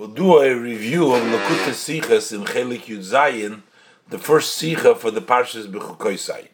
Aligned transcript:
We'll 0.00 0.08
do 0.08 0.38
a 0.40 0.54
review 0.54 1.12
of 1.12 1.20
Likkutei 1.20 1.74
Sichas 1.74 2.32
in 2.32 2.46
Chelik 2.46 2.86
Yud 2.86 3.00
Zayin, 3.00 3.60
the 4.08 4.16
first 4.16 4.58
Sicha 4.58 4.96
for 4.96 5.10
the 5.10 5.20
Parshas 5.20 5.70
B'chukoisai. 5.70 6.48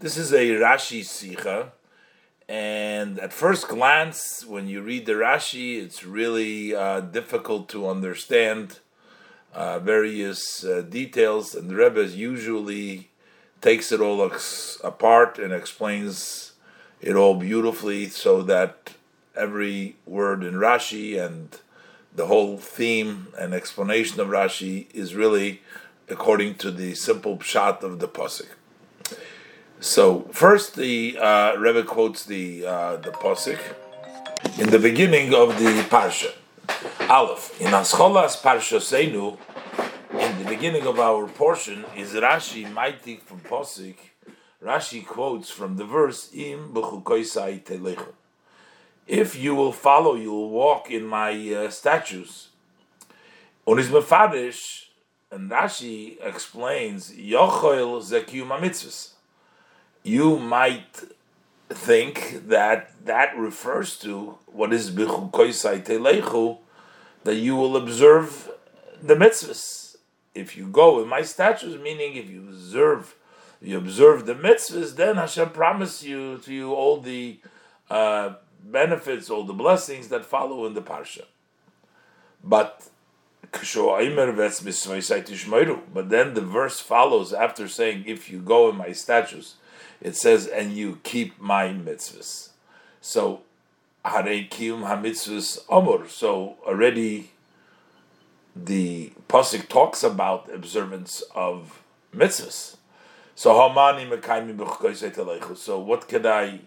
This 0.00 0.18
is 0.18 0.34
a 0.34 0.46
Rashi 0.60 1.00
Sicha, 1.00 1.70
and 2.50 3.18
at 3.18 3.32
first 3.32 3.66
glance, 3.68 4.44
when 4.44 4.68
you 4.68 4.82
read 4.82 5.06
the 5.06 5.14
Rashi, 5.14 5.82
it's 5.82 6.04
really 6.04 6.74
uh, 6.74 7.00
difficult 7.00 7.70
to 7.70 7.88
understand 7.88 8.80
uh, 9.54 9.78
various 9.78 10.62
uh, 10.62 10.82
details, 10.82 11.54
and 11.54 11.70
the 11.70 11.76
Rebbe 11.76 12.04
usually 12.08 13.08
takes 13.62 13.90
it 13.90 14.02
all 14.02 14.22
ex- 14.22 14.78
apart 14.84 15.38
and 15.38 15.50
explains 15.50 16.52
it 17.00 17.16
all 17.16 17.36
beautifully 17.36 18.10
so 18.10 18.42
that 18.42 18.92
every 19.34 19.96
word 20.04 20.44
in 20.44 20.56
Rashi 20.56 21.18
and 21.18 21.56
the 22.14 22.26
whole 22.26 22.58
theme 22.58 23.28
and 23.38 23.54
explanation 23.54 24.20
of 24.20 24.28
Rashi 24.28 24.92
is 24.94 25.14
really 25.14 25.62
according 26.08 26.56
to 26.56 26.70
the 26.70 26.94
simple 26.94 27.38
pshat 27.38 27.82
of 27.82 27.98
the 28.00 28.08
pasuk. 28.08 28.48
So 29.80 30.28
first, 30.30 30.76
the 30.76 31.18
uh, 31.18 31.56
Rebbe 31.56 31.84
quotes 31.84 32.24
the 32.24 32.66
uh, 32.66 32.96
the 32.96 33.10
pasuk 33.10 33.60
in 34.58 34.70
the 34.70 34.78
beginning 34.78 35.34
of 35.34 35.58
the 35.58 35.82
parsha. 35.90 36.32
Aleph 37.08 37.60
in 37.60 37.68
Ascholas 37.68 38.40
Parsha 38.40 38.78
Seinu, 38.78 39.38
in 40.12 40.38
the 40.38 40.48
beginning 40.48 40.86
of 40.86 41.00
our 41.00 41.26
portion 41.26 41.84
is 41.96 42.12
Rashi 42.12 42.64
Maitik 42.72 43.22
from 43.22 43.40
pasuk. 43.40 43.96
Rashi 44.62 45.04
quotes 45.04 45.50
from 45.50 45.76
the 45.76 45.84
verse 45.84 46.30
Im 46.32 46.72
b'chukoisai 46.72 47.64
telechu 47.64 48.06
if 49.06 49.36
you 49.36 49.54
will 49.54 49.72
follow, 49.72 50.14
you 50.14 50.30
will 50.30 50.50
walk 50.50 50.90
in 50.90 51.06
my 51.06 51.32
uh, 51.54 51.70
statutes. 51.70 52.48
Unis 53.66 53.88
mefadish, 53.88 54.86
and 55.30 55.50
Rashi 55.50 56.16
explains, 56.22 57.12
Yochel 57.12 58.02
zekiyum 58.02 58.58
mitzvahs. 58.58 59.12
You 60.02 60.38
might 60.38 61.04
think 61.68 62.48
that 62.48 62.92
that 63.06 63.36
refers 63.36 63.96
to 64.00 64.38
what 64.46 64.72
is 64.72 64.90
bichukoisai 64.90 65.84
telechu, 65.84 66.58
that 67.24 67.36
you 67.36 67.56
will 67.56 67.76
observe 67.76 68.50
the 69.02 69.14
mitzvahs. 69.14 69.96
If 70.34 70.56
you 70.56 70.66
go 70.66 71.02
in 71.02 71.08
my 71.08 71.22
statutes, 71.22 71.76
meaning 71.82 72.16
if 72.16 72.28
you 72.28 72.48
observe, 72.48 73.14
you 73.60 73.78
observe 73.78 74.26
the 74.26 74.34
mitzvahs, 74.34 74.96
then 74.96 75.16
Hashem 75.16 75.50
promised 75.50 76.02
you 76.02 76.38
to 76.38 76.52
you 76.52 76.72
all 76.72 77.00
the 77.00 77.38
uh, 77.90 78.34
benefits, 78.64 79.30
all 79.30 79.44
the 79.44 79.52
blessings 79.52 80.08
that 80.08 80.24
follow 80.24 80.66
in 80.66 80.74
the 80.74 80.82
parsha. 80.82 81.24
But 82.42 82.88
but 83.52 83.68
then 86.08 86.34
the 86.34 86.40
verse 86.40 86.80
follows 86.80 87.32
after 87.32 87.68
saying, 87.68 88.04
"If 88.06 88.30
you 88.30 88.38
go 88.38 88.70
in 88.70 88.76
my 88.76 88.92
statutes," 88.92 89.56
it 90.00 90.16
says, 90.16 90.46
"And 90.46 90.72
you 90.72 91.00
keep 91.02 91.40
my 91.40 91.68
mitzvahs." 91.68 92.50
So, 93.00 93.42
hamitzvahs. 94.04 95.58
So 96.08 96.56
already, 96.66 97.30
the 98.56 99.12
pasuk 99.28 99.68
talks 99.68 100.02
about 100.02 100.52
observance 100.52 101.22
of 101.34 101.82
mitzvahs. 102.14 102.76
So 103.34 103.52
So 105.56 105.78
what 105.78 106.08
can 106.08 106.26
I 106.26 106.60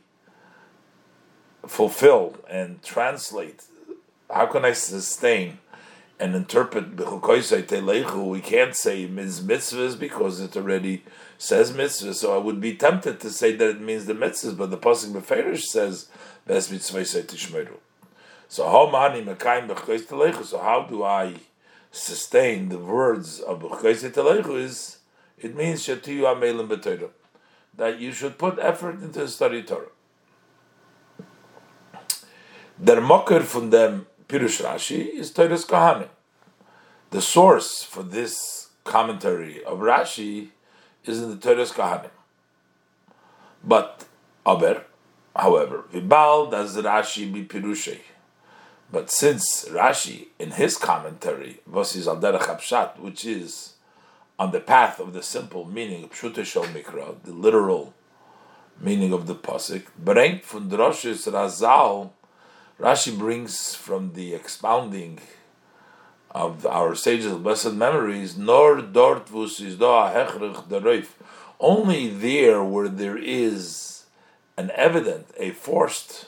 fulfill 1.68 2.36
and 2.50 2.82
translate? 2.84 3.64
How 4.30 4.46
can 4.48 4.66
I 4.66 4.74
sustain 4.74 5.60
and 6.20 6.36
interpret 6.36 6.96
We 6.96 8.42
can't 8.42 8.76
say 8.76 9.06
miz 9.06 9.42
mitzvahs 9.42 10.00
because 10.00 10.40
it 10.40 10.56
already 10.56 11.04
says 11.38 11.72
mitzvahs. 11.74 12.16
So 12.16 12.34
I 12.34 12.38
would 12.38 12.62
be 12.62 12.76
tempted 12.76 13.20
to 13.20 13.30
say 13.30 13.56
that 13.56 13.70
it 13.70 13.82
means 13.82 14.06
the 14.06 14.14
mitzvahs, 14.14 14.58
but 14.58 14.72
the 14.72 14.78
pasuk 14.78 15.14
beferish 15.14 15.64
says 15.64 16.08
ves 16.46 16.70
tishmeru. 16.70 17.78
So 18.48 18.70
how 18.70 18.90
mani 18.90 19.24
mekayim 19.24 20.46
So 20.46 20.60
how 20.60 20.84
do 20.84 21.04
I 21.04 21.36
sustain 21.92 22.70
the 22.70 22.78
words 22.78 23.40
of 23.40 23.62
b'choisei 23.62 24.56
Is 24.58 24.98
it 25.38 25.56
means 25.56 25.86
shetiyu 25.86 26.24
amelim 26.24 27.10
that 27.78 28.00
you 28.00 28.12
should 28.12 28.38
put 28.38 28.58
effort 28.60 29.02
into 29.02 29.20
the 29.20 29.28
study 29.28 29.64
Torah. 29.64 29.88
Der 32.78 33.00
Mocker 33.00 33.40
von 33.40 33.70
dem 33.70 34.06
Pirush 34.28 34.62
Rashi 34.62 35.08
is 35.14 35.32
Toiras 35.32 35.66
Kohanim. 35.66 36.10
The 37.10 37.22
source 37.22 37.84
for 37.84 38.04
this 38.04 38.68
commentary 38.84 39.64
of 39.64 39.80
Rashi 39.80 40.50
is 41.06 41.22
in 41.22 41.30
the 41.30 41.38
Toiras 41.38 41.72
Kohanim. 41.72 42.10
But, 43.64 44.04
aber, 44.46 44.84
however, 45.34 45.86
Vibal 45.90 46.52
does 46.52 46.76
Rashi 46.76 47.32
be 47.32 47.46
Pirushei. 47.46 48.02
But 48.92 49.10
since 49.10 49.64
Rashi, 49.70 50.28
in 50.38 50.52
his 50.52 50.76
commentary, 50.76 51.62
Vosis 51.72 52.08
al 52.08 52.18
Derech 52.18 53.00
which 53.00 53.24
is 53.24 53.76
on 54.38 54.52
the 54.52 54.60
path 54.60 55.00
of 55.00 55.14
the 55.14 55.24
simple 55.24 55.64
meaning 55.64 56.04
of 56.04 56.12
Pshuteshel 56.12 56.66
Mikra, 56.74 57.16
the 57.24 57.32
literal 57.32 57.94
meaning 58.82 59.14
of 59.14 59.28
the 59.28 59.36
pasuk, 59.36 59.84
bringt 60.04 60.44
von 60.44 60.70
Droshes 60.70 61.32
Razal 61.32 62.10
Rashi 62.80 63.18
brings 63.18 63.74
from 63.74 64.14
the 64.14 64.34
expounding 64.34 65.20
of 66.32 66.66
our 66.66 66.94
sages 66.94 67.32
of 67.32 67.44
blessed 67.44 67.74
memories, 67.74 68.38
nor 68.38 68.82
dort 68.82 69.30
vus 69.30 69.62
is 69.62 69.78
hechrich 69.78 71.08
Only 71.60 72.10
there 72.10 72.62
where 72.62 72.90
there 72.90 73.18
is 73.18 74.06
an 74.58 74.72
evident, 74.76 75.28
a 75.38 75.52
forced, 75.52 76.28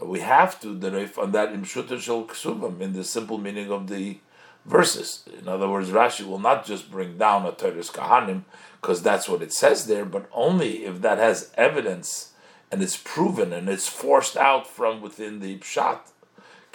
we 0.00 0.20
have 0.20 0.60
to 0.60 0.74
dereif 0.74 1.18
on 1.18 1.32
that 1.32 1.52
imshuta 1.52 2.00
shel 2.00 2.24
ksubim 2.24 2.80
in 2.80 2.94
the 2.94 3.04
simple 3.04 3.38
meaning 3.38 3.70
of 3.70 3.88
the 3.88 4.18
verses. 4.64 5.24
In 5.38 5.48
other 5.48 5.68
words, 5.68 5.90
Rashi 5.90 6.26
will 6.26 6.38
not 6.38 6.66
just 6.66 6.90
bring 6.90 7.16
down 7.16 7.46
a 7.46 7.52
Toras 7.52 7.90
Kahanim 7.90 8.42
because 8.80 9.02
that's 9.02 9.28
what 9.28 9.42
it 9.42 9.52
says 9.52 9.86
there, 9.86 10.04
but 10.04 10.28
only 10.32 10.84
if 10.84 11.00
that 11.02 11.18
has 11.18 11.50
evidence 11.54 12.32
and 12.70 12.82
it's 12.82 12.96
proven 12.96 13.52
and 13.52 13.68
it's 13.68 13.88
forced 13.88 14.36
out 14.36 14.66
from 14.66 15.00
within 15.00 15.40
the 15.40 15.58
pshat. 15.58 16.00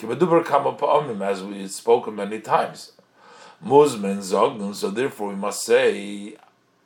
As 0.03 1.43
we 1.43 1.67
spoken 1.67 2.15
many 2.15 2.39
times. 2.39 2.91
Muzmen 3.63 4.17
Zognun, 4.17 4.73
so 4.73 4.89
therefore 4.89 5.29
we 5.29 5.35
must 5.35 5.63
say, 5.63 6.35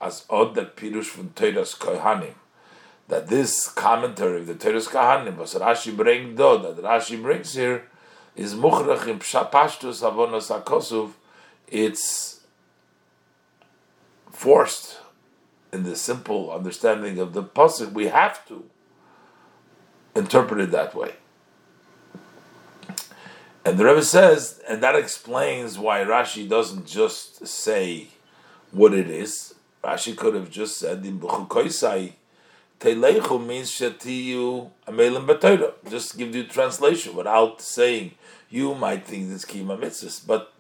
as 0.02 0.26
odd 0.30 0.56
that 0.56 0.76
Pirush 0.76 1.06
from 1.06 1.30
Teras 1.30 1.78
Kohanim, 1.78 2.34
that 3.08 3.28
this 3.28 3.70
commentary 3.70 4.42
of 4.42 4.48
the 4.48 4.56
Teras 4.56 4.90
Kohanim, 4.90 5.38
was 5.38 5.54
Rashi 5.54 5.96
brings 5.96 6.38
do, 6.38 6.58
that 6.58 6.78
Rashi 6.78 7.22
brings 7.22 7.54
here, 7.54 7.88
is 8.36 8.54
Muchrach 8.54 9.08
in 9.08 9.20
Pashtus 9.20 10.02
Avonos 10.04 10.52
HaKosuv, 10.64 11.12
it's 11.70 12.42
forced 14.30 14.98
in 15.72 15.84
the 15.84 15.96
simple 15.96 16.52
understanding 16.52 17.20
of 17.20 17.34
the 17.34 17.44
pasuk. 17.44 17.94
We 17.94 18.08
have 18.08 18.46
to 18.48 18.66
interpreted 20.16 20.72
that 20.72 20.96
way. 20.96 21.14
And 23.66 23.78
the 23.78 23.86
Rebbe 23.86 24.04
says, 24.04 24.62
and 24.68 24.82
that 24.84 24.96
explains 24.96 25.78
why 25.78 26.00
Rashi 26.04 26.48
doesn't 26.48 26.86
just 26.86 27.48
say 27.48 28.10
what 28.72 28.94
it 28.94 29.10
is. 29.10 29.56
Rashi 29.84 30.16
could 30.16 30.36
have 30.36 30.50
just 30.52 30.78
said 30.78 31.06
in 31.06 31.20
B'chukoisai, 31.20 32.14
Teilechu 32.80 33.44
means 33.44 33.72
shetiyu 33.72 34.70
amelim 34.88 35.26
b'toira. 35.26 35.74
Just 35.90 36.18
give 36.18 36.36
you 36.36 36.44
translation 36.44 37.16
without 37.16 37.62
saying 37.62 38.12
you 38.50 38.76
might 38.76 39.06
think 39.06 39.30
this 39.30 39.46
kima 39.46 39.80
mitzvahs, 39.80 40.26
but 40.28 40.54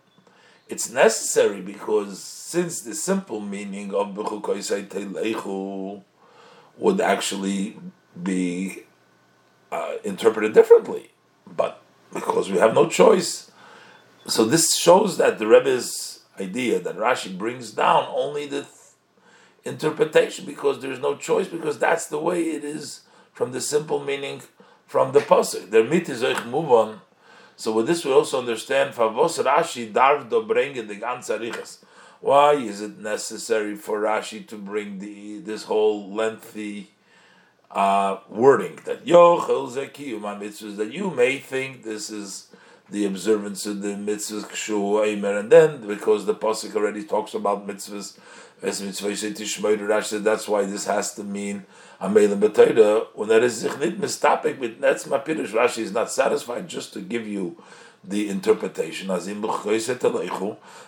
it's 0.70 0.90
necessary 0.90 1.62
because 1.62 2.20
since 2.20 2.82
the 2.82 2.96
simple 2.96 3.42
meaning 3.42 3.94
of 3.94 4.16
b'chukoisai 4.16 4.88
teilechu 4.88 6.02
would 6.78 7.02
actually 7.02 7.78
be 8.24 8.84
uh, 9.76 9.98
interpreted 10.04 10.54
differently, 10.54 11.10
but 11.46 11.82
because 12.14 12.50
we 12.50 12.58
have 12.58 12.74
no 12.74 12.88
choice. 12.88 13.52
So 14.26 14.46
this 14.46 14.76
shows 14.76 15.18
that 15.18 15.38
the 15.38 15.48
Rebbe's 15.48 16.22
idea 16.40 16.80
that 16.80 16.98
Rashi 16.98 17.38
brings 17.38 17.72
down 17.72 18.08
only 18.10 18.46
the 18.46 18.62
th- 18.62 18.72
interpretation 19.64 20.46
because 20.46 20.82
there's 20.82 21.00
no 21.00 21.16
choice 21.16 21.48
because 21.48 21.78
that's 21.78 22.08
the 22.08 22.20
way 22.20 22.42
it 22.44 22.64
is 22.64 23.02
from 23.34 23.52
the 23.52 23.62
simple 23.62 24.00
meaning 24.04 24.42
from 24.86 25.12
the 25.12 25.20
pasuk. 25.20 25.72
The 25.72 25.84
mit 25.84 26.08
is 26.10 26.22
move 26.46 26.72
on. 26.72 27.02
So 27.58 27.72
with 27.72 27.88
this 27.88 28.06
we 28.06 28.12
also 28.12 28.40
understand 28.40 28.94
Favos 28.94 29.44
Rashi 29.44 29.92
darv 29.92 30.30
do 30.30 30.44
bring 30.44 30.74
the 30.88 30.96
ganze 30.96 31.80
Why 32.22 32.54
is 32.54 32.82
it 32.82 32.98
necessary 32.98 33.76
for 33.76 34.02
Rashi 34.02 34.46
to 34.48 34.58
bring 34.58 35.00
the 35.00 35.40
this 35.40 35.64
whole 35.64 36.14
lengthy 36.14 36.95
uh, 37.76 38.20
wording 38.30 38.80
that 38.86 39.06
yochel 39.06 39.70
zekiyum 39.70 40.22
mitzvahs 40.22 40.78
that 40.78 40.94
you 40.94 41.12
may 41.12 41.38
think 41.38 41.84
this 41.84 42.10
is 42.10 42.48
the 42.90 43.06
observance 43.06 43.66
of 43.66 43.82
the 43.82 43.90
mitzvahs 43.90 44.46
kshu 44.46 45.06
aimer, 45.06 45.38
and 45.38 45.52
then 45.52 45.86
because 45.86 46.26
the 46.26 46.34
pasuk 46.34 46.74
already 46.76 47.04
talks 47.04 47.34
about 47.34 47.68
mitzvahs, 47.68 48.18
as 48.62 48.82
mitzvah 48.82 50.20
that's 50.20 50.48
why 50.48 50.64
this 50.64 50.86
has 50.86 51.14
to 51.16 51.24
mean 51.24 51.66
amelim 52.00 52.40
b'teira. 52.40 53.08
When 53.14 53.28
that 53.28 53.44
is 53.44 53.62
zichnit 53.64 53.98
mistapik, 53.98 54.58
but 54.58 54.80
that's 54.80 55.06
my 55.06 55.18
pirush. 55.18 55.50
Rashi 55.50 55.80
is 55.80 55.92
not 55.92 56.10
satisfied 56.10 56.70
just 56.70 56.94
to 56.94 57.02
give 57.02 57.28
you 57.28 57.62
the 58.08 58.30
interpretation. 58.30 59.08
That 59.08 59.28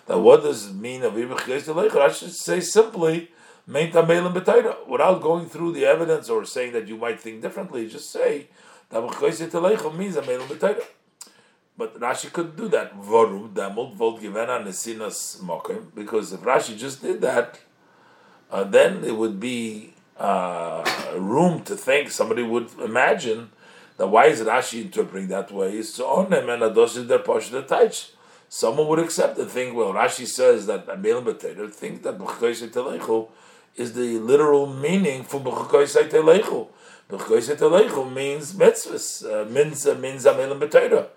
what 0.07 0.44
does 0.44 0.68
it 0.68 0.75
mean 0.75 1.04
of 1.04 1.13
Rashi 1.13 2.19
should 2.19 2.36
say 2.36 2.62
simply 2.62 3.31
without 3.67 5.21
going 5.21 5.49
through 5.49 5.73
the 5.73 5.85
evidence 5.85 6.29
or 6.29 6.45
saying 6.45 6.71
that 6.73 6.87
you 6.87 6.97
might 6.97 7.19
think 7.19 7.41
differently. 7.41 7.87
Just 7.87 8.09
say 8.11 8.47
means 8.91 10.15
but 11.77 11.99
Rashi 11.99 12.33
couldn't 12.33 12.55
do 12.57 12.67
that. 12.69 12.95
Because 15.95 16.33
if 16.33 16.39
Rashi 16.41 16.77
just 16.77 17.01
did 17.03 17.21
that, 17.21 17.59
uh, 18.49 18.63
then 18.63 19.03
it 19.03 19.15
would 19.15 19.39
be 19.39 19.93
uh, 20.17 20.83
room 21.15 21.63
to 21.63 21.75
think. 21.75 22.09
Somebody 22.09 22.41
would 22.41 22.69
imagine 22.79 23.51
that 23.97 24.07
why 24.07 24.25
is 24.27 24.41
Rashi 24.41 24.81
interpreting 24.81 25.27
that 25.27 25.51
way? 25.51 25.77
Is 25.77 25.99
on 25.99 26.31
him 26.31 26.49
and 26.49 26.63
adosis 26.63 27.07
der 27.07 27.19
the 27.19 27.63
taich. 27.63 28.11
Someone 28.49 28.87
would 28.87 28.99
accept 28.99 29.37
and 29.37 29.51
think, 29.51 29.75
well, 29.75 29.93
Rashi 29.93 30.25
says 30.25 30.67
that 30.67 30.87
Amelim 30.87 31.25
B'Teder, 31.25 31.69
think 31.69 32.03
that 32.03 32.17
is 33.77 33.94
the 33.94 34.19
literal 34.19 34.65
meaning 34.65 35.24
for 35.24 35.39
B'chakoyse 35.39 36.09
Telechu. 36.09 36.68
B'chakoyse 37.09 37.56
Telechu 37.56 38.12
means 38.12 38.53
mitzvahs, 38.53 39.24
uh, 39.24 39.50
means, 39.50 39.85
means 40.00 40.25
Amelim 40.25 40.59
B'Teder. 40.59 41.07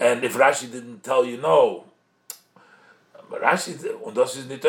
And 0.00 0.24
if 0.24 0.34
Rashi 0.34 0.70
didn't 0.70 1.04
tell 1.04 1.24
you 1.24 1.36
no, 1.36 1.84
but 3.30 3.42
Rashi 3.42 3.72
und 4.04 4.14
das 4.14 4.36
ist 4.36 4.48
nicht. 4.48 4.62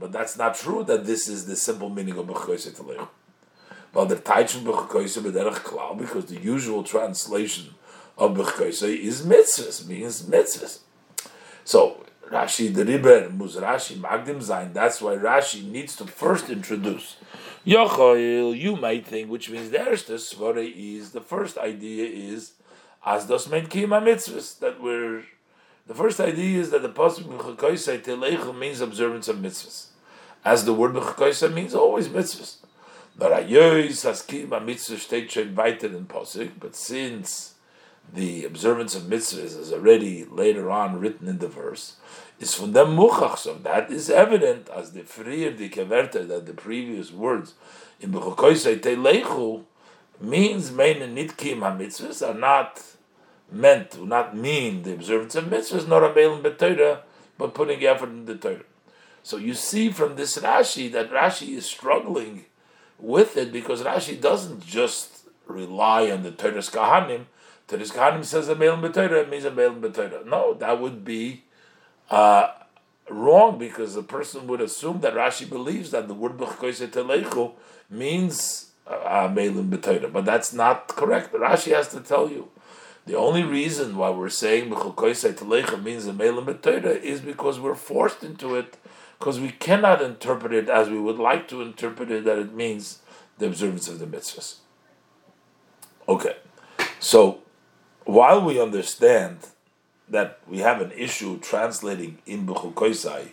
But 0.00 0.12
that's 0.12 0.36
not 0.36 0.54
true 0.54 0.84
that 0.84 1.06
this 1.06 1.28
is 1.28 1.46
the 1.46 1.56
simple 1.56 1.88
meaning 1.90 2.16
of 2.18 2.26
Bechkoise 2.26 2.70
Telech. 2.70 3.06
Well, 3.92 4.06
the 4.06 4.16
Taichin 4.16 4.64
Bechkoise 4.64 5.20
bederach 5.20 5.64
klar 5.64 5.94
because 5.94 6.26
the 6.26 6.38
usual 6.38 6.82
translation 6.82 7.74
of 8.16 8.32
Bechkoise 8.32 8.96
is 8.96 9.22
mitzvahs, 9.22 9.86
means 9.86 10.22
mitzvahs. 10.22 10.80
So 11.64 12.04
Rashi 12.30 12.74
the 12.74 12.84
Riber 12.84 13.30
muss 13.30 13.56
Rashi 13.56 13.96
magdim 13.96 14.42
sein. 14.42 14.72
That's 14.72 15.00
why 15.00 15.16
Rashi 15.16 15.64
needs 15.64 15.96
to 15.96 16.06
first 16.06 16.50
introduce 16.50 17.16
Yochel. 17.66 18.58
You 18.58 18.76
might 18.76 19.06
think, 19.06 19.30
which 19.30 19.48
means 19.50 19.70
there's 19.70 20.04
the 20.04 20.14
svara 20.14 20.70
is 20.74 21.12
the 21.12 21.20
first 21.20 21.56
idea 21.56 22.06
is 22.06 22.52
as 23.04 23.26
dos 23.26 23.48
mein 23.48 23.66
kima 23.66 24.02
mitzvahs 24.02 24.58
that 24.58 24.82
we're 24.82 25.22
the 25.86 25.94
first 25.94 26.20
idea 26.20 26.60
is 26.60 26.70
that 26.70 26.82
the 26.82 26.90
pasuk 26.90 27.24
b'chakoisai 27.24 28.02
teleichel 28.02 28.56
means 28.56 28.82
observance 28.82 29.28
of 29.28 29.38
mitzvahs, 29.38 29.86
as 30.44 30.66
the 30.66 30.74
word 30.74 30.92
b'chakoisai 30.92 31.52
means 31.52 31.74
always 31.74 32.08
mitzvahs. 32.08 32.56
But 33.16 33.32
ayois 33.32 34.04
has 34.04 34.22
kima 34.22 34.62
mitzvah 34.62 34.98
state 34.98 35.34
weiter 35.56 35.86
in 35.86 36.04
pasuk, 36.04 36.50
but 36.60 36.76
since 36.76 37.54
the 38.12 38.44
observance 38.44 38.94
of 38.94 39.02
mitzvahs 39.02 39.58
is 39.58 39.72
already 39.72 40.24
later 40.24 40.70
on 40.70 40.98
written 40.98 41.28
in 41.28 41.38
the 41.38 41.48
verse, 41.48 41.96
is 42.40 42.54
from 42.54 42.72
them 42.72 42.96
muchach. 42.96 43.38
So 43.38 43.54
that 43.54 43.90
is 43.90 44.08
evident 44.10 44.68
as 44.68 44.92
the 44.92 45.00
frier 45.02 45.56
the 45.56 45.68
keverte 45.68 46.26
that 46.28 46.46
the 46.46 46.54
previous 46.54 47.12
words 47.12 47.54
in 48.00 48.12
b'chakoisai 48.12 48.80
teleichel 48.80 49.64
means 50.20 50.70
main 50.72 51.02
and 51.02 51.16
nitkim 51.16 51.60
mitzvahs 51.60 52.26
are 52.26 52.38
not 52.38 52.82
meant 53.50 53.92
to 53.92 54.06
not 54.06 54.36
mean 54.36 54.82
the 54.82 54.92
observance 54.92 55.34
of 55.34 55.44
mitzvahs, 55.44 55.88
nor 55.88 56.04
a 56.04 56.12
b'Torah, 56.12 57.00
but 57.36 57.54
putting 57.54 57.84
effort 57.84 58.10
in 58.10 58.26
the 58.26 58.34
Torah. 58.34 58.64
So 59.22 59.36
you 59.36 59.54
see 59.54 59.90
from 59.90 60.16
this 60.16 60.38
Rashi 60.38 60.90
that 60.92 61.10
Rashi 61.10 61.56
is 61.56 61.66
struggling 61.66 62.46
with 62.98 63.36
it 63.36 63.52
because 63.52 63.82
Rashi 63.82 64.20
doesn't 64.20 64.64
just 64.64 65.28
rely 65.46 66.10
on 66.10 66.22
the 66.22 66.30
Torah's 66.30 66.70
Kahanim. 66.70 67.26
Torah's 67.68 67.92
Kahanim 67.92 68.24
says 68.24 68.48
a 68.48 68.54
beilim 68.54 68.80
b'Torah, 68.80 69.28
means 69.28 69.44
a 69.44 69.50
beilim 69.50 69.80
b'Torah. 69.80 70.26
No, 70.26 70.54
that 70.54 70.80
would 70.80 71.04
be 71.04 71.44
uh, 72.10 72.48
wrong 73.10 73.58
because 73.58 73.94
the 73.94 74.02
person 74.02 74.46
would 74.46 74.62
assume 74.62 75.00
that 75.00 75.14
Rashi 75.14 75.48
believes 75.48 75.90
that 75.90 76.08
the 76.08 76.14
word 76.14 76.38
b'chkoise 76.38 77.52
means 77.90 78.72
uh, 78.86 79.28
but 79.28 80.24
that's 80.24 80.52
not 80.52 80.88
correct. 80.88 81.32
Rashi 81.34 81.74
has 81.74 81.88
to 81.88 82.00
tell 82.00 82.30
you. 82.30 82.48
The 83.04 83.16
only 83.16 83.42
reason 83.42 83.96
why 83.96 84.10
we're 84.10 84.28
saying 84.28 84.70
Telecha 84.70 85.82
means 85.82 86.06
a 86.06 86.12
Melam 86.12 87.02
is 87.02 87.20
because 87.20 87.58
we're 87.58 87.74
forced 87.74 88.22
into 88.22 88.54
it, 88.54 88.76
because 89.18 89.40
we 89.40 89.50
cannot 89.50 90.02
interpret 90.02 90.52
it 90.52 90.68
as 90.68 90.90
we 90.90 90.98
would 90.98 91.18
like 91.18 91.48
to 91.48 91.62
interpret 91.62 92.10
it, 92.10 92.24
that 92.24 92.38
it 92.38 92.52
means 92.52 93.00
the 93.38 93.46
observance 93.46 93.88
of 93.88 93.98
the 93.98 94.06
mitzvahs. 94.06 94.56
Okay, 96.06 96.36
so 97.00 97.40
while 98.08 98.40
we 98.40 98.58
understand 98.58 99.36
that 100.08 100.38
we 100.48 100.60
have 100.60 100.80
an 100.80 100.90
issue 100.92 101.38
translating 101.40 102.16
in 102.24 102.46
B'chukoisai 102.46 103.28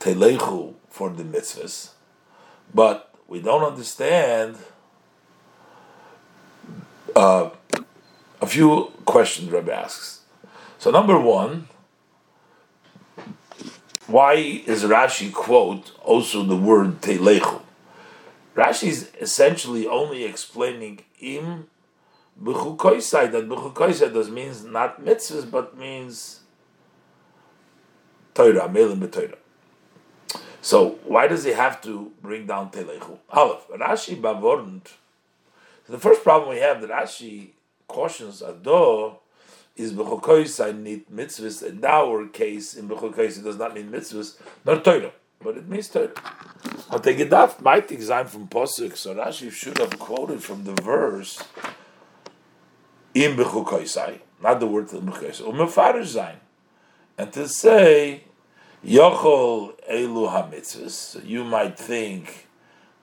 Telechu 0.00 0.72
for 0.88 1.10
the 1.10 1.22
mitzvahs, 1.22 1.90
but 2.74 3.12
we 3.28 3.42
don't 3.42 3.62
understand 3.62 4.56
uh, 7.14 7.50
a 8.40 8.46
few 8.46 8.84
questions 9.04 9.50
Rabbi 9.50 9.70
asks. 9.70 10.20
So 10.78 10.90
number 10.90 11.20
one, 11.20 11.68
why 14.06 14.32
is 14.34 14.82
Rashi 14.84 15.30
quote 15.30 15.92
also 16.02 16.42
the 16.42 16.56
word 16.56 17.02
telechu? 17.02 17.60
Rashi 18.54 18.88
is 18.88 19.10
essentially 19.20 19.86
only 19.86 20.24
explaining 20.24 21.00
im 21.20 21.66
b'chukoisai 22.42 23.30
that 23.32 23.48
b'chukoisai 23.48 24.12
does 24.12 24.30
means 24.30 24.64
not 24.64 25.04
mitzvahs 25.04 25.50
but 25.50 25.76
means 25.76 26.40
Torah, 28.34 28.68
melim 28.68 29.00
b'Torah. 29.00 29.38
So 30.60 30.98
why 31.04 31.28
does 31.28 31.44
he 31.44 31.52
have 31.52 31.80
to 31.82 32.12
bring 32.20 32.46
down 32.46 32.70
telechu? 32.70 33.18
Aleph, 33.30 33.68
Rashi 33.68 34.20
bavornt. 34.20 34.88
The 35.88 35.98
first 35.98 36.24
problem 36.24 36.50
we 36.50 36.60
have 36.60 36.80
that 36.80 36.90
Rashi 36.90 37.50
cautions 37.86 38.42
Ado 38.42 39.16
is 39.76 39.92
I 39.92 40.72
need 40.72 41.08
mitzvahs. 41.08 41.62
In 41.62 41.84
our 41.84 42.26
case, 42.28 42.74
in 42.74 42.88
Bechokois, 42.88 43.38
it 43.38 43.44
does 43.44 43.58
not 43.58 43.74
mean 43.74 43.90
mitzvahs, 43.90 44.36
nor 44.64 44.80
Torah, 44.80 45.12
but 45.40 45.56
it 45.56 45.68
means 45.68 45.88
Torah. 45.88 46.12
But 46.90 47.02
the 47.02 47.14
Gedaf 47.14 47.60
might 47.60 47.92
exam 47.92 48.26
from 48.26 48.48
Posuk, 48.48 48.96
so 48.96 49.14
Rashi 49.14 49.52
should 49.52 49.78
have 49.78 49.98
quoted 49.98 50.42
from 50.42 50.64
the 50.64 50.72
verse 50.82 51.42
in 53.24 53.34
Bechokoisai, 53.34 54.20
not 54.42 54.60
the 54.60 54.66
word 54.66 54.88
Bechokoisai, 54.88 55.40
Umefarish 55.40 56.04
Zain, 56.04 56.36
and 57.16 57.32
to 57.32 57.48
say 57.48 58.24
Yochol 58.84 59.72
Elu 59.90 60.30
HaMitzvahs, 60.30 60.90
so 60.90 61.20
you 61.20 61.42
might 61.42 61.78
think 61.78 62.46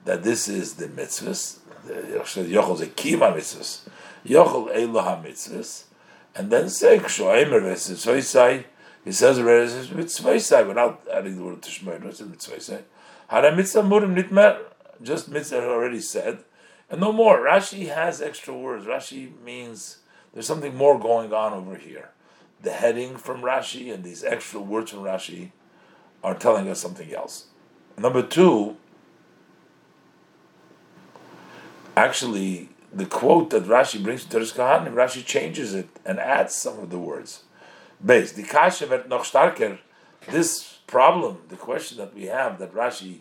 that 0.06 0.22
this 0.22 0.48
is 0.48 0.76
the 0.76 0.88
mitzvahs, 0.88 1.58
Yochol 1.88 2.76
is 2.76 2.82
a 2.82 2.88
Kima 2.88 3.36
mitzvahs, 3.36 3.88
Yochel 4.24 4.72
Eila 4.76 5.24
HaMitzvahs, 5.24 5.86
and 6.36 6.52
then 6.52 6.70
say 6.70 7.00
Kshoimer 7.00 7.62
Vesitzvaisai, 7.62 8.66
he 9.04 9.12
says 9.12 9.40
Mitzvaisai 9.40 10.68
without 10.68 11.02
adding 11.12 11.38
the 11.38 11.44
word 11.44 11.62
Tishmoin, 11.62 12.06
what's 12.06 12.22
Mitzvaisai? 12.22 12.84
Hara 13.30 13.56
Mitzvah 13.56 13.82
Murim 13.82 14.16
Nitmer, 14.16 14.60
just 15.02 15.28
Mitzvah 15.28 15.68
already 15.68 16.00
said, 16.00 16.44
and 16.90 17.02
no 17.02 17.12
more. 17.12 17.40
Rashi 17.40 17.92
has 17.94 18.22
extra 18.22 18.54
words. 18.54 18.86
Rashi 18.86 19.32
means 19.44 19.98
there's 20.34 20.48
something 20.48 20.76
more 20.76 21.00
going 21.00 21.32
on 21.34 21.54
over 21.54 21.76
here. 21.76 22.10
The 22.62 22.72
heading 22.72 23.18
from 23.18 23.42
Rashi 23.42 23.94
and 23.94 24.04
these 24.04 24.24
extra 24.24 24.60
words 24.60 24.92
from 24.92 25.02
Rashi 25.02 25.52
are 26.24 26.34
telling 26.34 26.70
us 26.70 26.80
something 26.80 27.14
else. 27.14 27.48
Number 27.98 28.24
two, 28.24 28.78
actually, 31.96 32.70
the 32.92 33.06
quote 33.06 33.50
that 33.52 33.66
Rashi 33.66 34.02
brings 34.02 34.24
to 34.24 34.30
Teres 34.30 34.54
Kahanim, 34.54 34.94
Rashi 34.94 35.26
changes 35.26 35.74
it 35.74 35.90
and 36.06 36.20
adds 36.20 36.56
some 36.56 36.80
of 36.80 36.90
the 36.90 37.00
words. 37.00 37.44
Base, 38.04 38.32
the. 38.32 39.78
This 40.30 40.80
problem, 40.88 41.42
the 41.50 41.56
question 41.58 41.98
that 41.98 42.16
we 42.16 42.26
have, 42.26 42.60
that 42.60 42.74
Rashi 42.74 43.20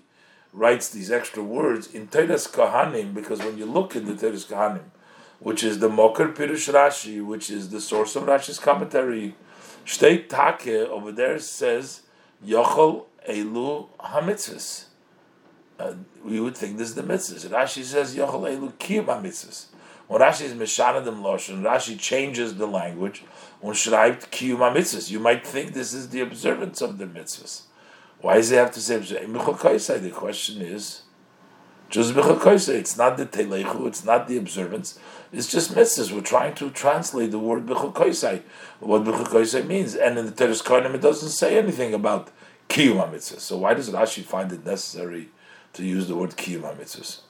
writes 0.52 0.88
these 0.88 1.11
extra 1.11 1.42
words 1.42 1.92
in 1.92 2.07
Teres 2.07 2.47
Kahanim, 2.47 3.12
because 3.12 3.40
when 3.40 3.59
you 3.59 3.66
look 3.66 3.97
in 3.97 4.04
the 4.04 4.14
Teres 4.14 4.47
Kahanim, 4.47 4.85
which 5.43 5.63
is 5.63 5.79
the 5.79 5.89
Mokar 5.89 6.35
Pirush 6.35 6.73
Rashi, 6.73 7.25
which 7.25 7.51
is 7.51 7.71
the 7.71 7.81
source 7.81 8.17
of 8.17 8.25
Rashi's 8.25 8.59
commentary, 8.59 9.35
Shtei 9.85 10.29
Take 10.29 10.69
over 10.89 11.13
there 11.13 11.39
says, 11.39 12.03
Yochel 12.45 13.05
Elu 13.29 13.89
HaMitzvahs 14.01 14.87
uh, 15.83 15.95
we 16.25 16.41
would 16.41 16.57
think 16.57 16.79
this 16.79 16.91
is 16.91 16.95
the 16.95 17.03
mitzvahs. 17.03 17.47
Rashi 17.49 17.83
says 17.83 18.15
Yochel 18.15 18.57
Elu 18.57 18.73
Kiyum 18.75 19.07
mitzvahs. 19.07 19.67
When 20.07 20.21
Rashi 20.21 20.43
is 20.43 20.55
Meshanadim 20.55 21.23
Loshen, 21.23 21.63
Rashi 21.63 21.99
changes 21.99 22.57
the 22.57 22.67
language. 22.67 23.25
When 23.61 23.75
schreibt 23.75 24.29
Kiyum 24.31 24.59
mitzvahs, 24.75 25.11
you 25.11 25.19
might 25.19 25.47
think 25.47 25.73
this 25.73 25.93
is 25.93 26.11
the 26.11 26.21
observance 26.21 26.81
of 26.81 26.99
the 26.99 27.07
mitzvahs. 27.07 27.63
Why 28.21 28.35
does 28.35 28.51
he 28.51 28.57
have 28.57 28.73
to 28.73 28.81
say 28.81 28.99
The 28.99 30.11
question 30.15 30.63
is, 30.63 31.03
it's 31.95 32.97
not 32.97 33.17
the 33.17 33.27
telechu, 33.27 33.87
it's 33.87 34.05
not 34.05 34.27
the 34.27 34.37
observance, 34.37 34.99
it's 35.33 35.51
just 35.51 35.75
mitzvahs. 35.75 36.13
We're 36.13 36.21
trying 36.21 36.55
to 36.55 36.71
translate 36.71 37.31
the 37.31 37.39
word 37.39 37.67
b'chukoisai, 37.67 38.43
what 38.81 39.05
b'chukoisai 39.05 39.67
means. 39.67 39.95
And 39.95 40.19
in 40.19 40.27
the 40.27 40.33
Teres 40.33 40.63
Kohanim, 40.63 40.95
it 40.95 41.01
doesn't 41.01 41.31
say 41.31 41.59
anything 41.59 41.95
about 41.95 42.31
kiyum 42.69 43.13
mitzvahs. 43.13 43.41
So 43.41 43.59
why 43.59 43.75
does 43.75 43.91
Rashi 43.91 44.23
find 44.23 44.51
it 44.53 44.65
necessary 44.65 45.29
to 45.75 45.85
use 45.85 46.09
the 46.09 46.17
word 46.17 46.31
kiyum 46.31 46.63
mitzvahs? 46.77 47.21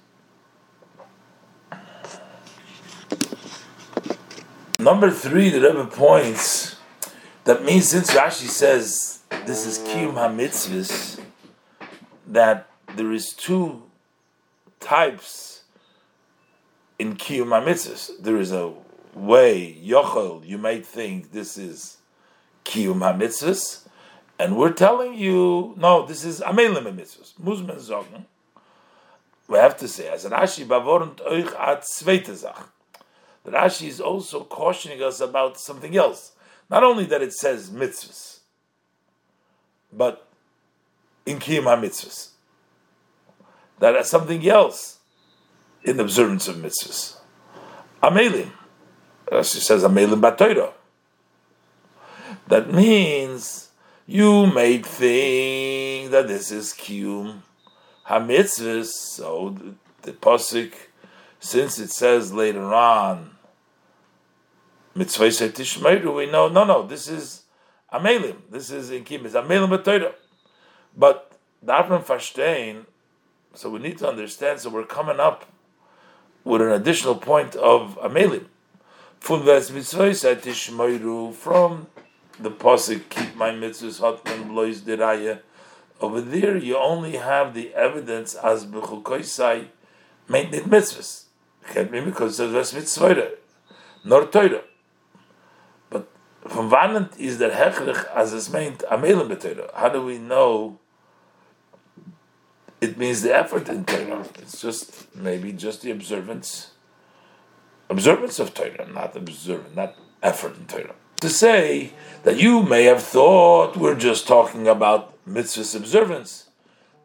Number 4.79 5.11
three, 5.11 5.49
the 5.49 5.61
Rebbe 5.61 5.87
points 5.87 6.77
that 7.45 7.65
means 7.65 7.89
since 7.89 8.11
Rashi 8.13 8.49
says 8.49 9.21
this 9.47 9.67
is 9.67 9.79
kiyum 9.81 10.15
hamitzvahs, 10.15 11.21
that 12.27 12.69
there 12.97 13.13
is 13.13 13.33
two 13.33 13.83
types 14.83 15.63
in 16.99 17.17
kiyum 17.17 17.49
hamitzvahs. 17.49 18.11
There 18.21 18.37
is 18.37 18.53
a 18.53 18.73
way 19.15 19.77
yochel. 19.83 20.47
You 20.47 20.59
might 20.59 20.85
think 20.85 21.33
this 21.33 21.57
is 21.57 21.99
kiyum 22.65 22.99
hamitzvahs, 22.99 23.87
and 24.39 24.57
we're 24.57 24.73
telling 24.73 25.15
you 25.15 25.75
no. 25.79 26.07
This 26.07 26.25
is 26.25 26.41
amelim 26.41 26.85
hamitzvahs. 26.85 27.35
Muzman 27.41 27.77
zogen. 27.77 28.25
We 29.49 29.59
have 29.59 29.77
to 29.79 29.89
say 29.89 30.09
as 30.09 30.25
Rashi 30.25 30.65
bavornt 30.67 31.17
euch 31.21 31.55
at 31.59 31.83
zweite 31.83 32.65
Rashi 33.47 33.89
is 33.89 34.01
also 34.01 34.45
cautioning 34.45 35.03
us 35.03 35.21
about 35.21 35.59
something 35.59 35.97
else. 35.97 36.33
Not 36.71 36.85
only 36.85 37.05
that 37.07 37.23
it 37.23 37.33
says 37.33 37.71
mitzvahs, 37.71 38.39
but 39.93 40.27
in 41.27 41.39
Kiyum 41.39 41.65
HaMitzvahs. 41.65 42.32
That 43.83 43.97
is 43.97 44.09
something 44.09 44.49
else 44.49 45.01
in 45.83 45.97
the 45.97 46.05
observance 46.05 46.47
of 46.47 46.55
mitzvahs. 46.55 47.17
Amelim. 48.01 48.53
Rashi 49.27 49.57
says 49.57 49.83
Amelim 49.83 50.21
Batoira. 50.21 50.73
That 52.47 52.73
means 52.73 53.71
you 54.07 54.47
may 54.47 54.79
think 54.79 56.13
that 56.13 56.29
this 56.29 56.53
is 56.53 56.73
Kiyum 56.73 57.41
HaMitzvahs, 58.07 58.87
so 58.87 59.59
the, 60.03 60.13
the 60.13 60.73
since 61.41 61.81
it 61.81 61.91
says 61.91 62.33
later 62.33 62.73
on, 62.73 63.33
Mitzvah 64.95 65.25
Tishmeiru, 65.25 66.15
we 66.15 66.27
know, 66.27 66.47
no, 66.49 66.63
no, 66.63 66.87
this 66.87 67.09
is 67.09 67.43
Amelim. 67.93 68.37
This 68.49 68.71
is 68.71 68.93
in 68.93 69.03
Kimis. 69.03 69.33
Amelim 69.33 69.77
B'Torah. 69.77 70.15
But 70.97 71.33
Darfman 71.67 72.05
Fashtein, 72.05 72.87
so 73.55 73.71
we 73.71 73.79
need 73.79 73.99
to 73.99 74.09
understand, 74.09 74.61
so 74.61 74.71
we're 74.71 74.85
coming 74.85 75.21
up 75.21 75.47
with 76.45 76.63
an 76.63 76.73
additional 76.73 77.15
point 77.15 77.55
of 77.57 77.99
Amelim. 78.03 78.47
From 79.21 79.45
the 79.45 79.53
Pasik, 82.51 83.09
keep 83.09 83.37
my 83.37 83.51
mitzvahs, 83.51 84.01
hotman 84.01 84.49
blois 84.49 84.81
deraya. 84.81 85.41
Over 86.01 86.21
there, 86.21 86.57
you 86.57 86.77
only 86.77 87.17
have 87.17 87.55
the 87.55 87.73
evidence 87.75 88.35
as 88.35 88.67
b'chukoisai 88.67 89.67
maintained 90.29 90.67
mitzvahs. 90.67 91.27
Can't 91.69 91.93
be 91.93 92.01
because 92.01 92.39
says 92.39 92.75
mitzvah, 92.75 93.31
nor 94.05 94.27
Torah 94.27 94.63
But 95.91 96.09
from 96.49 96.71
wann 96.71 97.11
is 97.19 97.39
der 97.39 97.51
hechrich 97.51 98.05
as 98.13 98.33
is 98.33 98.49
meint 98.49 98.83
amelim 98.91 99.29
betera? 99.29 99.73
How 99.73 99.91
do 99.91 100.05
we 100.05 100.19
know 100.19 100.81
it 102.83 102.99
means 102.99 103.23
the 103.23 103.35
effort 103.35 103.69
in 103.69 103.85
Torah? 103.85 104.27
It's 104.39 104.61
just 104.61 105.15
maybe 105.15 105.53
just 105.53 105.83
the 105.83 105.91
observance, 105.91 106.73
observance 107.89 108.39
of 108.39 108.53
Torah, 108.53 108.87
not 108.93 109.17
observance, 109.17 109.75
not 109.75 109.97
effort 110.23 110.57
in 110.59 110.67
Torah. 110.67 110.95
To 111.21 111.31
say 111.31 111.93
that 112.25 112.37
you 112.39 112.63
may 112.63 112.85
have 112.85 113.03
thought 113.03 113.77
we're 113.77 113.95
just 113.95 114.27
talking 114.27 114.69
about 114.69 115.15
mitzvahs 115.27 115.75
observance. 115.77 116.51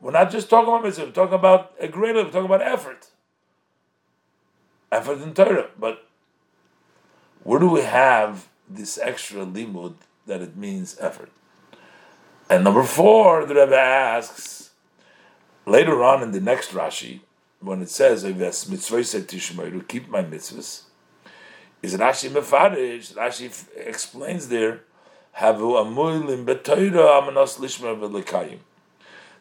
We're 0.02 0.12
not 0.12 0.32
just 0.32 0.50
talking 0.50 0.68
about 0.68 0.84
mitzvah, 0.84 1.06
we're 1.06 1.12
talking 1.12 1.36
about 1.36 1.74
a 1.80 1.88
greater, 1.88 2.24
we're 2.24 2.32
talking 2.32 2.52
about 2.54 2.62
effort. 2.62 3.08
Effort 4.92 5.22
in 5.22 5.34
Torah. 5.34 5.70
But 5.80 6.04
where 7.44 7.60
do 7.60 7.70
we 7.70 7.82
have 7.82 8.48
this 8.70 8.98
extra 8.98 9.46
limud 9.46 9.96
that 10.26 10.42
it 10.42 10.56
means 10.56 10.98
effort. 11.00 11.32
And 12.50 12.64
number 12.64 12.84
four, 12.84 13.46
the 13.46 13.56
Rebbe 13.56 13.76
asks 13.76 14.67
later 15.68 16.04
on 16.04 16.24
in 16.24 16.32
the 16.32 16.40
next 16.40 16.72
Rashi, 16.72 17.20
when 17.60 17.82
it 17.82 17.90
says 17.90 18.24
to 18.24 19.84
keep 19.88 20.10
my 20.10 20.24
mitzvahs, 20.24 20.84
is 21.82 21.96
Rashi 21.96 22.30
mefarish. 22.30 23.14
Rashi 23.14 23.52
explains 23.76 24.48
there, 24.48 24.82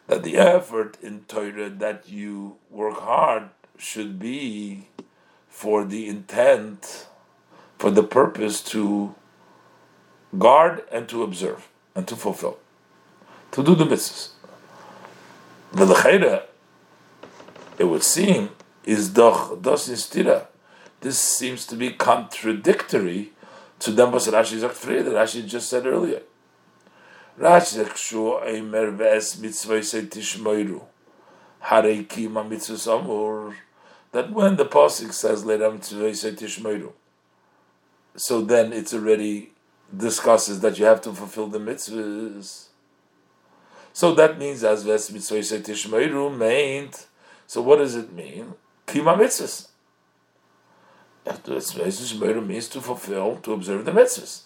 that 0.07 0.23
the 0.23 0.37
effort 0.37 0.97
in 1.01 1.21
Torah 1.27 1.69
that 1.69 2.09
you 2.09 2.57
work 2.69 2.99
hard 2.99 3.49
should 3.77 4.19
be 4.19 4.89
for 5.49 5.83
the 5.85 6.07
intent 6.07 7.07
for 7.79 7.89
the 7.91 8.03
purpose 8.03 8.61
to 8.61 9.15
guard 10.37 10.83
and 10.91 11.07
to 11.09 11.23
observe 11.23 11.67
and 11.95 12.07
to 12.07 12.15
fulfill, 12.15 12.59
to 13.51 13.63
do 13.63 13.75
the 13.75 13.85
mitzvahs. 13.85 14.36
The 15.73 16.43
it 17.77 17.83
would 17.83 18.03
seem, 18.03 18.49
is 18.83 19.09
doch 19.09 19.61
dos 19.61 19.89
instira. 19.89 20.47
This 21.01 21.19
seems 21.19 21.65
to 21.67 21.75
be 21.75 21.91
contradictory 21.91 23.33
to 23.79 23.91
them 23.91 24.11
was 24.11 24.27
Rashi 24.27 24.59
sagt 24.59 24.81
that 24.81 25.05
Rashi 25.05 25.45
just 25.45 25.69
said 25.69 25.85
earlier. 25.85 26.21
Rashi 27.39 27.83
sagt 27.83 27.97
shu 27.97 28.39
eimer 28.43 28.95
ves 28.95 29.39
mitzvah 29.39 29.83
say 29.83 30.01
tishmoiru. 30.03 30.81
Harei 31.63 32.07
kima 32.07 32.47
mitzvah 32.47 32.93
amur. 32.93 33.55
That 34.13 34.31
when 34.31 34.55
the 34.55 34.65
pasuk 34.65 35.13
says 35.13 35.45
let 35.45 35.59
mitzvah 35.59 36.15
say 36.15 36.31
tishmoiru, 36.31 36.93
so 38.15 38.41
then 38.41 38.73
it's 38.73 38.93
already 38.93 39.51
discusses 39.95 40.61
that 40.61 40.79
you 40.79 40.85
have 40.85 41.01
to 41.01 41.13
fulfill 41.13 41.47
the 41.47 41.59
mitzvahs. 41.59 42.67
So 43.97 44.13
that 44.13 44.37
means 44.37 44.63
as 44.63 44.83
ves 44.83 45.11
mitzvah 45.11 45.57
tishmeiru. 45.57 47.05
So 47.47 47.63
what 47.63 47.77
does 47.77 47.95
it 47.95 48.13
mean? 48.13 48.53
Kima 48.85 49.17
mitzvahs. 49.17 49.69
Means 52.47 52.67
to 52.67 52.79
fulfill, 52.79 53.37
to 53.37 53.53
observe 53.53 53.85
the 53.85 53.91
mitzvahs. 53.91 54.43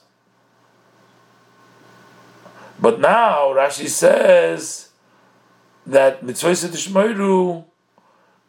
But 2.79 3.01
now 3.01 3.53
Rashi 3.53 3.89
says 3.89 4.91
that 5.85 6.23
mitzvah 6.23 7.65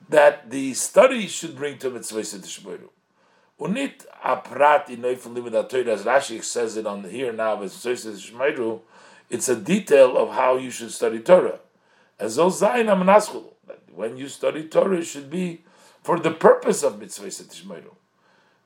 that 0.08 0.50
the 0.52 0.74
study 0.74 1.26
should 1.26 1.56
bring 1.56 1.78
to 1.78 1.90
mitzvah. 1.90 2.22
Unit 3.58 4.06
aprat 4.24 4.88
in 4.88 5.02
Neufel 5.02 5.68
Torah, 5.68 5.94
as 5.94 6.04
Rashi 6.04 6.40
says 6.44 6.76
it 6.76 6.86
on 6.86 7.02
here 7.02 7.32
now, 7.32 7.60
as 7.60 7.74
Shmeiru, 7.74 8.82
it's 9.32 9.48
a 9.48 9.56
detail 9.56 10.18
of 10.18 10.28
how 10.34 10.56
you 10.56 10.70
should 10.70 10.92
study 10.92 11.18
Torah. 11.18 11.60
As 12.20 12.36
Zayin 12.36 12.88
Amanaschul, 12.94 13.44
when 13.94 14.18
you 14.18 14.28
study 14.28 14.64
Torah, 14.64 14.98
it 14.98 15.04
should 15.04 15.30
be 15.30 15.62
for 16.02 16.20
the 16.20 16.30
purpose 16.30 16.82
of 16.82 17.00
Mitzvah 17.00 17.28
Tishmeiru. 17.28 17.94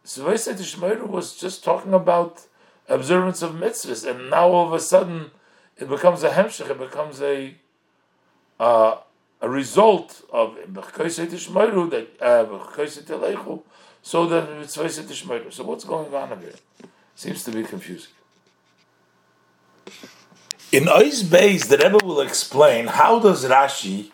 Mitzvah 0.02 0.32
Tishmeiru 0.32 1.06
was 1.08 1.36
just 1.36 1.62
talking 1.62 1.94
about 1.94 2.46
observance 2.88 3.42
of 3.42 3.52
mitzvahs, 3.52 4.08
and 4.08 4.30
now 4.30 4.48
all 4.48 4.66
of 4.66 4.72
a 4.72 4.80
sudden 4.80 5.30
it 5.76 5.88
becomes 5.88 6.22
a 6.24 6.30
hemshech, 6.30 6.70
it 6.70 6.78
becomes 6.78 7.22
a 7.22 7.54
uh, 8.58 8.96
a 9.40 9.48
result 9.48 10.22
of 10.32 10.56
that 10.74 12.06
uh, 12.20 12.44
so 14.02 14.26
that 14.26 14.48
Tishmeru. 14.48 15.52
So 15.52 15.64
what's 15.64 15.84
going 15.84 16.14
on 16.14 16.40
here? 16.40 16.54
Seems 17.14 17.44
to 17.44 17.50
be 17.50 17.62
confusing. 17.62 18.12
In 20.72 20.88
Ois 20.88 21.22
Beis, 21.22 21.68
the 21.68 21.78
Rebbe 21.78 22.04
will 22.04 22.20
explain 22.20 22.88
how 22.88 23.20
does 23.20 23.44
Rashi 23.44 24.10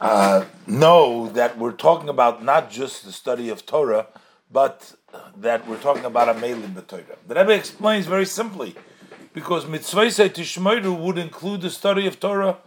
uh, 0.00 0.44
know 0.66 1.28
that 1.28 1.58
we're 1.58 1.70
talking 1.70 2.08
about 2.08 2.42
not 2.42 2.72
just 2.72 3.04
the 3.04 3.12
study 3.12 3.48
of 3.50 3.64
Torah, 3.66 4.08
but 4.50 4.94
that 5.36 5.68
we're 5.68 5.80
talking 5.80 6.04
about 6.04 6.28
a 6.28 6.34
Melim 6.34 6.74
Torah. 6.88 7.04
The 7.28 7.36
Rebbe 7.36 7.52
explains 7.52 8.06
very 8.06 8.26
simply, 8.26 8.74
because 9.32 9.68
Mitzvah 9.68 10.06
Tishmeru 10.06 10.98
would 10.98 11.18
include 11.18 11.60
the 11.60 11.70
study 11.70 12.08
of 12.08 12.18
Torah 12.18 12.58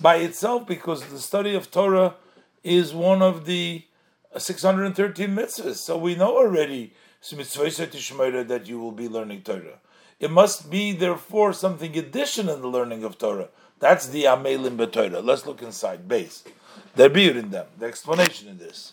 by 0.00 0.16
itself, 0.18 0.64
because 0.64 1.04
the 1.06 1.18
study 1.18 1.56
of 1.56 1.68
Torah 1.68 2.14
is 2.62 2.94
one 2.94 3.22
of 3.22 3.44
the 3.44 3.82
613 4.38 5.28
mitzvahs. 5.30 5.78
So 5.78 5.98
we 5.98 6.14
know 6.14 6.36
already 6.36 6.94
that 7.22 8.62
you 8.66 8.78
will 8.78 8.92
be 8.92 9.08
learning 9.08 9.42
Torah. 9.42 9.80
It 10.22 10.30
must 10.30 10.70
be, 10.70 10.92
therefore, 10.92 11.52
something 11.52 11.98
additional 11.98 12.54
in 12.54 12.60
the 12.60 12.68
learning 12.68 13.02
of 13.02 13.18
Torah. 13.18 13.48
That's 13.80 14.06
the 14.06 14.22
Amelim 14.22 14.76
B'Torah. 14.76 15.22
Let's 15.22 15.44
look 15.46 15.62
inside. 15.62 16.06
Base. 16.06 16.44
They're 16.94 17.08
beer 17.08 17.36
in 17.36 17.50
them. 17.50 17.66
The 17.76 17.86
explanation 17.86 18.46
in 18.48 18.56
this. 18.56 18.92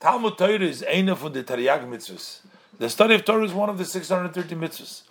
Talmud 0.00 0.38
Torah 0.38 0.60
is 0.60 0.80
Eina 0.80 1.14
from 1.14 1.34
the 1.34 1.44
Tariag 1.44 1.86
mitzvahs. 1.86 2.38
The 2.78 2.88
study 2.88 3.14
of 3.16 3.26
Torah 3.26 3.44
is 3.44 3.52
one 3.52 3.68
of 3.68 3.76
the 3.76 3.84
630 3.84 4.54
mitzvahs. 4.54 5.02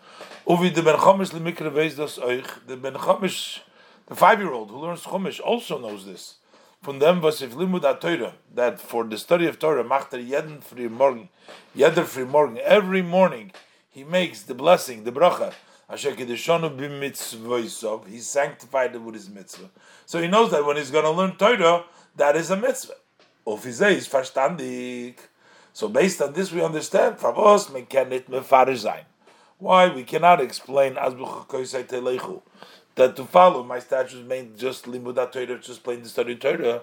Uvi 0.47 0.73
the 0.73 0.81
Ben 0.81 0.95
Chomish 0.95 1.29
lemikra 1.29 1.71
veis 1.71 1.95
das 1.95 2.17
euch. 2.17 2.47
The 2.65 2.77
Ben 2.77 2.93
Chomish, 2.93 3.59
the 4.07 4.15
five-year-old 4.15 4.71
who 4.71 4.79
learns 4.79 5.03
Chomish, 5.03 5.39
also 5.39 5.77
knows 5.77 6.07
this. 6.07 6.37
From 6.81 6.97
them 6.97 7.21
was 7.21 7.43
if 7.43 7.51
limud 7.51 7.99
Torah 7.99 8.33
that 8.55 8.79
for 8.79 9.03
the 9.03 9.17
study 9.19 9.45
of 9.45 9.59
Torah 9.59 9.83
macht 9.83 10.11
er 10.13 10.17
früh 10.17 10.89
morgen, 10.89 11.29
jeder 11.75 12.03
früh 12.03 12.27
morgen, 12.27 12.57
every 12.57 13.03
morning 13.03 13.51
he 13.95 14.03
makes 14.03 14.43
the 14.43 14.53
blessing, 14.53 15.05
the 15.05 15.11
bracha. 15.13 15.53
Asher 15.89 16.11
kedeshonu 16.11 16.77
b'mitzvoisov. 16.77 18.09
He's 18.09 18.27
sanctified 18.27 18.93
with 18.97 19.15
his 19.15 19.29
mitzvah. 19.29 19.69
So 20.05 20.21
he 20.21 20.27
knows 20.27 20.51
that 20.51 20.65
when 20.65 20.75
he's 20.75 20.91
going 20.91 21.05
to 21.05 21.11
learn 21.11 21.37
Torah, 21.37 21.85
that 22.17 22.35
is 22.35 22.51
a 22.51 22.57
mitzvah. 22.57 22.95
So 23.45 23.55
based 25.87 26.21
on 26.21 26.33
this, 26.33 26.51
we 26.51 26.61
understand. 26.61 27.19
Favos 27.19 27.71
mekenit 27.71 28.25
mefarish 28.25 28.79
sein. 28.79 29.05
Why 29.59 29.87
we 29.87 30.03
cannot 30.03 30.41
explain 30.41 30.97
as 30.97 31.13
that 32.95 33.15
to 33.15 33.23
follow 33.23 33.63
my 33.63 33.79
statutes 33.79 34.27
mean 34.27 34.57
just 34.57 34.83
limudat 34.85 35.31
Torah, 35.31 35.57
just 35.59 35.85
plain 35.85 36.03
the 36.03 36.09
study 36.09 36.35
Torah. 36.35 36.81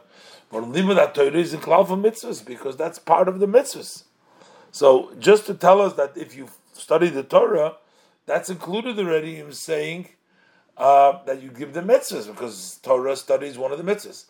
But 0.50 0.62
limudat 0.62 1.12
Torah 1.12 1.36
is 1.36 1.52
in 1.52 1.60
klal 1.60 1.86
for 1.86 1.98
mitzvahs 1.98 2.42
because 2.42 2.78
that's 2.78 2.98
part 2.98 3.28
of 3.28 3.38
the 3.38 3.46
mitzvahs. 3.46 4.04
So 4.70 5.12
just 5.18 5.44
to 5.46 5.54
tell 5.54 5.82
us 5.82 5.92
that 5.94 6.16
if 6.16 6.34
you 6.34 6.48
study 6.72 7.08
the 7.08 7.22
Torah, 7.22 7.76
that's 8.26 8.50
included 8.50 8.98
already 8.98 9.38
in 9.38 9.52
saying 9.52 10.08
uh, 10.76 11.22
that 11.24 11.42
you 11.42 11.50
give 11.50 11.72
the 11.72 11.82
mitzvahs 11.82 12.26
because 12.26 12.78
Torah 12.82 13.16
study 13.16 13.46
is 13.46 13.58
one 13.58 13.72
of 13.72 13.78
the 13.78 13.84
mitzvahs. 13.84 14.26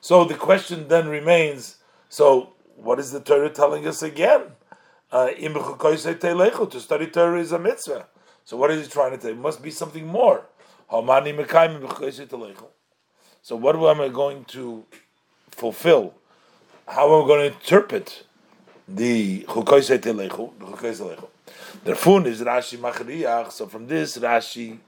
So 0.00 0.24
the 0.24 0.34
question 0.34 0.88
then 0.88 1.08
remains: 1.08 1.76
So 2.08 2.52
what 2.76 2.98
is 2.98 3.10
the 3.10 3.20
Torah 3.20 3.50
telling 3.50 3.86
us 3.86 4.02
again? 4.02 4.42
Uh, 5.10 5.28
to 5.30 6.80
study 6.80 7.06
Torah 7.06 7.40
is 7.40 7.52
a 7.52 7.58
mitzvah. 7.58 8.06
So 8.44 8.56
what 8.56 8.70
is 8.70 8.84
he 8.84 8.92
trying 8.92 9.16
to 9.16 9.20
say? 9.20 9.30
It 9.30 9.38
must 9.38 9.62
be 9.62 9.70
something 9.70 10.06
more. 10.06 10.46
So 10.90 11.00
what 13.56 13.76
am 13.76 14.00
I 14.00 14.08
going 14.08 14.44
to 14.44 14.84
fulfill? 15.50 16.14
How 16.86 17.06
am 17.06 17.24
I 17.24 17.26
going 17.26 17.50
to 17.50 17.56
interpret 17.56 18.24
the 18.86 19.42
chukoisei 19.42 19.98
telechu? 19.98 21.28
The 21.84 21.94
fun 21.94 22.26
is 22.26 22.40
Rashi 22.40 22.78
machriach. 22.78 23.52
So 23.52 23.66
from 23.66 23.86
this, 23.86 24.16
Rashi 24.18 24.78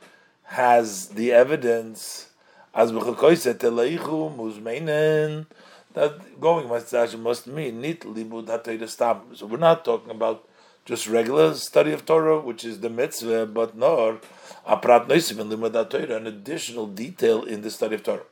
has 0.45 1.09
the 1.09 1.33
evidence 1.33 2.29
as 2.75 2.93
b'chukoisei 2.93 3.55
telechu 3.55 4.35
muzmeinen 4.37 5.47
that 5.95 6.41
going 6.41 6.69
must 6.69 7.47
mean 7.47 7.81
nit 7.81 8.01
libud 8.01 8.47
limud 8.47 8.89
stam. 8.89 9.35
So 9.35 9.47
we're 9.47 9.57
not 9.57 9.85
talking 9.85 10.11
about 10.11 10.47
just 10.85 11.09
regular 11.09 11.55
study 11.55 11.93
of 11.93 12.05
Torah, 12.05 12.39
which 12.39 12.65
is 12.65 12.81
the 12.81 12.91
mitzvah, 12.91 13.47
but 13.47 13.75
nor 13.75 14.21
aprat 14.69 15.09
noisim 15.09 15.41
and 15.41 15.51
limud 15.51 16.11
an 16.11 16.27
additional 16.27 16.87
detail 16.87 17.45
in 17.45 17.63
the 17.63 17.71
study 17.71 17.95
of 17.95 18.03
Torah. 18.03 18.25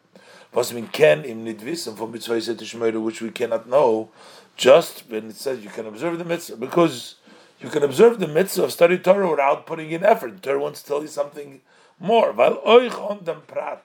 Pasmin 0.55 0.91
ken 0.93 1.25
im 1.25 1.45
nidvisim 1.45 1.97
for 1.97 2.07
mitzvah 2.07 3.01
which 3.01 3.21
we 3.21 3.31
cannot 3.31 3.69
know, 3.69 4.09
just 4.57 5.03
when 5.09 5.31
it 5.31 5.37
says 5.37 5.65
you 5.65 5.69
can 5.69 5.85
observe 5.85 6.17
the 6.17 6.25
mitzvah, 6.25 6.57
because 6.57 7.17
you 7.61 7.69
can 7.69 7.83
observe 7.83 8.21
the 8.21 8.29
mitzvah 8.29 8.63
of 8.63 8.73
study 8.73 8.97
Torah 8.99 9.29
without 9.29 9.67
putting 9.67 9.91
in 9.91 10.05
effort. 10.05 10.41
Torah 10.45 10.61
wants 10.61 10.81
to 10.83 10.89
tell 10.89 11.03
you 11.03 11.09
something 11.09 11.61
more. 11.99 12.33
Prat, 12.33 13.83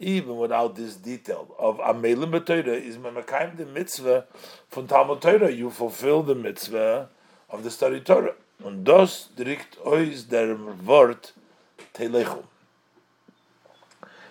even 0.00 0.36
without 0.36 0.74
this 0.74 0.96
detail 0.96 1.54
of 1.56 1.78
amelim 1.78 2.32
b'Torah 2.32 2.82
is 2.82 2.96
memakaim 2.96 3.56
the 3.56 3.66
mitzvah 3.66 4.26
from 4.68 4.88
Talmud 4.88 5.20
Torah. 5.20 5.52
You 5.52 5.70
fulfill 5.70 6.24
the 6.24 6.34
mitzvah 6.34 7.08
of 7.48 7.62
the 7.62 7.70
study 7.70 8.00
Torah. 8.00 8.34
Und 8.64 8.84
das 8.84 9.28
drückt 9.36 9.78
euch 9.84 10.28
der 10.28 10.56
Wort 10.84 11.32
Telechu. 11.94 12.42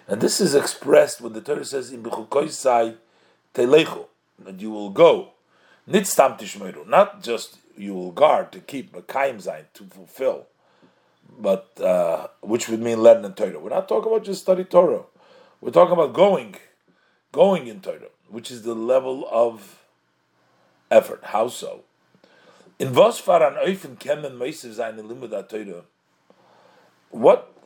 And 0.07 0.21
this 0.21 0.39
is 0.39 0.55
expressed 0.55 1.19
when 1.19 1.33
the 1.33 1.41
Torah 1.41 1.65
says 1.65 1.91
in 1.91 2.01
Bechukoisai 2.01 2.95
Telechu, 3.53 4.05
that 4.39 4.59
you 4.59 4.71
will 4.71 4.89
go. 4.89 5.33
Nit 5.85 6.07
stam 6.07 6.33
tishmeru, 6.33 6.87
not 6.87 7.21
just 7.21 7.57
you 7.77 7.93
will 7.93 8.11
guard 8.11 8.51
to 8.51 8.59
keep 8.59 8.93
Mekayim 8.93 9.43
Zayin, 9.43 9.65
to 9.73 9.83
fulfill, 9.85 10.47
but 11.37 11.79
uh, 11.81 12.27
which 12.41 12.69
would 12.69 12.81
mean 12.81 13.01
learning 13.01 13.33
Torah. 13.33 13.59
We're 13.59 13.69
not 13.69 13.87
talking 13.87 14.11
about 14.11 14.25
just 14.25 14.41
study 14.41 14.63
Torah. 14.63 15.03
We're 15.59 15.71
talking 15.71 15.93
about 15.93 16.13
going, 16.13 16.55
going 17.31 17.67
in 17.67 17.81
Torah, 17.81 18.09
which 18.29 18.51
is 18.51 18.63
the 18.63 18.75
level 18.75 19.27
of 19.31 19.81
effort. 20.91 21.21
How 21.23 21.47
so? 21.47 21.83
In 22.79 22.93
was 22.93 23.19
far 23.19 23.43
an 23.43 23.55
Eufen 23.65 23.97
kennen 23.97 24.37
Meister 24.37 24.71
seine 24.71 25.01
Limud 25.01 25.49
Torah? 25.49 25.83
What 27.09 27.56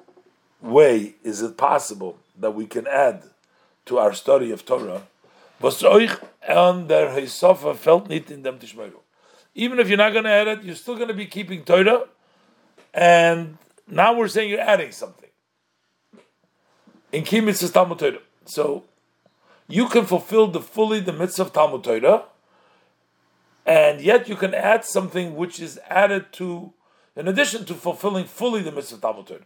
way 0.62 1.16
is 1.24 1.42
it 1.42 1.58
possible 1.58 2.18
that 2.40 2.52
we 2.52 2.66
can 2.66 2.88
add 2.88 3.24
to 3.86 3.98
our 3.98 4.14
study 4.14 4.52
of 4.52 4.66
Torah? 4.66 5.04
Even 9.54 9.80
if 9.80 9.90
you're 9.90 9.98
not 9.98 10.14
going 10.14 10.24
to 10.24 10.30
add 10.30 10.48
it, 10.48 10.64
you're 10.64 10.76
still 10.76 10.96
going 10.96 11.08
to 11.08 11.14
be 11.14 11.26
keeping 11.26 11.64
Torah. 11.64 12.08
And 12.94 13.58
now 13.88 14.14
we're 14.14 14.28
saying 14.28 14.50
you're 14.50 14.60
adding 14.60 14.92
something. 14.92 15.30
In 17.12 17.24
Ki 17.24 17.42
Mitzvah 17.42 17.72
Talmud 17.72 18.00
Torah. 18.00 18.20
So 18.46 18.84
you 19.68 19.88
can 19.88 20.06
fulfill 20.06 20.48
the 20.48 20.62
fully 20.62 21.00
the 21.00 21.14
mitzvah 21.14 21.44
of 21.44 21.54
Talmud 21.54 21.84
Torah 21.84 22.24
and 23.66 24.02
yet 24.02 24.28
you 24.28 24.36
can 24.36 24.54
add 24.54 24.84
something 24.86 25.36
which 25.36 25.60
is 25.60 25.80
added 25.88 26.34
to, 26.34 26.74
in 27.16 27.28
addition 27.28 27.66
to 27.66 27.74
fulfilling 27.74 28.26
fully 28.26 28.62
the 28.62 28.72
mitzvah 28.72 28.96
of 28.96 29.02
Talmud 29.02 29.28
Torah. 29.28 29.46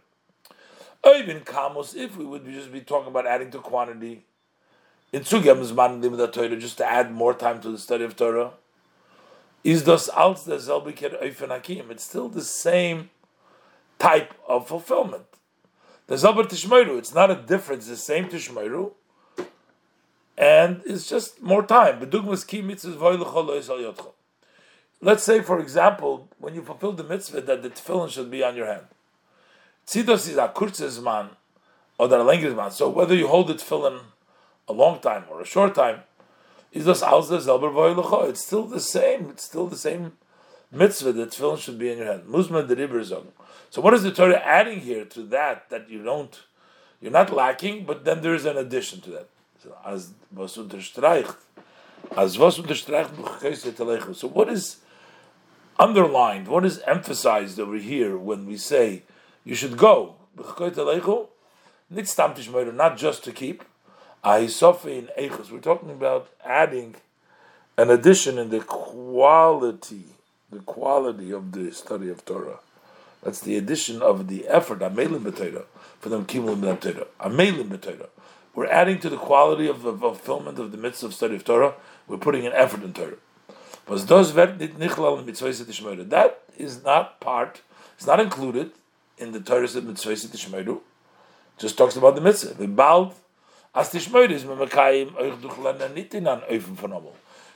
Even 1.05 1.41
kamos, 1.41 1.95
if 1.95 2.17
we 2.17 2.25
would 2.25 2.45
just 2.45 2.71
be 2.71 2.81
talking 2.81 3.09
about 3.09 3.27
adding 3.27 3.51
to 3.51 3.59
quantity, 3.59 4.25
in 5.13 5.21
Sugam 5.21 5.63
Zman 5.63 6.33
Torah, 6.33 6.55
just 6.57 6.77
to 6.77 6.85
add 6.85 7.11
more 7.11 7.33
time 7.33 7.61
to 7.61 7.69
the 7.69 7.77
study 7.77 8.03
of 8.03 8.15
Torah, 8.15 8.53
is 9.63 9.83
das 9.83 10.09
als 10.09 10.45
der 10.45 10.57
selbiker 10.57 11.47
Hakim. 11.47 11.91
It's 11.91 12.03
still 12.03 12.27
the 12.27 12.41
same 12.41 13.09
type 13.99 14.33
of 14.47 14.67
fulfillment. 14.67 15.25
The 16.07 16.15
Zelber 16.15 16.43
Tishmeru, 16.43 16.97
it's 16.97 17.13
not 17.13 17.31
a 17.31 17.35
difference, 17.35 17.87
the 17.87 17.97
same 17.97 18.25
Tishmeru, 18.25 18.91
and 20.37 20.81
it's 20.85 21.07
just 21.09 21.41
more 21.41 21.65
time. 21.65 21.99
Let's 25.01 25.23
say, 25.23 25.41
for 25.41 25.59
example, 25.59 26.29
when 26.39 26.53
you 26.55 26.61
fulfill 26.61 26.91
the 26.91 27.03
mitzvah 27.03 27.41
that 27.41 27.63
the 27.63 27.69
tefillin 27.69 28.09
should 28.09 28.29
be 28.29 28.43
on 28.43 28.55
your 28.55 28.67
hand. 28.67 28.85
Tzidos 29.87 30.27
is 30.29 30.37
a 30.37 30.47
kurzes 30.49 31.01
man 31.01 31.29
or 31.97 32.07
lengres 32.07 32.55
man. 32.55 32.71
So 32.71 32.89
whether 32.89 33.15
you 33.15 33.27
hold 33.27 33.47
the 33.47 33.53
tefillin 33.55 33.99
a 34.67 34.73
long 34.73 34.99
time 34.99 35.25
or 35.29 35.41
a 35.41 35.45
short 35.45 35.75
time, 35.75 36.01
It's 36.73 38.41
still 38.41 38.65
the 38.65 38.79
same. 38.79 39.29
It's 39.29 39.43
still 39.43 39.67
the 39.67 39.77
same 39.77 40.13
mitzvah 40.71 41.13
that 41.13 41.29
tefillin 41.31 41.59
should 41.59 41.79
be 41.79 41.91
in 41.91 41.99
your 41.99 42.07
hand. 42.07 42.23
Musma 42.23 42.67
the 42.67 43.23
So 43.69 43.81
what 43.81 43.93
is 43.93 44.03
the 44.03 44.11
Torah 44.11 44.41
adding 44.43 44.81
here 44.81 45.05
to 45.05 45.23
that 45.23 45.69
that 45.69 45.89
you 45.89 46.03
don't, 46.03 46.37
you're 46.99 47.11
not 47.11 47.31
lacking, 47.33 47.85
but 47.85 48.05
then 48.05 48.21
there 48.21 48.35
is 48.35 48.45
an 48.45 48.57
addition 48.57 49.01
to 49.01 49.11
that 49.11 49.29
as 49.85 50.11
was 50.31 50.57
unterstreicht, 50.57 51.35
as 52.15 52.37
was 52.37 52.59
unterstreicht 52.59 54.15
So 54.15 54.27
what 54.27 54.49
is 54.49 54.77
underlined? 55.79 56.47
What 56.47 56.65
is 56.65 56.79
emphasized 56.79 57.59
over 57.59 57.77
here 57.77 58.17
when 58.17 58.45
we 58.45 58.57
say 58.57 59.03
you 59.45 59.55
should 59.55 59.77
go? 59.77 60.15
Not 60.37 60.57
just 62.97 63.23
to 63.23 63.31
keep. 63.31 63.63
We're 64.23 64.47
talking 65.61 65.91
about 65.91 66.29
adding 66.43 66.95
an 67.77 67.89
addition 67.89 68.37
in 68.37 68.49
the 68.49 68.61
quality, 68.61 70.05
the 70.51 70.59
quality 70.59 71.31
of 71.31 71.51
the 71.51 71.71
study 71.71 72.09
of 72.09 72.25
Torah. 72.25 72.59
That's 73.23 73.39
the 73.39 73.55
addition 73.55 74.01
of 74.01 74.27
the 74.27 74.47
effort, 74.47 74.79
amelim 74.79 75.23
b'Torah, 75.23 75.65
for 75.99 76.09
them 76.09 76.25
kimulim 76.25 76.77
b'Torah, 76.77 77.07
amelim 77.19 77.69
b'Torah. 77.69 78.09
We're 78.53 78.67
adding 78.67 78.99
to 78.99 79.09
the 79.09 79.17
quality 79.17 79.67
of 79.67 79.83
the 79.83 79.93
fulfillment 79.93 80.59
of 80.59 80.71
the 80.71 80.77
mitzvah 80.77 81.07
of 81.07 81.13
study 81.13 81.35
of 81.35 81.43
Torah. 81.43 81.75
We're 82.07 82.17
putting 82.17 82.47
an 82.47 82.53
effort 82.53 82.83
in 82.83 82.93
Torah. 82.93 83.17
That 83.87 83.99
is 86.57 86.83
not 86.83 87.19
part, 87.19 87.61
it's 87.95 88.07
not 88.07 88.19
included 88.19 88.71
in 89.17 89.31
the 89.31 89.39
Torah 89.39 89.63
of 89.63 89.83
mitzvah 89.83 90.13
Tishmeru. 90.13 90.81
Just 91.57 91.77
talks 91.77 91.95
about 91.95 92.15
the 92.15 92.21
mitzvah. 92.21 92.55
As 93.73 93.91
tishmoid 93.91 94.31
is 94.31 94.45
memekayim 94.45 95.11
euch 95.17 95.41
duchlen 95.41 95.93
nit 95.93 96.13
in 96.13 96.27
an 96.27 96.41
öfen 96.49 96.75
von. 96.75 97.03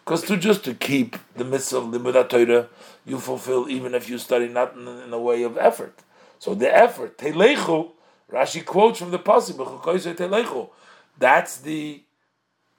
Because 0.04 0.22
to 0.24 0.36
just 0.36 0.65
to 0.65 0.74
keep 0.74 1.15
the 1.36 1.45
mitzvah 1.45 1.78
of 1.78 1.86
limud 1.86 2.28
Torah, 2.28 2.67
you 3.06 3.19
fulfill 3.19 3.69
even 3.69 3.95
if 3.95 4.10
you 4.10 4.17
study 4.17 4.50
not 4.50 4.76
in, 4.76 4.86
in 4.88 5.13
a 5.13 5.19
way 5.19 5.43
of 5.43 5.58
effort. 5.58 5.98
So 6.39 6.54
the 6.56 6.74
effort, 6.76 7.17
telechu, 7.17 7.91
Rashi 8.32 8.65
quotes 8.65 9.00
from 9.00 9.12
the 9.12 9.19
pasuk. 9.19 10.69
That's 11.17 11.58
the 11.58 12.04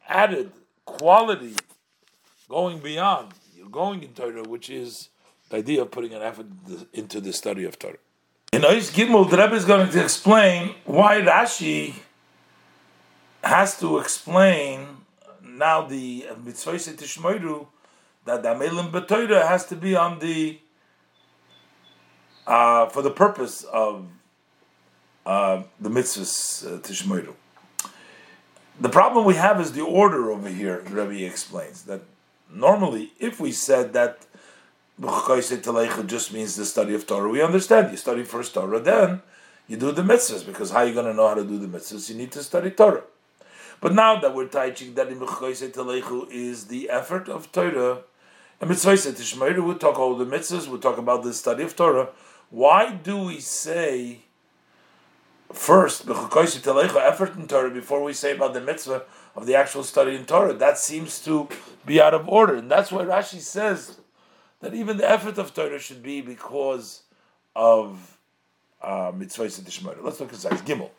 added 0.07 0.53
quality 0.85 1.55
going 2.49 2.79
beyond. 2.81 3.33
You're 3.57 3.69
going 3.69 4.03
in 4.03 4.13
Torah, 4.13 4.43
which 4.43 4.69
is 4.71 5.09
the 5.49 5.57
idea 5.57 5.83
of 5.83 5.91
putting 5.91 6.13
an 6.15 6.23
effort 6.23 6.47
into 6.93 7.21
the 7.21 7.33
study 7.33 7.65
of 7.65 7.79
Torah. 7.79 7.97
In 8.53 8.63
Ois 8.63 8.91
Gimel, 8.91 9.31
the 9.31 9.37
Rebbe 9.37 9.55
is 9.55 9.65
going 9.65 9.89
to 9.89 10.03
explain 10.03 10.75
why 10.85 11.21
Rashi 11.21 11.95
has 13.45 13.79
to 13.79 13.99
explain 13.99 14.89
now 15.41 15.83
the 15.83 16.27
mitzvah 16.45 16.73
tishmoiru 16.73 17.69
that 18.25 18.43
the 18.43 18.49
amelim 18.49 18.91
betoira 18.91 19.47
has 19.47 19.67
to 19.67 19.77
be 19.77 19.95
on 19.95 20.19
the 20.19 20.59
uh, 22.45 22.87
for 22.87 23.03
the 23.03 23.11
purpose 23.13 23.63
of 23.63 24.09
uh, 25.25 25.63
the 25.81 25.89
mitzvahs 25.89 26.67
uh, 26.67 26.81
tishmoiru. 26.81 27.35
The 28.81 28.89
problem 28.89 29.27
we 29.27 29.37
have 29.37 29.61
is 29.61 29.71
the 29.71 29.83
order 29.83 30.33
over 30.33 30.49
here. 30.49 30.83
Rabbi 30.91 31.23
explains 31.23 31.85
that 31.85 32.01
normally, 32.53 33.13
if 33.21 33.39
we 33.39 33.53
said 33.53 33.93
that 33.93 34.27
just 35.01 36.33
means 36.33 36.57
the 36.57 36.65
study 36.65 36.95
of 36.95 37.07
Torah, 37.07 37.29
we 37.29 37.43
understand. 37.43 37.91
You 37.91 37.97
study 37.97 38.25
first 38.25 38.55
Torah, 38.55 38.81
then 38.81 39.23
you 39.67 39.77
do 39.77 39.93
the 39.93 40.03
mitzvahs 40.03 40.45
because 40.45 40.71
how 40.71 40.79
are 40.79 40.87
you 40.87 40.95
going 40.95 41.07
to 41.07 41.15
know 41.15 41.29
how 41.29 41.35
to 41.35 41.45
do 41.45 41.59
the 41.59 41.67
mitzvahs? 41.67 42.11
You 42.11 42.17
need 42.17 42.33
to 42.33 42.43
study 42.43 42.71
Torah. 42.71 43.05
But 43.81 43.95
now 43.95 44.21
that 44.21 44.35
we're 44.35 44.47
teaching 44.47 44.95
that 44.95 45.09
is 46.31 46.67
the 46.67 46.91
effort 46.91 47.29
of 47.29 47.51
Torah, 47.51 47.99
and 48.61 48.69
Mitzvah 48.69 48.93
Tishmeru, 48.93 49.65
we'll 49.65 49.79
talk 49.79 49.99
all 49.99 50.15
the 50.17 50.27
mitzvahs, 50.27 50.69
we'll 50.69 50.81
talk 50.81 50.99
about 50.99 51.23
the 51.23 51.33
study 51.33 51.63
of 51.63 51.75
Torah. 51.75 52.11
Why 52.51 52.93
do 52.93 53.25
we 53.25 53.41
say 53.41 54.21
first 55.51 56.07
effort 56.09 57.37
in 57.37 57.49
Torah 57.49 57.71
before 57.71 58.03
we 58.03 58.13
say 58.13 58.33
about 58.37 58.53
the 58.53 58.61
mitzvah 58.61 59.05
of 59.35 59.47
the 59.47 59.55
actual 59.55 59.83
study 59.83 60.15
in 60.15 60.27
Torah? 60.27 60.53
That 60.53 60.77
seems 60.77 61.25
to 61.25 61.49
be 61.87 62.03
out 62.03 62.13
of 62.13 62.29
order, 62.29 62.57
and 62.57 62.71
that's 62.71 62.93
why 62.93 63.05
Rashi 63.05 63.41
says 63.41 64.01
that 64.61 64.75
even 64.75 64.97
the 64.97 65.09
effort 65.09 65.39
of 65.39 65.55
Torah 65.55 65.79
should 65.79 66.03
be 66.03 66.21
because 66.21 67.03
of 67.57 68.19
uh, 68.83 69.13
mitzvah 69.15 69.45
Tishmeru. 69.45 70.03
Let's 70.03 70.21
look 70.21 70.33
at 70.33 70.39
size 70.39 70.63
Gimel 70.63 70.91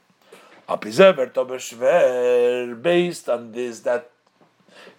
based 2.82 3.30
on 3.30 3.52
this 3.52 3.80
that 3.82 4.10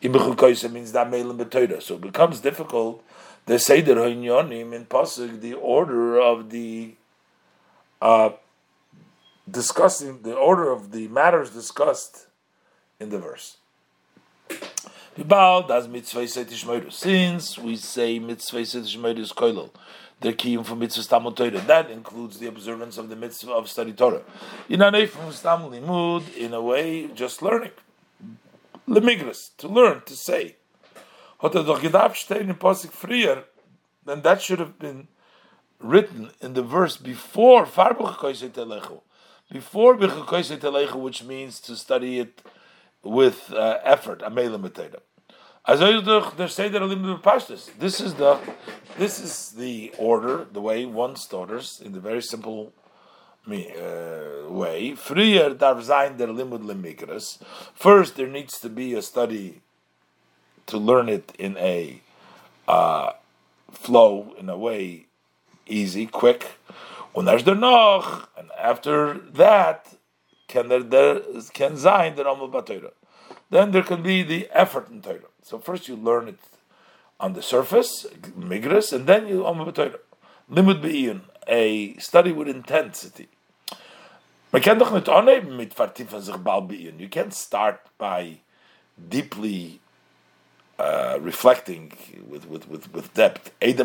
means 0.02 0.92
that 0.92 1.10
Meilim 1.10 1.38
B'Torah. 1.38 1.82
So 1.82 1.94
it 1.94 2.00
becomes 2.00 2.40
difficult. 2.40 3.02
The 3.46 3.58
Seder 3.58 3.96
Hoinyonim 3.96 4.72
in 4.72 4.84
Pasuk, 4.86 5.40
the 5.40 5.54
order 5.54 6.20
of 6.20 6.50
the 6.50 6.94
uh, 8.00 8.30
discussing, 9.50 10.22
the 10.22 10.34
order 10.34 10.70
of 10.70 10.92
the 10.92 11.08
matters 11.08 11.50
discussed 11.50 12.26
in 13.00 13.10
the 13.10 13.18
verse. 13.18 13.56
Since 15.14 15.28
we 17.58 17.76
say 17.76 18.18
mitzvah 18.18 18.58
is 18.58 18.96
koilel, 19.32 19.70
the 20.20 20.32
kiyum 20.32 20.64
for 20.64 20.74
mitzvah 20.74 21.02
stam 21.02 21.34
Torah. 21.34 21.50
That 21.50 21.90
includes 21.90 22.38
the 22.38 22.46
observance 22.46 22.96
of 22.96 23.10
the 23.10 23.16
mitzvah 23.16 23.52
of 23.52 23.68
study 23.68 23.92
Torah. 23.92 24.22
In 24.70 24.80
a 24.80 25.06
from 25.06 25.30
stam 25.32 25.70
limud, 25.70 26.34
in 26.34 26.54
a 26.54 26.62
way, 26.62 27.08
just 27.08 27.42
learning. 27.42 27.72
Lemigras, 28.88 29.50
to 29.58 29.68
learn, 29.68 30.00
to 30.06 30.16
say. 30.16 30.56
Then 31.42 31.62
that 34.22 34.40
should 34.40 34.58
have 34.60 34.78
been 34.78 35.08
written 35.78 36.30
in 36.40 36.54
the 36.54 36.62
verse 36.62 36.96
before 36.96 37.66
before 39.50 39.96
which 39.96 41.22
means 41.22 41.60
to 41.60 41.76
study 41.76 42.18
it 42.18 42.42
with 43.02 43.52
uh, 43.52 43.78
effort. 43.84 44.22
This 47.78 48.00
is 48.00 48.14
the 48.14 48.40
this 48.98 49.20
is 49.20 49.50
the 49.50 49.92
order, 49.98 50.46
the 50.52 50.60
way 50.60 50.84
one 50.84 51.16
stutters 51.16 51.80
in 51.84 51.92
the 51.92 52.00
very 52.00 52.22
simple 52.22 52.72
uh, 53.46 54.48
way. 54.48 54.92
Frier 54.96 55.56
der 55.56 56.26
limud 56.28 56.64
lemikras. 56.64 57.38
First, 57.74 58.16
there 58.16 58.26
needs 58.28 58.58
to 58.60 58.68
be 58.68 58.94
a 58.94 59.02
study 59.02 59.62
to 60.66 60.78
learn 60.78 61.08
it 61.08 61.32
in 61.38 61.56
a 61.58 62.00
uh, 62.68 63.12
flow, 63.70 64.34
in 64.38 64.48
a 64.48 64.56
way 64.56 65.06
easy, 65.66 66.06
quick. 66.06 66.58
And 67.14 67.28
after 67.28 69.14
that, 69.14 69.94
can 70.52 70.68
there, 70.68 71.20
can 71.52 71.76
sein 71.76 72.14
der 72.14 72.24
amul 72.24 72.92
Then 73.50 73.70
there 73.72 73.82
can 73.82 74.02
be 74.02 74.22
the 74.22 74.48
effort 74.52 74.90
in 74.90 75.00
Torah. 75.00 75.30
So 75.42 75.58
first 75.58 75.88
you 75.88 75.96
learn 75.96 76.28
it 76.28 76.38
on 77.18 77.32
the 77.32 77.42
surface, 77.42 78.06
migras, 78.38 78.92
and 78.92 79.06
then 79.06 79.26
you 79.26 79.38
limud 79.42 80.82
be'iyun, 80.82 81.20
a 81.48 81.96
study 81.96 82.32
with 82.32 82.48
intensity. 82.48 83.28
You 84.52 84.60
can't 87.10 87.34
start 87.34 87.80
by 87.96 88.38
deeply 89.08 89.80
uh, 90.78 91.18
reflecting 91.20 91.92
with, 92.28 92.46
with, 92.46 92.68
with, 92.68 92.92
with 92.92 93.14
depth. 93.14 93.50
If 93.60 93.78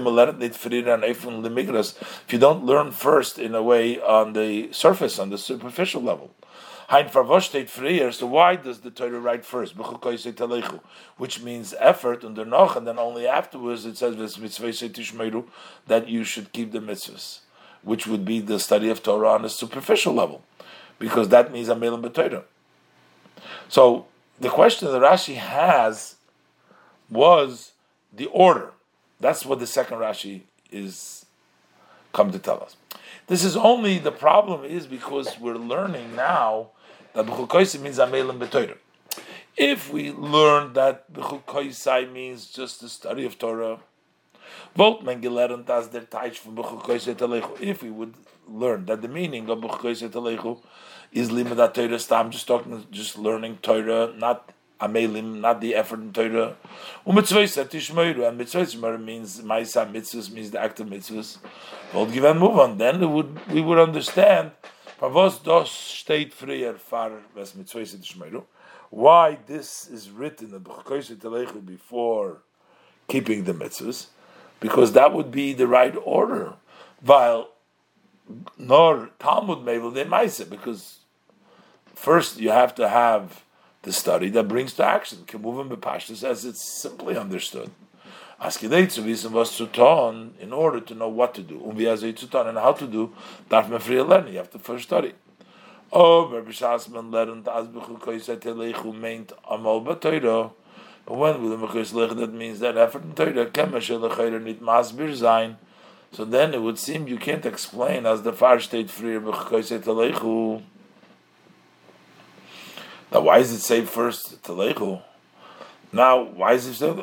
you 2.34 2.40
don't 2.40 2.66
learn 2.66 2.92
first 2.92 3.40
in 3.40 3.56
a 3.56 3.64
way 3.64 4.02
on 4.02 4.34
the 4.34 4.74
surface, 4.74 5.20
on 5.20 5.30
the 5.30 5.38
superficial 5.38 6.02
level. 6.02 6.32
Hein 6.90 7.10
verwurstet 7.10 7.68
freer, 7.68 8.14
so 8.14 8.26
why 8.26 8.56
does 8.56 8.80
the 8.80 8.90
Torah 8.90 9.20
write 9.20 9.44
first? 9.46 9.76
Which 11.18 11.42
means 11.42 11.74
effort, 11.80 12.24
and 12.24 12.38
noch, 12.50 12.78
and 12.78 12.88
then 12.88 12.98
only 12.98 13.28
afterwards 13.28 13.86
it 13.86 13.98
says 13.98 14.16
that 14.16 16.04
you 16.08 16.24
should 16.24 16.54
keep 16.54 16.72
the 16.72 16.80
mitzvahs, 16.80 17.40
which 17.84 18.08
would 18.08 18.24
be 18.24 18.40
the 18.40 18.58
study 18.58 18.90
of 18.90 19.04
Torah 19.04 19.32
on 19.32 19.44
a 19.44 19.50
superficial 19.50 20.14
level, 20.14 20.44
because 20.98 21.28
that 21.28 21.52
means 21.52 21.68
Amelim 21.68 22.02
B'Torah. 22.02 22.46
So 23.68 24.06
the 24.40 24.50
question 24.50 24.90
that 24.90 25.02
Rashi 25.02 25.36
has 25.36 26.16
was 27.10 27.74
the 28.14 28.28
order. 28.28 28.72
That's 29.20 29.46
what 29.46 29.60
the 29.60 29.68
second 29.68 29.98
Rashi 29.98 30.44
is 30.72 31.26
come 32.14 32.32
to 32.32 32.40
tell 32.40 32.64
us. 32.64 32.78
This 33.28 33.44
is 33.44 33.58
only 33.58 34.00
the 34.00 34.12
problem 34.14 34.64
is 34.64 34.88
because 34.88 35.38
we're 35.38 35.58
learning 35.58 36.16
now 36.16 36.70
that 37.18 37.26
b'chukoisai 37.26 37.82
means 37.82 37.98
amelim 37.98 38.38
b'toira. 38.38 38.78
If 39.58 39.92
we 39.92 40.12
learn 40.12 40.74
that 40.74 41.12
b'chukoisai 41.12 42.12
means 42.12 42.46
just 42.46 42.80
the 42.82 42.90
study 42.90 43.26
of 43.26 43.40
Torah, 43.40 43.80
Volt 44.76 45.04
men 45.04 45.22
gelernt 45.22 45.66
der 45.66 46.02
Teich 46.02 46.40
von 46.40 46.56
B'chukoisai 46.56 47.16
telechu. 47.16 47.60
If 47.60 47.82
we 47.82 47.90
would 47.90 48.14
learn 48.48 48.86
that 48.86 49.02
the 49.02 49.08
meaning 49.08 49.50
of 49.50 49.60
B'chukoisai 49.60 50.10
telechu 50.10 50.60
is 51.12 51.30
limud 51.30 51.74
Torah 51.74 52.00
stam, 52.00 52.30
just 52.30 52.48
talking, 52.48 52.86
just 52.92 53.18
learning 53.18 53.58
Torah, 53.64 54.14
not 54.16 54.52
amelim, 54.80 55.40
not 55.42 55.60
the 55.60 55.74
effort 55.74 56.00
in 56.00 56.14
Torah. 56.14 56.56
Umitzvayis 57.08 57.58
tishmoiru, 57.68 58.28
and 58.28 58.40
mitzvayis 58.40 59.04
means 59.04 59.42
ma'isa 59.42 59.92
mitzvahs, 59.92 60.32
means 60.32 60.52
the 60.52 60.62
act 60.62 60.80
of 60.80 60.88
mitzvahs. 60.88 61.40
Volt 61.92 62.12
given 62.12 62.38
move 62.38 62.60
on, 62.60 62.78
then 62.78 63.00
we 63.00 63.08
would, 63.08 63.48
we 63.52 63.62
would 63.62 63.80
understand 63.80 64.52
Why 65.00 65.10
this 69.46 69.88
is 69.88 70.10
written 70.10 70.54
before 71.66 72.42
keeping 73.08 73.44
the 73.44 73.54
mitzvahs? 73.54 74.08
Because 74.60 74.94
that 74.94 75.14
would 75.14 75.30
be 75.30 75.54
the 75.54 75.68
right 75.68 75.96
order. 76.04 76.56
While 77.02 77.50
nor 78.58 79.12
Talmud 79.20 79.64
Mabel 79.64 79.92
they 79.92 80.04
might 80.04 80.32
because 80.50 81.02
first 81.94 82.40
you 82.40 82.50
have 82.50 82.74
to 82.76 82.90
have 82.90 83.44
the 83.84 83.94
study 83.94 84.32
that 84.32 84.48
brings 84.48 84.74
to 84.74 84.84
action. 84.84 85.20
Kemuvim 85.28 85.70
bepashtus 85.70 86.24
as 86.24 86.44
it's 86.44 86.82
simply 86.82 87.16
understood. 87.16 87.70
Was 88.40 88.58
zu 88.58 89.68
tun, 89.68 90.34
in 90.40 90.54
order 90.54 90.80
to 90.80 90.94
know 90.94 91.08
what 91.08 91.34
to 91.34 91.42
do. 91.42 91.60
And 91.66 92.58
how 92.58 92.74
to 92.74 92.88
do, 92.88 93.14
darf 93.50 93.68
man 93.70 93.80
früher 93.80 94.06
lernen. 94.08 94.32
You 94.32 94.38
have 94.38 94.52
to 94.52 94.60
first 94.60 94.84
study. 94.84 95.14
Oh, 95.92 96.28
Rabbi 96.28 96.52
Shasman 96.52 97.12
lernt, 97.12 97.48
as 97.48 97.68
bechukoyse 97.68 98.38
telechu 98.38 98.94
meint 98.94 99.32
amal 99.50 99.82
batoiro. 99.84 100.52
When 101.06 101.42
will 101.42 101.50
the 101.58 101.58
mechus 101.68 101.94
lech, 101.94 102.16
that 102.18 102.34
means 102.34 102.60
that 102.60 102.78
effort 102.78 103.04
in 103.04 103.14
Torah, 103.14 103.48
kemashe 103.48 103.98
lechayra 103.98 104.40
nit 104.42 104.62
masbir 104.62 105.16
sein. 105.16 105.58
So 106.12 106.24
then 106.26 106.54
it 106.54 106.62
would 106.62 106.78
seem 106.78 107.08
you 107.08 107.18
can't 107.18 107.46
explain 107.46 108.06
as 108.06 108.22
the 108.22 108.34
far 108.34 108.60
state 108.60 108.88
früher 108.88 109.20
bechukoyse 109.22 109.80
telechu. 109.80 110.62
Now, 113.10 113.22
why 113.22 113.38
does 113.38 113.54
it 113.54 113.60
say 113.60 113.86
first 113.86 114.44
Telechu? 114.44 115.02
Now, 115.92 116.22
why 116.24 116.54
is 116.54 116.68
it 116.68 116.74
so? 116.76 116.94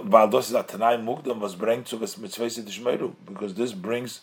Because 3.25 3.55
this 3.55 3.73
brings 3.73 4.21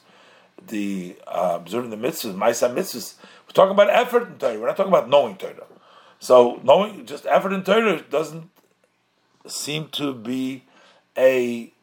the 0.67 1.17
uh, 1.27 1.57
observing 1.59 1.89
the 1.89 1.97
mitzvahs, 1.97 2.35
Maisa 2.35 2.73
mitzvahs. 2.73 3.15
We're 3.47 3.53
talking 3.53 3.71
about 3.71 3.89
effort 3.89 4.27
in 4.27 4.37
Torah. 4.37 4.59
We're 4.59 4.67
not 4.67 4.77
talking 4.77 4.91
about 4.91 5.09
knowing 5.09 5.35
Torah. 5.37 5.65
So 6.19 6.59
knowing 6.63 7.05
just 7.05 7.25
effort 7.25 7.53
in 7.53 7.63
Torah 7.63 8.01
doesn't 8.01 8.49
seem 9.47 9.87
to 9.89 10.13
be 10.13 10.65
a 11.17 11.73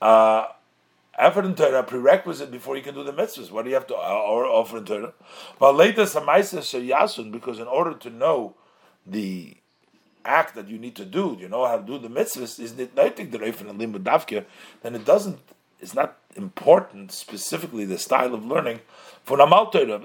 uh, 0.00 0.46
effort 1.18 1.44
in 1.44 1.54
Torah 1.54 1.82
prerequisite 1.82 2.50
before 2.50 2.76
you 2.76 2.82
can 2.82 2.94
do 2.94 3.04
the 3.04 3.12
mitzvahs. 3.12 3.50
What 3.50 3.64
do 3.64 3.68
you 3.68 3.74
have 3.74 3.86
to 3.88 3.94
uh, 3.94 3.98
offer 3.98 4.78
in 4.78 4.84
Torah? 4.86 5.12
But 5.58 5.76
later, 5.76 6.02
Samaisa 6.04 7.30
because 7.30 7.58
in 7.58 7.66
order 7.66 7.94
to 7.94 8.10
know 8.10 8.54
the 9.06 9.56
act 10.28 10.54
that 10.54 10.68
you 10.68 10.78
need 10.78 10.94
to 10.96 11.04
do, 11.04 11.36
you 11.40 11.48
know 11.48 11.66
how 11.66 11.76
to 11.78 11.82
do 11.82 11.98
the 11.98 12.08
mitzvahs, 12.08 12.60
is 12.60 12.78
it 12.78 12.94
not 12.94 13.16
the 13.16 13.24
Reifin 13.24 13.70
and 13.70 13.80
Limud 13.80 14.02
Davkir, 14.02 14.44
then 14.82 14.94
it 14.94 15.04
doesn't, 15.04 15.38
it's 15.80 15.94
not 15.94 16.18
important 16.36 17.10
specifically 17.12 17.84
the 17.84 17.98
style 17.98 18.34
of 18.34 18.44
learning 18.44 18.80
for 19.24 19.40
Amal 19.40 19.70
Torah, 19.70 19.94
of 19.94 20.04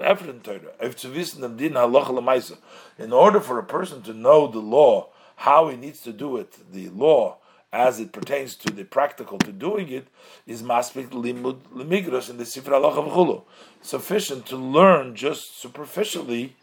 in 2.98 3.12
order 3.12 3.40
for 3.40 3.58
a 3.58 3.64
person 3.64 4.02
to 4.02 4.12
know 4.12 4.46
the 4.46 4.58
law, 4.58 5.08
how 5.36 5.68
he 5.68 5.76
needs 5.76 6.00
to 6.00 6.12
do 6.12 6.36
it, 6.36 6.72
the 6.72 6.88
law 6.88 7.38
as 7.74 7.98
it 7.98 8.12
pertains 8.12 8.54
to 8.54 8.72
the 8.72 8.84
practical 8.84 9.36
to 9.36 9.50
doing 9.50 9.88
it, 9.88 10.06
is 10.46 10.62
maspik 10.62 11.08
limud 11.08 11.58
limigros 11.74 12.30
in 12.30 12.36
the 12.36 12.44
Sifra 12.44 12.80
Allah 12.80 13.42
Sufficient 13.82 14.46
to 14.46 14.56
learn 14.56 15.16
just 15.16 15.60
superficially 15.60 16.54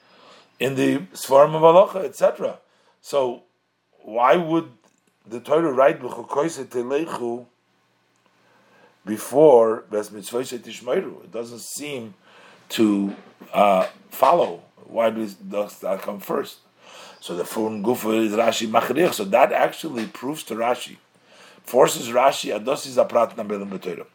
in 0.58 0.76
the 0.76 1.00
Svarim 1.14 1.54
of 1.54 1.64
Halacha, 1.64 2.06
etc. 2.06 2.60
So, 3.02 3.44
why 4.04 4.36
would 4.36 4.72
the 5.26 5.40
Torah 5.40 5.72
write 5.72 6.02
before 9.06 9.82
Bes 9.90 10.12
It 10.12 11.32
doesn't 11.32 11.62
seem 11.62 12.14
to 12.70 13.16
uh, 13.54 13.88
follow. 14.10 14.64
Why 14.86 15.10
does 15.10 15.36
that 15.36 16.02
come 16.02 16.20
first? 16.20 16.60
So 17.20 17.36
the 17.36 17.44
Furun 17.44 17.84
Gufa 17.84 18.26
is 18.26 18.34
Rashi 18.34 18.68
Machrich. 18.68 19.14
So 19.14 19.24
that 19.26 19.52
actually 19.54 20.08
proves 20.08 20.44
to 20.44 20.56
Rashi, 20.56 20.98
forces 21.64 22.10
Rashi 22.10 22.58
Adosi 22.58 22.90
Zaprat 22.90 23.36
Nabelim 23.36 24.06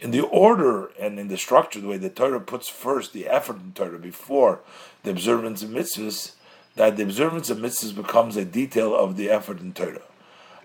In 0.00 0.10
the 0.10 0.22
order 0.22 0.90
and 1.00 1.18
in 1.18 1.28
the 1.28 1.38
structure, 1.38 1.80
the 1.80 1.86
way 1.88 1.96
the 1.96 2.10
Torah 2.10 2.40
puts 2.40 2.68
first 2.68 3.12
the 3.12 3.28
effort 3.28 3.56
in 3.56 3.72
Torah 3.72 3.98
before 3.98 4.60
the 5.04 5.10
observance 5.10 5.62
of 5.62 5.70
mitzvahs, 5.70 6.32
that 6.76 6.96
the 6.96 7.02
observance 7.02 7.50
of 7.50 7.58
mitzvahs 7.58 7.94
becomes 7.94 8.36
a 8.36 8.44
detail 8.44 8.94
of 8.94 9.16
the 9.16 9.28
effort 9.28 9.60
in 9.60 9.72
Torah. 9.72 10.02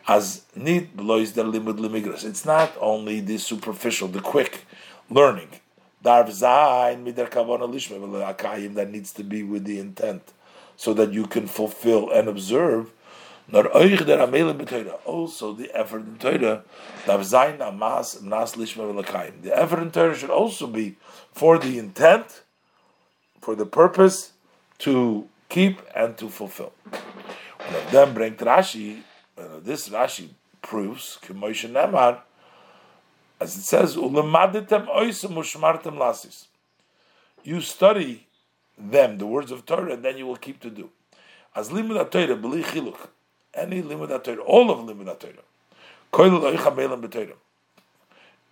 As 0.07 0.43
need 0.55 0.95
belows 0.95 1.33
the 1.33 1.43
limud 1.43 1.77
limigras. 1.77 2.23
It's 2.23 2.45
not 2.45 2.71
only 2.79 3.19
the 3.19 3.37
superficial, 3.37 4.07
the 4.07 4.21
quick 4.21 4.65
learning. 5.09 5.49
Darv 6.03 6.27
zayin 6.29 7.03
lishma 7.13 8.73
that 8.75 8.89
needs 8.91 9.13
to 9.13 9.23
be 9.23 9.43
with 9.43 9.65
the 9.65 9.79
intent, 9.79 10.33
so 10.75 10.93
that 10.93 11.13
you 11.13 11.27
can 11.27 11.47
fulfill 11.47 12.09
and 12.09 12.27
observe. 12.27 12.91
Also, 13.53 13.75
the 15.53 15.69
effort 15.73 16.01
in 16.01 16.17
Torah, 16.17 16.63
the 17.05 17.13
effort 19.53 19.79
in 19.79 19.91
Torah 19.91 20.15
should 20.15 20.29
also 20.29 20.67
be 20.67 20.95
for 21.33 21.57
the 21.57 21.77
intent, 21.77 22.43
for 23.41 23.55
the 23.55 23.65
purpose 23.65 24.31
to 24.79 25.27
keep 25.51 25.81
and 25.93 26.17
to 26.17 26.29
fulfill. 26.29 26.71
One 26.85 27.75
of 27.75 27.91
them 27.91 28.13
bring 28.13 28.35
Rashi, 28.35 29.01
this 29.61 29.89
Rashi 29.89 30.29
proves, 30.61 31.19
as 33.41 33.57
it 33.57 33.61
says, 33.61 33.95
You 37.43 37.61
study 37.61 38.27
them, 38.77 39.17
the 39.17 39.25
words 39.27 39.51
of 39.51 39.65
Torah, 39.65 39.93
and 39.93 40.05
then 40.05 40.17
you 40.17 40.25
will 40.25 40.37
keep 40.37 40.59
to 40.61 40.69
do. 40.69 40.89
As 41.53 41.69
limud 41.69 42.09
Torah, 42.11 42.37
b'li 42.37 42.63
chiluk, 42.63 43.09
any 43.53 43.81
limud 43.83 44.23
Torah, 44.23 44.43
all 44.43 44.71
of 44.71 44.79
limud 44.79 45.19
Torah, 45.19 45.33
koil 46.13 46.39
loicha 46.39 46.73
b'Torah, 46.73 47.35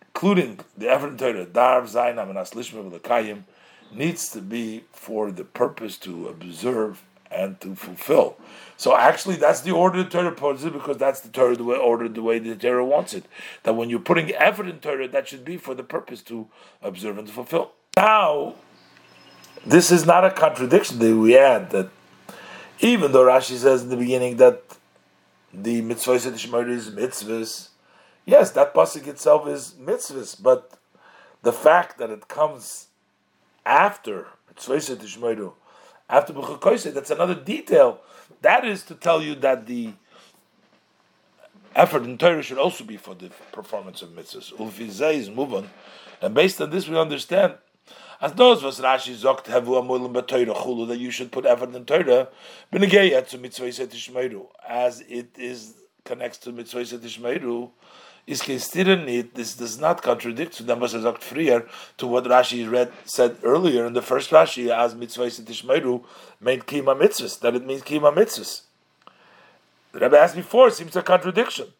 including 0.07 0.59
the 0.77 0.91
in 0.91 1.17
Torah, 1.17 1.45
darv 1.45 1.83
zaynam 1.83 2.29
and 2.29 2.39
aslishma 2.39 2.83
needs 3.91 4.29
to 4.29 4.41
be 4.41 4.83
for 4.91 5.31
the 5.31 5.43
purpose 5.43 5.97
to 5.97 6.27
observe 6.27 7.03
and 7.31 7.59
to 7.61 7.75
fulfill. 7.75 8.37
So 8.77 8.95
actually, 8.95 9.35
that's 9.35 9.61
the 9.61 9.71
order 9.71 10.03
the 10.03 10.09
Torah 10.09 10.31
puts 10.31 10.63
it 10.63 10.73
because 10.73 10.97
that's 10.97 11.19
the 11.21 11.29
Torah 11.29 11.55
the 11.55 11.63
way 11.63 11.77
ordered 11.77 12.15
the 12.15 12.23
way 12.23 12.39
the 12.39 12.55
Torah 12.55 12.85
wants 12.85 13.13
it. 13.13 13.25
That 13.63 13.75
when 13.75 13.89
you're 13.89 13.99
putting 13.99 14.33
effort 14.33 14.67
in 14.67 14.79
Torah, 14.79 15.07
that 15.07 15.27
should 15.27 15.45
be 15.45 15.57
for 15.57 15.75
the 15.75 15.83
purpose 15.83 16.21
to 16.23 16.47
observe 16.81 17.17
and 17.17 17.27
to 17.27 17.33
fulfill. 17.33 17.71
Now, 17.97 18.55
this 19.65 19.91
is 19.91 20.05
not 20.05 20.25
a 20.25 20.31
contradiction 20.31 20.99
that 20.99 21.15
we 21.15 21.37
add 21.37 21.71
that 21.71 21.89
even 22.79 23.11
though 23.11 23.25
Rashi 23.25 23.57
says 23.57 23.83
in 23.83 23.89
the 23.89 23.97
beginning 23.97 24.37
that 24.37 24.63
the 25.53 25.81
mitzvah 25.81 26.13
is 26.13 26.25
mitzvahs, 26.25 27.69
yes, 28.25 28.51
that 28.51 28.73
pasuk 28.73 29.07
itself 29.07 29.47
is 29.47 29.73
mitzvahs, 29.73 30.41
but 30.41 30.77
the 31.41 31.51
fact 31.51 31.97
that 31.97 32.09
it 32.09 32.27
comes 32.27 32.87
after 33.65 34.27
after 36.09 36.33
B'chukoise, 36.33 36.93
that's 36.93 37.11
another 37.11 37.35
detail. 37.35 38.01
That 38.41 38.65
is 38.65 38.83
to 38.83 38.95
tell 38.95 39.21
you 39.21 39.35
that 39.35 39.67
the 39.67 39.93
effort 41.75 42.03
in 42.03 42.17
Torah 42.17 42.41
should 42.41 42.57
also 42.57 42.83
be 42.83 42.97
for 42.97 43.15
the 43.15 43.31
performance 43.51 44.01
of 44.01 44.09
mitzvahs. 44.09 44.53
Ulfizay 44.53 45.15
is 45.15 45.29
moving, 45.29 45.69
and 46.21 46.33
based 46.33 46.59
on 46.61 46.71
this 46.71 46.87
we 46.87 46.97
understand. 46.97 47.55
As 48.21 48.33
those 48.33 48.61
was 48.61 48.81
Rashi 48.81 49.15
zogt 49.15 49.45
hevu 49.45 49.81
amulim 49.81 50.13
b'Torah 50.13 50.55
chulu 50.55 50.87
that 50.89 50.97
you 50.97 51.09
should 51.09 51.31
put 51.31 51.45
effort 51.45 51.73
in 51.73 51.85
Torah 51.85 52.27
b'negeyat 52.73 53.29
to 53.29 53.37
mitzvah 53.37 53.67
tishmeiru 53.67 54.47
as 54.67 55.01
it 55.01 55.29
is 55.37 55.75
connects 56.03 56.37
to 56.39 56.51
mitzvah 56.51 56.83
tishmeiru 56.83 57.71
is 58.29 58.47
it 58.47 59.33
this 59.33 59.55
does 59.55 59.79
not 59.79 60.03
contradict 60.03 60.53
to 60.53 60.63
them 60.63 60.79
was 60.79 60.93
früher 60.93 61.67
to 61.97 62.05
what 62.05 62.25
Rashi 62.25 62.69
read 62.69 62.91
said 63.03 63.37
earlier 63.43 63.87
in 63.87 63.93
the 63.93 64.03
first 64.03 64.29
Rashi 64.29 64.69
as 64.69 64.93
mitzvah 64.93 65.25
tishmeiru 65.25 66.03
made 66.39 66.61
kima 66.61 66.95
mitzvahs 66.95 67.39
that 67.39 67.55
it 67.55 67.65
means 67.65 67.81
kima 67.81 68.13
mitzvahs. 68.13 68.61
The 69.93 69.99
Rebbe 70.01 70.19
asked 70.19 70.35
before 70.35 70.69
seems 70.69 70.95
a 70.95 71.01
contradiction 71.01 71.73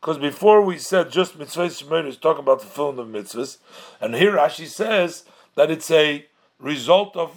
because 0.00 0.18
before 0.18 0.62
we 0.62 0.78
said 0.78 1.10
just 1.10 1.36
mitzvah 1.36 1.66
tishmeiru 1.66 2.06
is 2.06 2.16
talking 2.16 2.44
about 2.44 2.60
the 2.60 2.66
fulfillment 2.66 3.16
of 3.16 3.24
mitzvahs, 3.24 3.58
and 4.00 4.14
here 4.14 4.32
Rashi 4.32 4.68
says 4.68 5.24
that 5.56 5.72
it's 5.72 5.90
a 5.90 6.24
result 6.60 7.16
of 7.16 7.34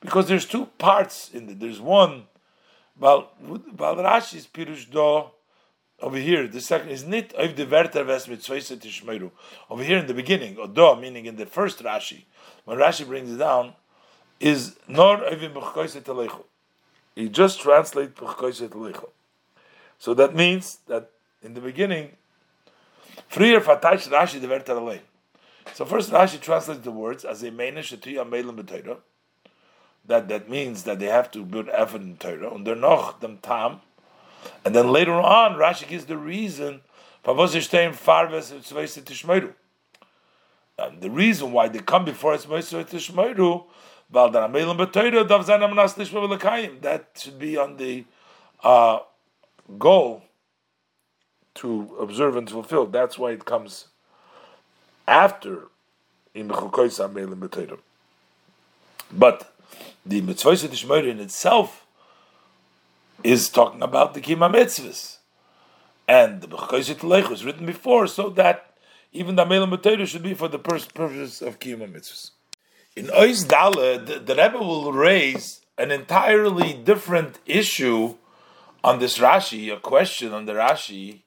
because 0.00 0.28
there's 0.28 0.46
two 0.46 0.66
parts 0.78 1.30
in 1.34 1.48
it. 1.48 1.60
There's 1.60 1.80
one. 1.80 2.28
Well, 2.98 3.30
Rashi's 3.42 4.46
pirush 4.46 4.90
do 4.90 5.30
over 6.02 6.16
here, 6.16 6.48
the 6.48 6.60
second 6.60 6.90
is 6.90 7.04
nit 7.04 7.32
of 7.34 7.54
the 7.54 7.64
verter 7.64 8.02
ves 8.02 8.26
tishmeru. 8.26 9.30
Over 9.70 9.84
here 9.84 9.98
in 9.98 10.06
the 10.06 10.14
beginning, 10.14 10.58
odo, 10.58 10.96
meaning 10.96 11.26
in 11.26 11.36
the 11.36 11.46
first 11.46 11.78
Rashi, 11.78 12.24
when 12.64 12.78
Rashi 12.78 13.06
brings 13.06 13.32
it 13.32 13.38
down, 13.38 13.74
is 14.40 14.76
nor 14.88 15.18
ovim 15.18 15.54
b'chkoise 15.54 16.42
He 17.14 17.28
just 17.28 17.60
translates 17.60 18.18
b'chkoise 18.18 18.68
telechu. 18.68 19.08
So 19.98 20.12
that 20.14 20.34
means 20.34 20.78
that 20.88 21.10
in 21.40 21.54
the 21.54 21.60
beginning, 21.60 22.10
frier 23.30 23.60
fataish 23.60 24.08
Rashi 24.08 24.40
the 24.40 24.48
verter. 24.48 25.00
So 25.74 25.84
first 25.84 26.10
Rashi 26.10 26.40
translates 26.40 26.80
the 26.80 26.90
words 26.90 27.24
as 27.24 27.44
a 27.44 27.52
meine 27.52 27.76
shetuya 27.76 28.28
meilim 28.28 28.60
b'teira. 28.60 28.96
That 30.04 30.26
that 30.26 30.50
means 30.50 30.82
that 30.82 30.98
they 30.98 31.06
have 31.06 31.30
to 31.30 31.44
build 31.44 31.68
effort 31.68 32.02
in 32.02 32.16
Torah. 32.16 32.50
Und 32.50 32.64
noch 32.64 33.20
dem 33.20 33.38
tam 33.38 33.82
and 34.64 34.74
then 34.74 34.88
later 34.88 35.12
on, 35.12 35.54
Rashi 35.54 35.88
gives 35.88 36.06
the 36.06 36.16
reason 36.16 36.80
and 37.24 37.36
the 41.00 41.10
reason 41.10 41.52
why 41.52 41.68
they 41.68 41.78
come 41.78 42.04
before 42.04 42.34
us 42.34 42.44
that 46.80 47.10
should 47.16 47.38
be 47.38 47.56
on 47.56 47.76
the 47.76 48.04
uh, 48.62 48.98
goal 49.78 50.22
to 51.54 51.96
observe 52.00 52.36
and 52.36 52.48
fulfill. 52.48 52.86
That's 52.86 53.18
why 53.18 53.32
it 53.32 53.44
comes 53.44 53.88
after 55.06 55.68
But 59.12 59.52
the 60.06 60.20
mitzvah 60.20 61.08
in 61.08 61.20
itself 61.20 61.86
is 63.24 63.48
talking 63.48 63.82
about 63.82 64.14
the 64.14 64.20
Kima 64.20 64.52
Mitzvahs. 64.52 65.18
And 66.08 66.40
the 66.40 66.48
Bechayzit 66.48 67.30
was 67.30 67.44
written 67.44 67.66
before 67.66 68.06
so 68.06 68.28
that 68.30 68.74
even 69.12 69.36
the 69.36 69.44
Amelim 69.44 69.76
B'Teira 69.76 70.06
should 70.06 70.22
be 70.22 70.34
for 70.34 70.48
the 70.48 70.58
purpose 70.58 71.42
of 71.42 71.58
Kima 71.58 71.90
Mitzvahs. 71.90 72.30
In 72.96 73.06
Ois 73.06 73.46
Dale, 73.48 73.98
the, 73.98 74.34
Rebbe 74.34 74.58
will 74.58 74.92
raise 74.92 75.62
an 75.78 75.90
entirely 75.90 76.74
different 76.74 77.38
issue 77.46 78.16
on 78.84 78.98
this 78.98 79.18
Rashi, 79.18 79.72
a 79.72 79.80
question 79.80 80.32
on 80.32 80.46
the 80.46 80.52
Rashi. 80.52 81.22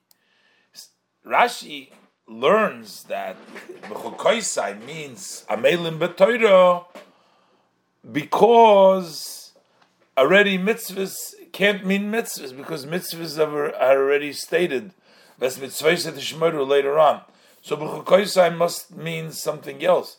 Rashi 1.26 1.90
learns 2.28 3.04
that 3.04 3.36
Bechukoisai 3.82 4.84
means 4.84 5.44
Amelim 5.48 5.98
Betoiro 5.98 6.86
because 8.12 9.52
already 10.16 10.58
mitzvahs 10.58 11.34
can't 11.56 11.86
mean 11.86 12.12
mitzvahs 12.12 12.54
because 12.54 12.84
mitzvahs 12.84 13.38
are, 13.38 13.74
are 13.74 13.98
already 13.98 14.30
stated. 14.34 14.92
That's 15.38 15.56
mitzvahs 15.56 16.68
later 16.68 16.98
on. 16.98 17.22
So 17.62 17.78
Bechukoisai 17.78 18.54
must 18.54 18.94
mean 18.94 19.32
something 19.32 19.82
else. 19.82 20.18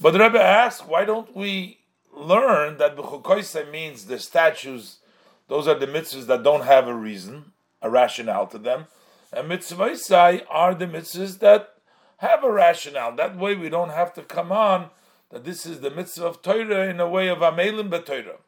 But 0.00 0.10
the 0.10 0.18
Rebbe 0.18 0.42
asks, 0.42 0.84
why 0.84 1.04
don't 1.04 1.36
we 1.36 1.78
learn 2.12 2.78
that 2.78 2.96
Bechukoisai 2.96 3.70
means 3.70 4.06
the 4.06 4.18
statues, 4.18 4.98
those 5.46 5.68
are 5.68 5.78
the 5.78 5.86
mitzvahs 5.86 6.26
that 6.26 6.42
don't 6.42 6.64
have 6.64 6.88
a 6.88 6.94
reason, 6.94 7.52
a 7.80 7.88
rationale 7.88 8.48
to 8.48 8.58
them. 8.58 8.86
And 9.32 9.48
mitzvahs 9.48 10.44
are 10.50 10.74
the 10.74 10.86
mitzvahs 10.86 11.38
that 11.38 11.74
have 12.16 12.42
a 12.42 12.50
rationale. 12.50 13.14
That 13.14 13.38
way 13.38 13.54
we 13.54 13.68
don't 13.68 13.90
have 13.90 14.12
to 14.14 14.22
come 14.22 14.50
on 14.50 14.90
that 15.30 15.44
this 15.44 15.64
is 15.64 15.78
the 15.78 15.92
mitzvah 15.92 16.26
of 16.26 16.42
Torah 16.42 16.88
in 16.88 16.98
a 16.98 17.08
way 17.08 17.28
of 17.28 17.38
Amelim 17.38 17.88
B'Torah. 17.88 18.38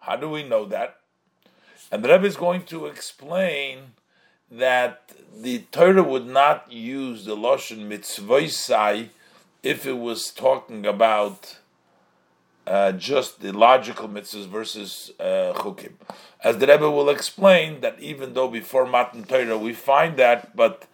How 0.00 0.16
do 0.16 0.30
we 0.30 0.42
know 0.42 0.64
that? 0.64 0.96
And 1.92 2.02
the 2.02 2.08
Rebbe 2.08 2.26
is 2.26 2.36
going 2.36 2.62
to 2.64 2.86
explain 2.86 3.92
that 4.50 5.12
the 5.36 5.58
Torah 5.70 6.02
would 6.02 6.26
not 6.26 6.72
use 6.72 7.26
the 7.26 7.36
Lashon 7.36 7.86
mitzvahsai 7.86 9.10
if 9.62 9.84
it 9.84 9.98
was 9.98 10.30
talking 10.30 10.86
about 10.86 11.58
uh, 12.66 12.92
just 12.92 13.42
the 13.42 13.52
logical 13.52 14.08
mitzvahs 14.08 14.46
versus 14.46 15.12
uh, 15.20 15.52
chukim. 15.54 15.92
As 16.42 16.56
the 16.56 16.66
Rebbe 16.66 16.90
will 16.90 17.10
explain, 17.10 17.82
that 17.82 18.00
even 18.00 18.32
though 18.32 18.48
before 18.48 18.86
Matan 18.86 19.24
Torah 19.24 19.58
we 19.58 19.74
find 19.74 20.16
that, 20.16 20.56
but 20.56 20.86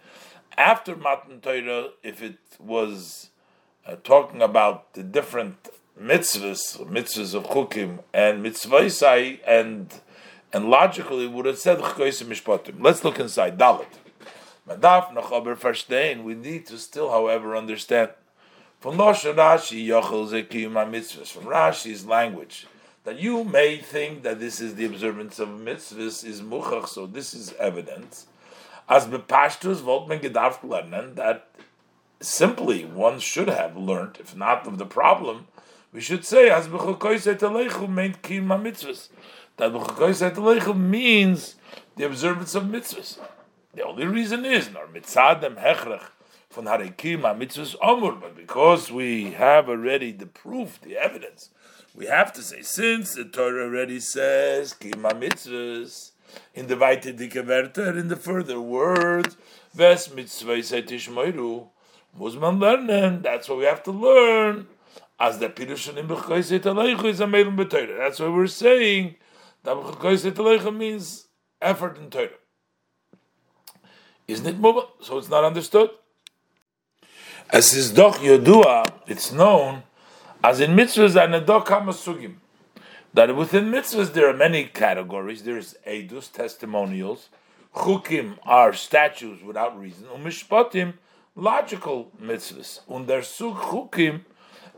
after 0.57 0.97
Matan 0.97 1.39
Torah, 1.39 1.91
if 2.03 2.21
it 2.21 2.39
was 2.59 3.29
uh, 3.85 3.95
talking 4.03 4.41
about 4.41 4.93
the 4.95 5.03
different 5.03 5.69
mitzvahs, 5.97 6.77
mitzvahs 6.87 7.33
of 7.33 7.45
chukim 7.45 7.99
and 8.13 8.43
mitzvahsai, 8.45 9.39
and 9.47 10.01
and 10.51 10.69
logically 10.69 11.27
would 11.27 11.45
have 11.45 11.57
said 11.57 11.79
mishpatim. 11.79 12.75
Let's 12.79 13.03
look 13.03 13.19
inside 13.19 13.57
Dalit. 13.57 13.85
Madaf 14.67 15.13
nachaber 15.13 15.57
verstehen. 15.57 16.23
We 16.23 16.35
need 16.35 16.65
to 16.67 16.77
still, 16.77 17.09
however, 17.09 17.55
understand 17.55 18.11
from 18.79 18.95
Rashi 18.97 19.87
Yochel 19.87 20.29
Zekiyum 20.29 20.73
mitzvahs 20.89 21.27
from 21.27 21.43
Rashi's 21.43 22.05
language 22.05 22.65
that 23.03 23.19
you 23.19 23.43
may 23.43 23.77
think 23.77 24.23
that 24.23 24.39
this 24.39 24.61
is 24.61 24.75
the 24.75 24.85
observance 24.85 25.39
of 25.39 25.49
mitzvahs 25.49 26.23
is 26.23 26.41
muchach, 26.41 26.87
so 26.87 27.05
this 27.07 27.33
is 27.33 27.53
evidence. 27.53 28.27
As 28.87 29.05
bepashtus 29.07 29.81
volt 29.81 30.07
men 30.07 30.19
gedarf 30.19 31.15
that 31.15 31.49
simply 32.19 32.85
one 32.85 33.19
should 33.19 33.47
have 33.47 33.75
learned, 33.75 34.17
if 34.19 34.35
not 34.35 34.67
of 34.67 34.77
the 34.77 34.85
problem, 34.85 35.47
we 35.91 36.01
should 36.01 36.23
say 36.23 36.49
as 36.49 36.67
meant 36.69 36.85
kiyum 38.21 38.47
mitzvahs. 38.61 39.09
That 39.59 40.75
means 40.77 41.55
the 41.97 42.05
observance 42.05 42.55
of 42.55 42.63
mitzvahs. 42.63 43.19
The 43.73 43.83
only 43.83 44.05
reason 44.05 44.45
is 44.45 44.71
nor 44.71 44.87
mitzadem 44.87 45.61
hechrech 45.61 46.03
von 46.49 46.63
Harikim 46.63 47.23
mitzvahs 47.37 47.75
Amur, 47.83 48.13
but 48.13 48.37
because 48.37 48.89
we 48.89 49.31
have 49.31 49.67
already 49.67 50.13
the 50.13 50.27
proof, 50.27 50.79
the 50.81 50.95
evidence, 50.97 51.49
we 51.93 52.05
have 52.05 52.31
to 52.33 52.41
say, 52.41 52.61
since 52.61 53.15
the 53.15 53.25
Torah 53.25 53.65
already 53.65 53.99
says 53.99 54.73
Kima 54.73 55.11
mitzvahs, 55.11 56.11
in 56.53 56.67
the 56.67 56.77
Weite 56.77 57.17
Dike 57.17 57.35
in 57.97 58.07
the 58.07 58.15
further 58.15 58.61
words, 58.61 59.35
Ves 59.73 60.13
mitzvah 60.13 60.53
tishmoiru, 60.53 61.67
muss 62.17 62.35
man 62.35 62.59
lernen, 62.59 63.21
that's 63.21 63.49
what 63.49 63.57
we 63.57 63.65
have 63.65 63.83
to 63.83 63.91
learn, 63.91 64.67
as 65.19 65.39
the 65.39 65.49
Pirushon 65.49 65.97
in 65.97 66.07
Aleichu 66.07 67.03
is 67.03 67.19
a 67.19 67.25
Melum 67.25 67.57
B'Torah. 67.57 67.97
That's 67.97 68.21
why 68.21 68.29
we're 68.29 68.47
saying 68.47 69.15
means 69.63 71.27
effort 71.61 71.97
in 71.97 72.09
Torah. 72.09 72.29
Isn't 74.27 74.45
it 74.45 74.61
mubah? 74.61 74.87
So 75.01 75.17
it's 75.17 75.29
not 75.29 75.43
understood. 75.43 75.89
As 77.49 77.73
is 77.73 77.91
doch 77.91 78.17
Yodua, 78.17 78.85
it's 79.07 79.31
known 79.31 79.81
as 80.43 80.59
in 80.59 80.75
mitzvahs 80.75 81.15
and 81.21 81.33
sugim. 81.43 82.35
That 83.13 83.35
within 83.35 83.71
mitzvahs 83.71 84.13
there 84.13 84.29
are 84.29 84.37
many 84.37 84.65
categories. 84.65 85.43
There's 85.43 85.75
edus, 85.85 86.31
testimonials. 86.31 87.29
Chukim 87.75 88.37
are 88.43 88.71
statues 88.73 89.41
without 89.41 89.79
reason. 89.79 90.05
Umishpatim, 90.15 90.93
logical 91.35 92.11
mitzvahs. 92.21 92.81
Und 92.87 93.07
der 93.07 93.23
sug 93.23 93.55
chukim, 93.55 94.25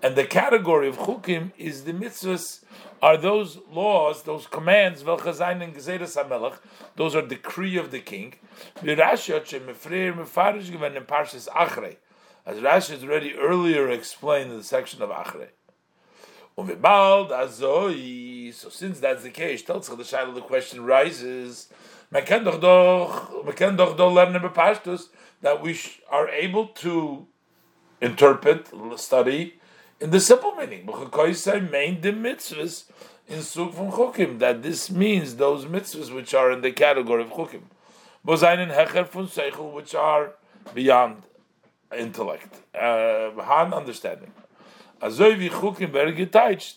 and 0.04 0.16
the 0.16 0.26
category 0.26 0.88
of 0.88 0.98
chukim 0.98 1.52
is 1.58 1.84
the 1.84 1.94
mitzvahs 1.94 2.64
are 3.02 3.18
those 3.18 3.58
laws, 3.72 4.24
those 4.24 4.48
commands, 4.48 5.04
those 5.04 5.42
are 7.16 7.22
decree 7.22 7.78
of 7.78 7.92
the 7.92 8.00
king. 8.00 8.34
as 8.84 9.28
Rashi 12.58 12.90
has 12.90 13.04
already 13.04 13.36
earlier 13.36 13.90
explained 13.90 14.52
in 14.52 14.58
the 14.58 14.64
section 14.64 15.02
of 15.02 15.10
Achrei. 15.10 15.48
So 18.54 18.70
since 18.70 19.00
that's 19.00 19.24
the 19.24 19.32
case, 19.32 19.64
tells 19.64 19.88
the 19.88 19.96
Shaila, 19.96 20.36
the 20.36 20.42
question 20.42 20.84
rises, 20.84 21.70
that 25.42 25.62
we 25.62 25.80
are 26.10 26.30
able 26.30 26.68
to 26.68 27.28
interpret, 28.02 28.70
study 28.98 29.61
in 30.02 30.10
the 30.10 30.20
simple 30.20 30.54
meaning. 30.56 30.86
main 30.86 32.02
the 32.02 32.12
mitzvahs 32.12 32.86
in 33.30 33.42
Suk 33.42 33.74
from 33.74 33.92
Chukim, 33.92 34.40
that 34.40 34.62
this 34.64 34.90
means 34.90 35.36
those 35.36 35.66
mitzvahs 35.66 36.14
which 36.14 36.34
are 36.34 36.52
in 36.52 36.62
the 36.62 36.72
category 36.72 37.24
of 37.24 37.30
Chukim. 37.30 37.62
Bozainen 38.28 38.76
hecher 38.76 39.08
fun 39.08 39.28
seichel, 39.28 39.72
which 39.72 39.96
are 39.96 40.34
beyond 40.74 41.24
intellect, 41.98 42.62
uh, 42.76 43.32
han 43.42 43.74
understanding. 43.74 44.32
Azoy 45.02 45.50
chukim 45.50 45.92
ber 45.92 46.12
geteicht. 46.12 46.76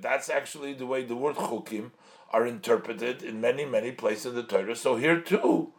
That's 0.00 0.30
actually 0.30 0.72
the 0.72 0.86
way 0.86 1.04
the 1.04 1.14
word 1.14 1.36
chukim 1.36 1.90
are 2.30 2.46
interpreted 2.46 3.22
in 3.22 3.40
many, 3.42 3.66
many 3.66 3.92
places 3.92 4.26
in 4.26 4.34
the 4.34 4.42
Torah. 4.42 4.74
So 4.74 4.96
here 4.96 5.20
too, 5.20 5.72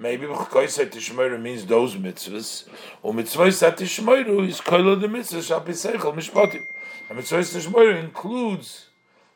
maybe 0.00 0.26
Chkoisei 0.26 0.90
Tishmoiru 0.90 1.40
means 1.40 1.66
those 1.66 1.94
mitzvahs, 1.94 2.66
or 3.02 3.12
mitzvahs 3.12 3.60
Tishmoiru 3.76 4.48
is 4.48 4.60
koilo 4.60 4.98
the 4.98 5.06
mitzvahs 5.06 5.46
shall 5.46 5.60
be 5.60 5.72
seichel 5.72 6.14
mishpatim. 6.14 6.62
And 7.08 7.18
mitzvahs 7.18 7.54
Tishmoiru 7.54 8.02
includes 8.02 8.86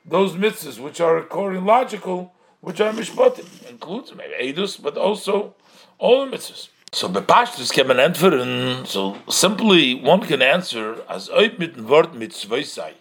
those 0.06 0.32
mitzvahs 0.32 0.78
which 0.78 1.00
are 1.00 1.18
according 1.18 1.64
logical, 1.66 2.32
which 2.62 2.80
are 2.80 2.92
mishpatim, 2.92 3.70
includes 3.70 4.14
maybe 4.14 4.52
edus, 4.52 4.82
but 4.82 4.96
also 4.96 5.54
all 5.98 6.24
the 6.24 6.36
mitzvahs. 6.36 6.68
So 6.92 7.08
bepashtus 7.08 7.72
can 7.72 7.88
man 7.88 7.98
antworten, 7.98 8.86
so 8.86 9.18
simply 9.28 9.94
one 9.94 10.20
can 10.20 10.40
answer 10.40 11.02
as 11.10 11.28
oib 11.28 11.58
mit 11.58 11.76
Wort 11.76 12.14
mitzvosai. 12.14 12.94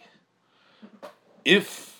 If 1.45 1.92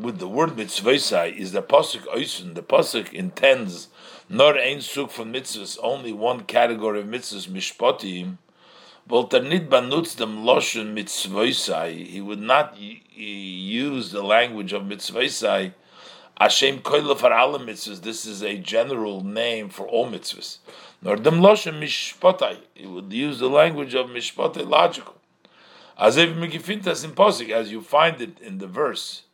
with 0.00 0.18
the 0.18 0.28
word 0.28 0.50
mitzvosai 0.50 1.36
is 1.36 1.52
the 1.52 1.62
pasuk 1.62 2.06
oisen, 2.06 2.54
the 2.54 2.62
pasuk 2.62 3.12
intends 3.12 3.88
nor 4.28 4.56
ein 4.58 4.80
suk 4.80 5.10
von 5.10 5.32
mitzvahs, 5.32 5.78
only 5.82 6.12
one 6.12 6.44
category 6.44 7.00
of 7.00 7.06
mitzvahs 7.06 7.48
mishpatim, 7.48 8.38
wollte 9.08 9.38
er 9.38 9.42
nicht 9.42 9.68
benutzt 9.68 10.18
dem 10.18 10.44
loschen 10.44 10.94
mitzvosai, 10.94 12.06
he 12.06 12.20
would 12.20 12.40
not 12.40 12.76
use 12.78 14.12
the 14.12 14.22
language 14.22 14.72
of 14.72 14.82
mitzvosai 14.82 15.72
Hashem 16.40 16.82
koile 16.82 17.16
for 17.16 17.32
alle 17.32 17.58
mitzvahs. 17.58 18.02
This 18.02 18.24
is 18.24 18.42
a 18.42 18.56
general 18.56 19.24
name 19.24 19.70
for 19.70 19.88
all 19.88 20.08
mitzvahs. 20.08 20.58
Nor 21.02 21.16
dem 21.16 21.40
loshem 21.40 21.80
mishpatai. 21.80 22.58
He 22.74 22.86
would 22.86 23.12
use 23.12 23.40
the 23.40 23.48
language 23.48 23.94
of 23.94 24.06
mishpatai, 24.06 24.68
logical. 24.68 25.16
As 25.96 26.16
if 26.16 26.30
megifintas 26.30 27.04
in 27.04 27.10
posik, 27.10 27.50
as 27.50 27.72
you 27.72 27.82
find 27.82 28.20
it 28.20 28.38
in 28.40 28.58
the 28.58 28.68
verse 28.68 29.24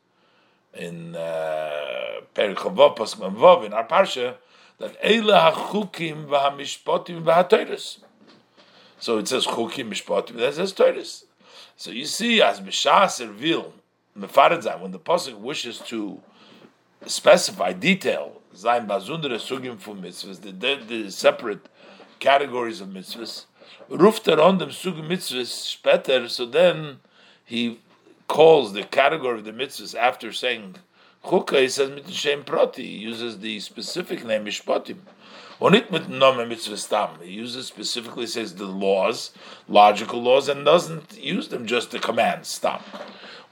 in 0.76 1.16
uh, 1.16 2.20
Perik 2.34 2.56
Chavav 2.56 2.96
Pasuk 2.96 3.66
in 3.66 3.72
our 3.72 3.86
parsha 3.86 4.36
that 4.78 5.00
Eila 5.02 5.52
hachukim 5.52 6.26
v'hamishpatim 6.26 7.22
v'hatoiris. 7.22 7.98
So 8.98 9.18
it 9.18 9.28
says 9.28 9.46
chukim 9.46 9.90
mishpatim. 9.90 10.36
That 10.36 10.54
says 10.54 10.72
toiris. 10.72 11.24
So 11.76 11.90
you 11.90 12.06
see, 12.06 12.40
as 12.40 12.60
b'shas 12.60 13.20
ervil 13.26 13.72
mefaredzai, 14.18 14.80
when 14.80 14.92
the 14.92 14.98
pasuk 14.98 15.36
wishes 15.38 15.78
to 15.80 16.20
specify 17.06 17.72
detail 17.72 18.40
zayin 18.54 18.86
bazundere 18.86 19.38
sugim 19.38 19.78
for 19.78 19.94
mitzvahs, 19.94 20.40
the, 20.40 21.10
separate 21.10 21.66
categories 22.18 22.80
of 22.80 22.88
mitzvahs. 22.88 23.44
Rufter 23.90 24.42
on 24.42 24.58
them 24.58 24.70
sugim 24.70 25.08
mitzvahs 25.08 25.82
better, 25.82 26.28
so 26.28 26.46
then 26.46 27.00
he 27.44 27.80
calls 28.28 28.72
the 28.72 28.82
category 28.82 29.38
of 29.38 29.44
the 29.44 29.52
mitzvahs 29.52 29.94
after 29.94 30.32
saying 30.32 30.76
chukah, 31.24 31.60
he 31.60 31.68
says 31.68 31.90
mitzvah 31.90 32.42
proti. 32.44 32.86
He 32.86 32.98
uses 32.98 33.38
the 33.38 33.60
specific 33.60 34.24
name 34.24 34.44
mishpatim. 34.44 34.98
Onit 35.60 35.90
mit 35.90 36.08
nome 36.08 36.48
mitzvah 36.48 36.76
stam. 36.76 37.10
He 37.22 37.30
uses 37.30 37.66
specifically 37.66 38.26
says 38.26 38.54
the 38.56 38.66
laws, 38.66 39.30
logical 39.68 40.20
laws, 40.22 40.48
and 40.48 40.64
doesn't 40.64 41.16
use 41.16 41.48
them 41.48 41.66
just 41.66 41.90
the 41.92 41.98
command 41.98 42.44
stam. 42.44 42.82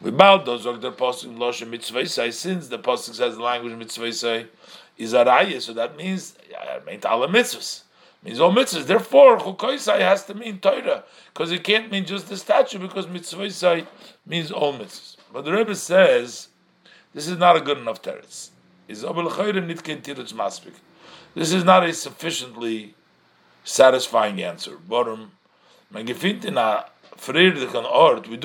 We 0.00 0.10
bow 0.10 0.38
those 0.38 0.64
the 0.64 0.92
pasuk 0.92 1.36
loshe 1.36 1.66
mitzvah 1.68 2.06
since 2.32 2.68
the 2.68 2.78
pasuk 2.78 3.14
says 3.14 3.36
the 3.36 3.42
language 3.42 3.74
mitzvah 3.74 4.04
is 4.98 5.14
araya, 5.14 5.60
so 5.62 5.72
that 5.74 5.96
means 5.96 6.36
I 6.58 6.80
mean 6.84 7.00
all 7.04 7.20
the 7.20 7.28
mitzvahs 7.28 7.82
means 8.22 8.40
all 8.40 8.52
mitzvahs. 8.52 8.86
Therefore, 8.86 9.38
chukoisai 9.38 10.00
has 10.00 10.24
to 10.26 10.34
mean 10.34 10.58
Torah 10.58 11.04
because 11.32 11.50
it 11.50 11.64
can't 11.64 11.90
mean 11.90 12.04
just 12.04 12.28
the 12.28 12.36
statue 12.36 12.78
because 12.78 13.06
mitzvahsai 13.06 13.86
means 14.26 14.50
all 14.50 14.72
mitzvahs. 14.72 15.16
But 15.32 15.44
the 15.44 15.52
Rebbe 15.52 15.74
says 15.74 16.48
this 17.14 17.26
is 17.26 17.38
not 17.38 17.56
a 17.56 17.60
good 17.60 17.78
enough 17.78 18.02
teretz. 18.02 18.50
This 21.34 21.52
is 21.52 21.64
not 21.64 21.84
a 21.84 21.92
sufficiently 21.92 22.94
satisfying 23.64 24.42
answer. 24.42 24.76
Bottom, 24.76 25.32
we 25.94 26.02
do 26.02 26.14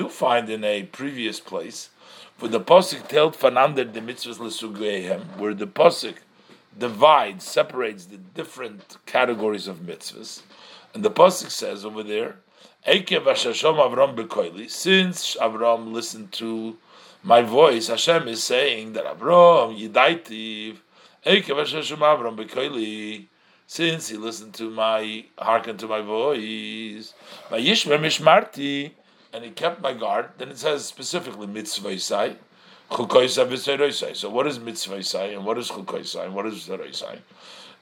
find 0.08 0.50
in 0.50 0.64
a 0.64 0.82
previous 0.84 1.40
place 1.40 1.90
where 2.38 2.50
the 2.50 2.60
posik 2.60 3.08
told 3.08 3.34
fanander 3.34 3.84
the 3.84 4.00
mitzvahs 4.00 5.38
where 5.38 5.54
the 5.54 5.66
posik 5.66 6.16
divides, 6.78 7.44
separates 7.44 8.06
the 8.06 8.16
different 8.16 8.96
categories 9.06 9.66
of 9.66 9.78
mitzvahs. 9.78 10.42
And 10.94 11.04
the 11.04 11.10
pasuk 11.10 11.50
says 11.50 11.84
over 11.84 12.02
there, 12.02 12.36
Ekev 12.86 13.24
Avram 13.24 14.70
since 14.70 15.36
Avram 15.36 15.92
listened 15.92 16.32
to 16.32 16.78
my 17.22 17.42
voice, 17.42 17.88
Hashem 17.88 18.28
is 18.28 18.42
saying 18.44 18.92
that 18.94 19.04
Avram 19.04 19.78
Yidaitiv, 19.78 20.78
Ekev 21.26 21.56
Hashashom 21.56 21.98
Avram 21.98 23.26
since 23.66 24.08
he 24.08 24.16
listened 24.16 24.54
to 24.54 24.70
my, 24.70 25.26
hearkened 25.36 25.78
to 25.80 25.86
my 25.86 26.00
voice, 26.00 27.12
by 27.50 27.60
Yishmer 27.60 27.98
Mishmarti, 27.98 28.92
and 29.32 29.44
he 29.44 29.50
kept 29.50 29.82
my 29.82 29.92
guard, 29.92 30.30
then 30.38 30.48
it 30.48 30.58
says 30.58 30.86
specifically 30.86 31.46
mitzvah 31.46 31.90
so 32.90 34.30
what 34.30 34.46
is 34.46 34.58
mitzvah 34.58 35.18
and 35.34 35.44
what 35.44 35.58
is 35.58 35.70
chukoisai 35.70 36.24
and 36.24 36.34
what 36.34 36.46
is 36.46 36.54
v'seroisai? 36.54 37.18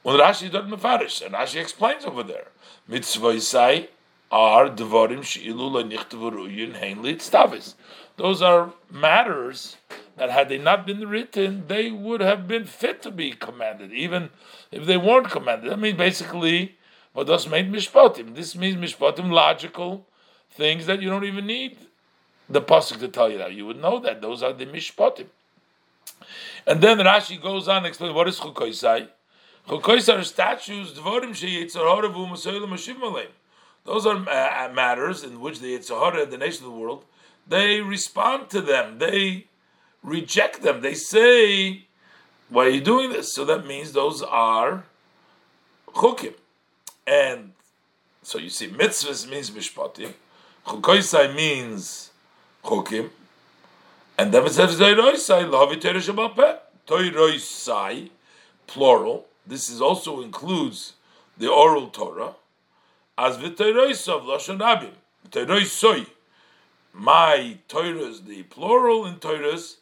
When 0.03 0.19
Rashi 0.19 0.51
does 0.51 0.65
mefarish, 0.71 1.25
and 1.25 1.35
Rashi 1.35 1.61
explains 1.61 2.05
over 2.05 2.23
there, 2.23 2.49
mitzvah 2.89 3.89
are 4.33 4.69
devarim 4.69 5.23
she'ilu 5.23 5.71
lenichtavu 5.71 6.33
ruyin 6.33 6.75
hein 6.75 7.03
litztavis. 7.03 7.75
Those 8.17 8.43
are 8.43 8.73
matters 8.91 9.77
that 10.17 10.31
had 10.31 10.49
they 10.49 10.59
not 10.59 10.87
been 10.87 11.09
written, 11.09 11.65
they 11.69 11.91
would 11.91 12.21
have 12.21 12.49
been 12.49 12.65
fit 12.65 13.03
to 13.03 13.11
be 13.11 13.31
commanded, 13.33 13.93
even 13.93 14.31
if 14.73 14.87
they 14.87 14.97
weren't 14.97 15.31
commanded. 15.31 15.73
I 15.73 15.77
mean, 15.77 15.97
basically, 15.97 16.77
what 17.13 17.27
does 17.27 17.49
mean 17.49 17.73
mishpatim? 17.73 18.35
This 18.35 18.57
means 18.57 18.77
mishpatim, 18.77 19.31
logical 19.31 20.07
things 20.51 20.87
that 20.87 21.03
you 21.03 21.11
don't 21.11 21.25
even 21.25 21.47
need 21.47 21.79
the 22.49 22.61
pasuk 22.61 23.01
to 23.01 23.09
tell 23.09 23.31
you 23.31 23.39
that. 23.39 23.53
You 23.53 23.67
would 23.67 23.81
know 23.81 23.99
that 24.01 24.21
those 24.21 24.43
are 24.43 24.53
the 24.53 24.67
mishpatim. 24.67 25.27
And 26.67 26.81
then 26.81 26.99
Rashi 26.99 27.41
goes 27.41 27.69
on 27.69 27.79
and 27.79 27.87
explains 27.87 28.15
what 28.15 28.29
is 28.29 28.41
chukoisai. 28.41 29.09
Chukoisai 29.69 30.19
are 30.19 30.25
statues 30.25 30.93
dvorim 30.93 31.31
sheyitzarhara 31.31 32.13
v'umasoyim 32.13 32.67
mashiv 32.67 32.97
malem. 32.97 33.29
Those 33.87 34.05
are 34.05 34.17
uh, 34.17 34.73
matters 34.73 35.23
in 35.23 35.41
which 35.41 35.61
the 35.61 35.79
Yetzer 35.79 35.99
Hara, 35.99 36.27
the 36.27 36.37
nation 36.37 36.67
of 36.67 36.73
the 36.73 36.79
world, 36.79 37.05
they 37.47 37.81
respond 37.81 38.51
to 38.51 38.61
them. 38.61 38.99
They 38.99 39.47
reject 40.03 40.63
them. 40.63 40.81
They 40.81 40.95
say, 40.95 41.85
"Why 42.49 42.67
are 42.67 42.71
you 42.71 42.81
doing 42.81 43.11
this?" 43.11 43.33
So 43.33 43.45
that 43.45 43.65
means 43.65 43.93
those 43.93 44.23
are 44.23 44.85
chukim, 45.87 46.35
and 47.07 47.53
so 48.25 48.39
you 48.39 48.51
see, 48.51 48.67
mitzvahs 48.67 49.29
means 49.31 49.53
mishpatim. 49.53 50.15
Chukoisai 50.67 51.33
means 51.33 52.06
chukim, 52.67 53.11
and 54.19 54.33
then 54.33 54.45
it 54.45 54.53
says 54.53 54.79
Toiroisai, 54.79 55.49
Lavi 55.49 55.81
Torah 55.81 56.01
Shabbat 56.01 56.59
Toiroisai, 56.87 58.11
plural. 58.67 59.27
This 59.47 59.69
is 59.71 59.81
also 59.81 60.21
includes 60.23 60.95
the 61.39 61.49
oral 61.49 61.89
Torah, 61.89 62.35
as 63.17 63.37
v'Toiroisav 63.37 64.25
Lashon 64.25 64.59
Abim, 64.59 64.95
Toiroisoi. 65.31 66.07
My 66.93 67.59
Torahs, 67.69 68.25
the 68.27 68.43
plural 68.45 69.07
in 69.07 69.17
Torahs, 69.17 69.77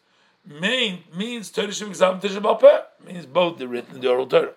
main 0.44 1.04
means 1.14 1.50
Torah 1.50 1.68
Shabbat 1.68 2.20
Shabbat 2.20 2.82
means 3.06 3.24
both 3.24 3.58
the 3.58 3.66
written 3.66 3.94
and 3.94 4.02
the 4.02 4.10
oral 4.10 4.26
Torah. 4.26 4.52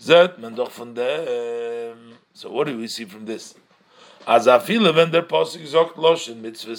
Zet 0.00 0.38
men 0.38 0.54
doch 0.54 0.70
von. 0.70 0.94
So 2.34 2.50
what 2.50 2.66
do 2.68 2.76
we 2.78 2.86
see 2.86 3.04
from 3.04 3.24
this? 3.24 3.54
As 4.28 4.46
a 4.46 4.60
feel 4.60 4.92
when 4.92 5.10
the 5.10 5.22
posuk 5.22 5.66
zokt 5.66 5.94
loshen 5.94 6.42
mitzvah 6.42 6.76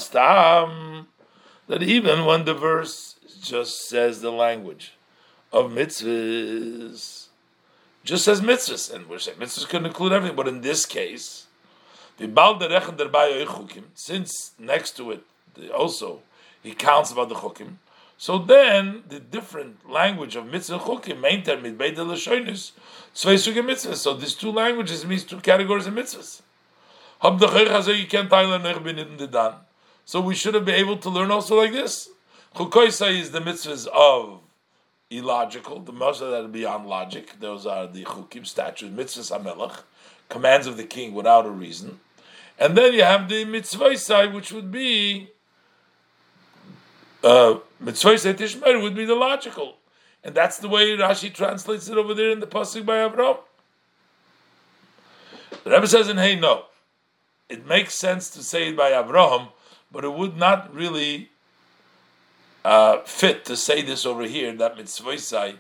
that 1.68 1.82
even 1.82 2.26
when 2.26 2.46
the 2.46 2.54
verse 2.54 3.16
just 3.42 3.90
says 3.90 4.22
the 4.22 4.32
language 4.32 4.94
of 5.52 5.72
mitzvahs, 5.72 7.30
just 8.04 8.26
says 8.26 8.42
mitzvahs, 8.42 8.94
and 8.94 9.10
we're 9.10 9.18
saying 9.18 9.40
mitzvahs 9.40 9.68
could 9.68 9.84
include 9.84 10.14
everything, 10.14 10.36
but 10.36 10.48
in 10.48 10.62
this 10.62 10.86
case, 10.86 11.48
since 13.96 14.52
next 14.60 14.92
to 14.98 15.10
it 15.10 15.24
also 15.76 16.22
he 16.62 16.76
counts 16.76 17.12
about 17.12 17.30
the 17.30 17.36
chukim. 17.36 17.78
So 18.20 18.38
then 18.38 19.02
the 19.10 19.20
different 19.20 19.90
language 19.90 20.36
of 20.36 20.46
mitzvah 20.46 20.78
chukim 20.78 21.20
maintain 21.20 21.64
mit 21.64 21.80
beide 21.80 21.96
lashonis 21.96 22.74
mitzvahs. 23.16 23.96
So 23.96 24.14
these 24.14 24.36
two 24.36 24.52
languages 24.52 25.04
means 25.04 25.24
two 25.24 25.40
categories 25.40 25.88
of 25.88 25.96
mitzvahs. 25.96 26.44
So 27.22 27.32
we 30.22 30.36
should 30.36 30.54
have 30.54 30.66
been 30.66 30.76
able 30.76 30.98
to 30.98 31.10
learn 31.10 31.32
also 31.32 31.58
like 31.58 31.74
this. 31.74 32.10
Chukoisai 32.56 33.20
is 33.20 33.32
the 33.32 33.40
mitzvahs 33.40 33.88
of 33.88 34.40
illogical, 35.10 35.82
the 35.82 35.92
of 35.92 36.20
that 36.20 36.46
are 36.46 36.48
beyond 36.48 36.88
logic. 36.88 37.40
Those 37.40 37.66
are 37.66 37.88
the 37.88 38.06
chukim, 38.06 38.48
statutes, 38.48 38.96
mitzvahs 38.96 39.38
amelach, 39.38 39.84
commands 40.30 40.66
of 40.66 40.78
the 40.78 40.86
king 40.86 41.14
without 41.14 41.46
a 41.46 41.50
reason. 41.50 42.00
And 42.58 42.78
then 42.78 42.94
you 42.94 43.04
have 43.04 43.28
the 43.28 43.44
mitzvah 43.44 44.32
which 44.34 44.54
would 44.54 44.72
be 44.72 45.32
uh, 47.22 47.60
mitzvah 47.82 48.34
tishmer 48.34 48.82
would 48.82 48.96
be 48.96 49.04
the 49.04 49.16
logical, 49.16 49.76
and 50.24 50.34
that's 50.34 50.58
the 50.58 50.70
way 50.70 50.96
Rashi 50.96 51.34
translates 51.34 51.90
it 51.90 51.98
over 51.98 52.14
there 52.14 52.32
in 52.32 52.40
the 52.40 52.48
pasuk 52.48 52.86
by 52.86 52.98
Avram. 52.98 53.40
The 55.66 55.70
Rebbe 55.70 55.88
says 55.88 56.08
in 56.08 56.18
Hey, 56.18 56.36
no 56.40 56.69
it 57.50 57.66
makes 57.66 57.96
sense 57.96 58.30
to 58.32 58.44
say 58.44 58.70
it 58.70 58.78
by 58.78 58.94
Abraham, 58.94 59.50
but 59.92 60.06
it 60.06 60.14
would 60.14 60.38
not 60.38 60.74
really 60.74 61.30
uh, 62.64 63.00
fit 63.00 63.46
to 63.46 63.58
say 63.58 63.82
this 63.82 64.06
over 64.06 64.24
here 64.24 64.54
that 64.56 64.78
mitzvah 64.78 65.56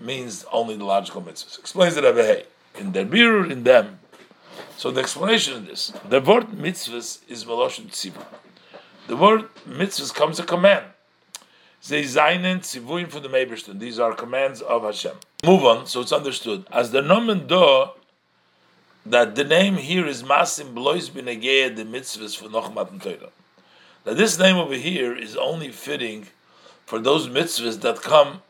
means 0.00 0.44
only 0.50 0.76
the 0.76 0.84
logical 0.84 1.22
mitzvahs. 1.22 1.58
Explains 1.58 1.96
it 1.96 2.04
Rebbe 2.04 2.22
Hey. 2.22 2.44
In 2.78 2.92
their 2.92 3.04
birur, 3.04 3.50
in 3.50 3.64
them. 3.64 3.98
So 4.78 4.90
the 4.90 5.00
explanation 5.00 5.54
of 5.54 5.66
this, 5.66 5.92
the 6.08 6.20
word 6.20 6.46
mitzvahs 6.48 7.20
is 7.28 7.44
Meloshin 7.44 7.88
Tzivu. 7.88 8.24
The 9.06 9.16
word 9.16 9.48
mitzvahs 9.68 10.14
comes 10.14 10.40
a 10.40 10.44
command. 10.44 10.86
They 11.88 12.04
the. 12.04 13.74
These 13.74 13.98
are 13.98 14.14
commands 14.14 14.62
of 14.62 14.84
Hashem. 14.84 15.16
Move 15.44 15.64
on, 15.64 15.86
so 15.86 16.00
it's 16.00 16.12
understood. 16.12 16.64
As 16.70 16.92
the 16.92 17.02
nomen 17.02 17.46
do 17.48 17.86
that 19.04 19.34
the 19.34 19.44
name 19.44 19.76
here 19.76 20.06
is 20.06 20.22
Masim 20.22 20.74
Blois 20.74 21.10
Binegea 21.10 21.74
the 21.74 21.84
mitzvahs 21.84 22.36
for 22.36 22.48
Noch 22.48 22.72
Matan 22.72 23.00
Torah. 23.00 23.30
Now 24.06 24.14
this 24.14 24.38
name 24.38 24.56
over 24.56 24.74
here 24.74 25.16
is 25.16 25.36
only 25.36 25.70
fitting 25.70 26.28
for 26.86 27.00
those 27.00 27.28
mitzvahs 27.28 27.80
that 27.80 28.02
come 28.02 28.42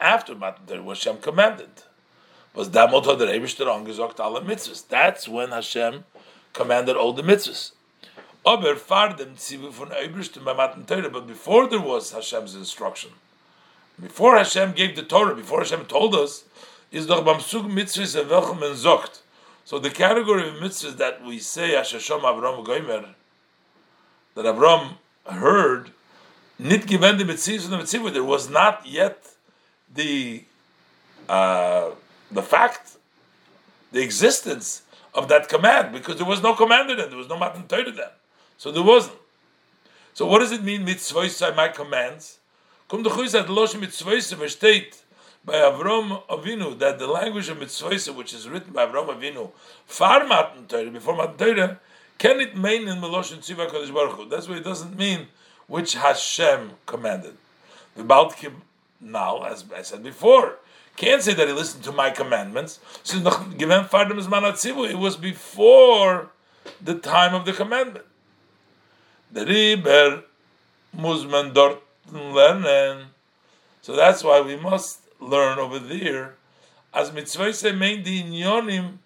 after 0.00 0.34
Matan 0.34 0.66
Torah, 0.66 0.82
Hashem 0.82 1.18
commanded. 1.18 1.70
Was 2.54 2.68
Damot 2.68 3.04
der 3.04 3.26
Eibishter 3.26 3.66
angesagt 3.66 4.16
mitzvahs. 4.44 4.86
That's 4.88 5.28
when 5.28 5.50
Hashem 5.50 6.04
commanded 6.52 6.96
all 6.96 7.12
the 7.12 7.22
mitzvahs. 7.22 7.72
Aber 8.44 8.74
far 8.74 9.14
dem 9.14 9.34
von 9.36 9.90
Eibishter 9.90 10.42
Matan 10.42 10.84
Torah, 10.86 11.10
but 11.10 11.28
before 11.28 11.68
there 11.68 11.80
was 11.80 12.12
Hashem's 12.12 12.56
instruction, 12.56 13.10
before 14.00 14.36
Hashem 14.36 14.72
gave 14.72 14.96
the 14.96 15.02
Torah, 15.02 15.36
before 15.36 15.60
Hashem 15.60 15.84
told 15.84 16.14
us, 16.14 16.44
is 16.90 17.06
doch 17.06 17.24
mitzvahs 17.24 18.28
welchem 18.28 18.58
man 18.58 18.74
so 19.64 19.78
the 19.78 19.90
category 19.90 20.48
of 20.48 20.54
mitzvahs 20.54 20.96
that 20.96 21.24
we 21.24 21.38
say 21.38 21.70
Ashashom 21.70 22.22
Avram 22.22 22.64
Goimer, 22.64 23.14
that 24.34 24.44
Avram 24.44 24.94
heard, 25.26 25.90
nit 26.58 26.86
given 26.86 27.18
the 27.18 27.24
mitzvahs 27.24 27.68
the 27.68 27.78
mitzvah, 27.78 28.10
there 28.10 28.24
was 28.24 28.48
not 28.50 28.86
yet 28.86 29.28
the 29.92 30.44
uh, 31.28 31.90
the 32.30 32.42
fact, 32.42 32.96
the 33.92 34.02
existence 34.02 34.82
of 35.14 35.28
that 35.28 35.48
command, 35.48 35.92
because 35.92 36.16
there 36.16 36.26
was 36.26 36.42
no 36.42 36.54
command 36.54 36.90
in 36.90 36.98
it, 36.98 37.08
there 37.08 37.18
was 37.18 37.28
no 37.28 37.38
matan 37.38 37.66
Torah 37.66 37.90
then. 37.90 38.08
So 38.58 38.70
there 38.70 38.82
wasn't. 38.82 39.16
So 40.14 40.26
what 40.26 40.40
does 40.40 40.52
it 40.52 40.62
mean, 40.62 40.84
mitzvah 40.84 41.54
my 41.56 41.68
commands? 41.68 42.38
Kum 42.88 43.02
de 43.02 43.10
chuis 43.10 43.34
at 43.34 43.48
losh 43.48 43.78
mitzvah 43.78 44.16
versteht 44.36 45.02
by 45.44 45.54
Avram 45.54 46.26
Avinu 46.26 46.78
that 46.78 46.98
the 46.98 47.06
language 47.06 47.48
of 47.48 47.58
mitzvah, 47.58 48.12
which 48.12 48.32
is 48.34 48.48
written 48.48 48.72
by 48.72 48.86
Avram 48.86 49.08
Avinu, 49.08 49.50
far 49.86 50.26
matan 50.26 50.66
Torah, 50.66 50.90
before 50.90 51.16
matan 51.16 51.36
Torah, 51.36 51.80
can 52.18 52.40
it 52.40 52.56
mean 52.56 52.86
in 52.86 52.98
Melosh 52.98 53.32
and 53.32 53.42
Tziva 53.42 53.68
Kodesh 53.68 53.92
Baruch 53.92 54.12
Hu? 54.12 54.28
That's 54.28 54.48
why 54.48 54.56
it 54.56 54.64
doesn't 54.64 54.96
mean, 54.96 55.28
which 55.66 55.94
Hashem 55.94 56.72
commanded. 56.84 57.34
The 57.96 58.02
Baltkim 58.02 58.56
now, 59.00 59.42
as 59.42 59.64
I 59.74 59.82
said 59.82 60.02
before, 60.02 60.56
can't 60.96 61.22
say 61.22 61.32
that 61.32 61.48
he 61.48 61.54
listened 61.54 61.82
to 61.84 61.92
my 61.92 62.10
commandments. 62.10 62.78
Given 63.56 63.86
it 63.86 64.98
was 64.98 65.16
before 65.16 66.28
the 66.82 66.94
time 66.94 67.34
of 67.34 67.46
the 67.46 67.54
commandment. 67.54 68.04
The 69.32 69.46
Riber 69.46 70.24
Muzman 70.94 71.54
dort 71.54 71.82
lernen. 72.12 73.06
So 73.80 73.96
that's 73.96 74.22
why 74.22 74.40
we 74.42 74.56
must 74.56 74.99
learn 75.20 75.58
over 75.58 75.78
there. 75.78 76.34
As 76.92 77.12
mitzvah 77.12 77.72
main 77.72 78.02
di 78.02 78.22
inyonim 78.22 78.98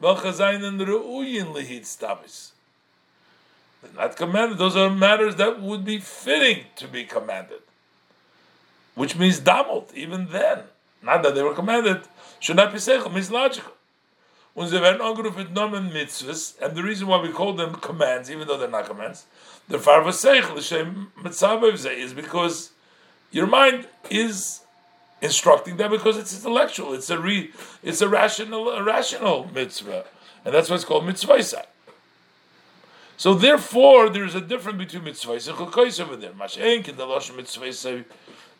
velchazayin 0.00 0.84
reuyin 0.84 1.54
lehit 1.54 1.82
stabis. 1.82 2.50
They're 3.82 3.92
not 3.94 4.16
commanded. 4.16 4.58
Those 4.58 4.76
are 4.76 4.90
matters 4.90 5.36
that 5.36 5.60
would 5.60 5.84
be 5.84 5.98
fitting 5.98 6.64
to 6.76 6.88
be 6.88 7.04
commanded. 7.04 7.60
Which 8.94 9.16
means 9.16 9.40
damot, 9.40 9.94
even 9.94 10.28
then. 10.30 10.64
Not 11.02 11.22
that 11.22 11.34
they 11.34 11.42
were 11.42 11.54
commanded. 11.54 12.02
Should 12.40 12.56
not 12.56 12.72
be 12.72 12.78
seichel, 12.78 13.12
means 13.12 13.30
logical. 13.30 13.72
Und 14.56 14.68
sie 14.68 14.80
werden 14.80 15.00
angerufen 15.00 15.54
Nomen 15.54 15.92
Mitzvahs, 15.92 16.60
and 16.60 16.74
the 16.74 16.82
reason 16.82 17.06
why 17.06 17.20
we 17.22 17.28
call 17.28 17.52
them 17.52 17.74
commands, 17.76 18.30
even 18.30 18.48
though 18.48 18.58
they're 18.58 18.68
not 18.68 18.86
commands, 18.86 19.24
they're 19.68 19.78
farva 19.78 20.10
seichel, 20.10 20.56
l'shem 20.56 21.12
mitzvah 21.22 21.90
is 21.92 22.12
because 22.12 22.70
your 23.30 23.46
mind 23.46 23.86
is 24.10 24.60
instructing 25.22 25.76
them 25.76 25.90
because 25.90 26.16
it's 26.16 26.34
intellectual. 26.34 26.94
It's 26.94 27.10
a 27.10 27.18
re, 27.18 27.52
it's 27.82 28.00
a 28.00 28.08
rational, 28.08 28.70
a 28.70 28.82
rational 28.82 29.50
mitzvah, 29.52 30.04
and 30.44 30.54
that's 30.54 30.70
why 30.70 30.76
it's 30.76 30.84
called 30.84 31.06
mitzvah. 31.06 31.66
So 33.16 33.34
therefore, 33.34 34.08
there 34.08 34.24
is 34.24 34.34
a 34.34 34.40
difference 34.40 34.78
between 34.78 35.04
mitzvah 35.04 35.32
and 35.32 35.42
chukais 35.42 36.00
over 36.00 36.16
there. 36.16 36.30
Mashenk 36.30 36.88
in 36.88 36.96
the 36.96 37.04
lashon 37.04 37.36
mitzvah 37.36 38.04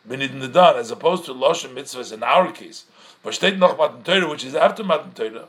benidin 0.07 0.39
the 0.39 0.47
dan, 0.47 0.77
as 0.77 0.91
opposed 0.91 1.25
to 1.25 1.33
lashon 1.33 1.73
mitzvahs 1.73 2.13
in 2.13 2.23
our 2.23 2.51
case. 2.51 2.85
State 3.31 3.57
noch 3.57 3.77
matan 3.77 4.03
Torah, 4.03 4.29
which 4.29 4.43
is 4.43 4.55
after 4.55 4.83
matan 4.83 5.11
Torah. 5.13 5.47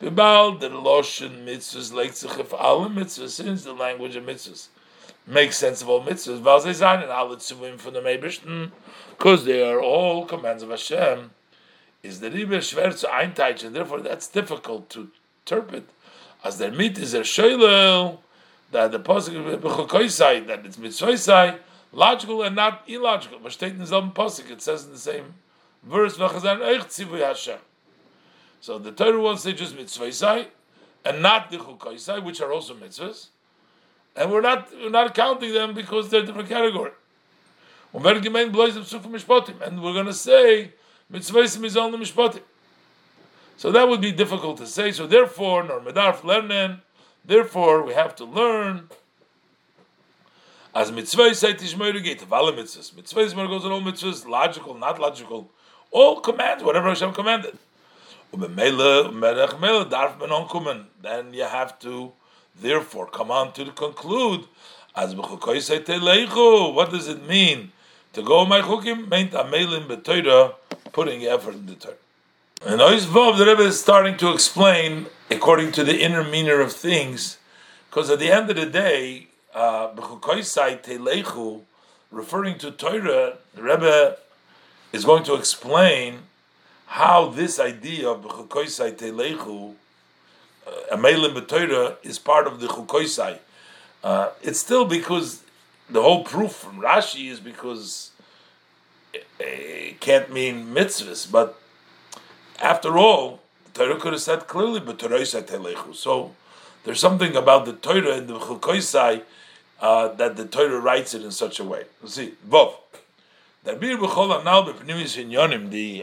Bibal 0.00 0.58
the 0.58 0.68
lashon 0.68 1.44
mitzvahs 1.44 1.92
like 1.92 2.12
tzachif 2.12 2.58
alle 2.58 2.88
mitzvahs 2.88 3.30
since 3.30 3.64
the 3.64 3.72
language 3.72 4.16
of 4.16 4.24
mitzvahs 4.24 4.68
make 5.28 5.52
sense 5.52 5.82
of 5.82 5.88
all 5.88 6.02
mitzvahs. 6.02 6.40
Von 7.78 7.92
dem 7.92 8.04
Ebersten, 8.04 8.72
because 9.10 9.44
they 9.44 9.62
are 9.62 9.80
all 9.80 10.24
commands 10.24 10.62
of 10.62 10.70
Hashem, 10.70 11.30
is 12.02 12.20
the 12.20 12.30
Ribe 12.30 12.60
schwer 12.60 12.92
zu 12.92 13.06
einteichen, 13.06 13.72
therefore 13.72 14.00
that's 14.00 14.28
difficult 14.28 14.88
to 14.90 15.10
interpret. 15.44 15.84
As 16.42 16.58
der 16.58 16.70
mit 16.70 16.98
is 16.98 17.14
er 17.14 17.22
Sheilel, 17.22 18.18
that 18.70 18.92
the 18.92 19.00
Pasuk 19.00 19.60
Bechokoisai, 19.60 20.46
that 20.46 20.64
it's 20.64 20.76
Mitzvoisai, 20.76 21.58
logical 21.92 22.42
and 22.42 22.54
not 22.54 22.82
illogical. 22.86 23.38
But 23.42 23.52
state 23.52 23.72
in 23.72 23.78
the 23.78 23.86
same 23.86 24.12
Pasuk, 24.12 24.50
it 24.50 24.62
says 24.62 24.84
in 24.84 24.92
the 24.92 24.98
same 24.98 25.34
verse, 25.82 26.16
V'chazan 26.16 26.60
Eich 26.60 26.84
Tzivui 26.84 27.20
Hashem. 27.20 27.58
So 28.60 28.78
the 28.78 28.92
Torah 28.92 29.20
wants 29.20 29.42
to 29.42 29.50
say 29.50 29.56
just 29.56 29.76
Mitzvoisai, 29.76 30.46
and 31.04 31.22
not 31.22 31.50
the 31.50 31.58
Chukoisai, 31.58 32.22
which 32.22 32.40
are 32.40 32.52
also 32.52 32.74
mitzvahs 32.74 33.28
and 34.18 34.30
we're 34.32 34.40
not 34.40 34.68
we're 34.72 34.90
not 34.90 35.14
counting 35.14 35.54
them 35.54 35.74
because 35.74 36.10
they're 36.10 36.22
a 36.22 36.26
different 36.26 36.48
category. 36.48 36.90
And 37.94 38.02
we're 38.04 38.20
going 38.20 40.06
to 40.06 40.12
say 40.12 40.72
mitzvahs 41.12 41.64
is 41.64 41.76
only 41.76 41.98
mishpatim. 41.98 42.42
So 43.56 43.70
that 43.72 43.88
would 43.88 44.00
be 44.00 44.12
difficult 44.12 44.58
to 44.58 44.66
say. 44.66 44.90
So 44.92 45.06
therefore, 45.06 45.62
nor 45.62 45.80
medarf 45.80 46.20
lernen. 46.22 46.80
Therefore, 47.24 47.82
we 47.82 47.94
have 47.94 48.16
to 48.16 48.24
learn. 48.24 48.88
As 50.74 50.90
mitzvah 50.92 51.34
say 51.34 51.54
tishmeru 51.54 52.02
gate 52.02 52.22
of 52.22 52.32
all 52.32 52.50
mitzvahs. 52.52 52.94
Mitzvah 52.96 53.20
is 53.20 53.34
goes 53.34 53.64
on 53.64 53.72
all 53.72 53.80
mitzvahs, 53.80 54.26
logical, 54.26 54.74
not 54.74 55.00
logical, 55.00 55.50
all 55.90 56.20
commands, 56.20 56.64
whatever 56.64 56.88
Hashem 56.88 57.12
commanded. 57.14 57.56
Then 58.32 58.58
you 61.32 61.44
have 61.44 61.78
to 61.78 62.12
Therefore, 62.60 63.06
come 63.06 63.30
on 63.30 63.52
to 63.52 63.70
conclude, 63.72 64.46
as 64.96 65.14
what 65.14 65.30
does 66.90 67.08
it 67.08 67.28
mean 67.28 67.72
to 68.12 68.22
go 68.22 68.44
my 68.44 68.60
chukim? 68.60 69.06
Meint 69.06 69.30
amelim 69.30 69.86
betoira, 69.86 70.54
putting 70.92 71.24
effort 71.24 71.54
in 71.54 71.66
the 71.66 71.74
Torah. 71.74 71.94
And 72.66 72.80
Oizvov, 72.80 73.38
the 73.38 73.46
Rebbe 73.46 73.62
is 73.62 73.78
starting 73.80 74.16
to 74.16 74.32
explain 74.32 75.06
according 75.30 75.70
to 75.72 75.84
the 75.84 76.00
inner 76.00 76.24
meaning 76.24 76.60
of 76.60 76.72
things, 76.72 77.38
because 77.88 78.10
at 78.10 78.18
the 78.18 78.32
end 78.32 78.50
of 78.50 78.56
the 78.56 78.66
day, 78.66 79.28
uh, 79.54 79.90
referring 82.10 82.58
to 82.58 82.70
Torah, 82.72 83.38
the 83.54 83.62
Rebbe 83.62 84.16
is 84.92 85.04
going 85.04 85.22
to 85.24 85.34
explain 85.34 86.20
how 86.86 87.28
this 87.28 87.60
idea 87.60 88.08
of 88.08 88.22
B'chukoisai 88.22 88.96
Telechu 88.96 89.74
Amelim 90.92 91.34
B'Torah 91.34 91.96
is 92.02 92.18
part 92.18 92.46
of 92.46 92.60
the 92.60 92.66
Chukoisai. 92.66 93.38
Uh, 94.02 94.30
it's 94.42 94.58
still 94.58 94.84
because 94.84 95.42
the 95.90 96.02
whole 96.02 96.24
proof 96.24 96.52
from 96.52 96.80
Rashi 96.80 97.30
is 97.30 97.40
because 97.40 98.10
it 99.40 100.00
can't 100.00 100.32
mean 100.32 100.66
mitzvahs, 100.74 101.30
but 101.30 101.58
after 102.60 102.98
all, 102.98 103.40
the 103.64 103.84
Torah 103.84 104.00
could 104.00 104.12
have 104.12 104.22
said 104.22 104.46
clearly, 104.46 104.80
but 104.80 104.98
Torah. 104.98 105.24
So 105.94 106.34
there's 106.84 107.00
something 107.00 107.36
about 107.36 107.64
the 107.64 107.72
Torah 107.72 108.18
and 108.18 108.28
the 108.28 108.38
Chukoisai 108.38 109.22
uh, 109.80 110.08
that 110.08 110.36
the 110.36 110.44
Torah 110.44 110.80
writes 110.80 111.14
it 111.14 111.22
in 111.22 111.30
such 111.30 111.60
a 111.60 111.64
way. 111.64 111.84
See, 112.06 112.34
Vov. 112.48 112.74
The 113.64 113.72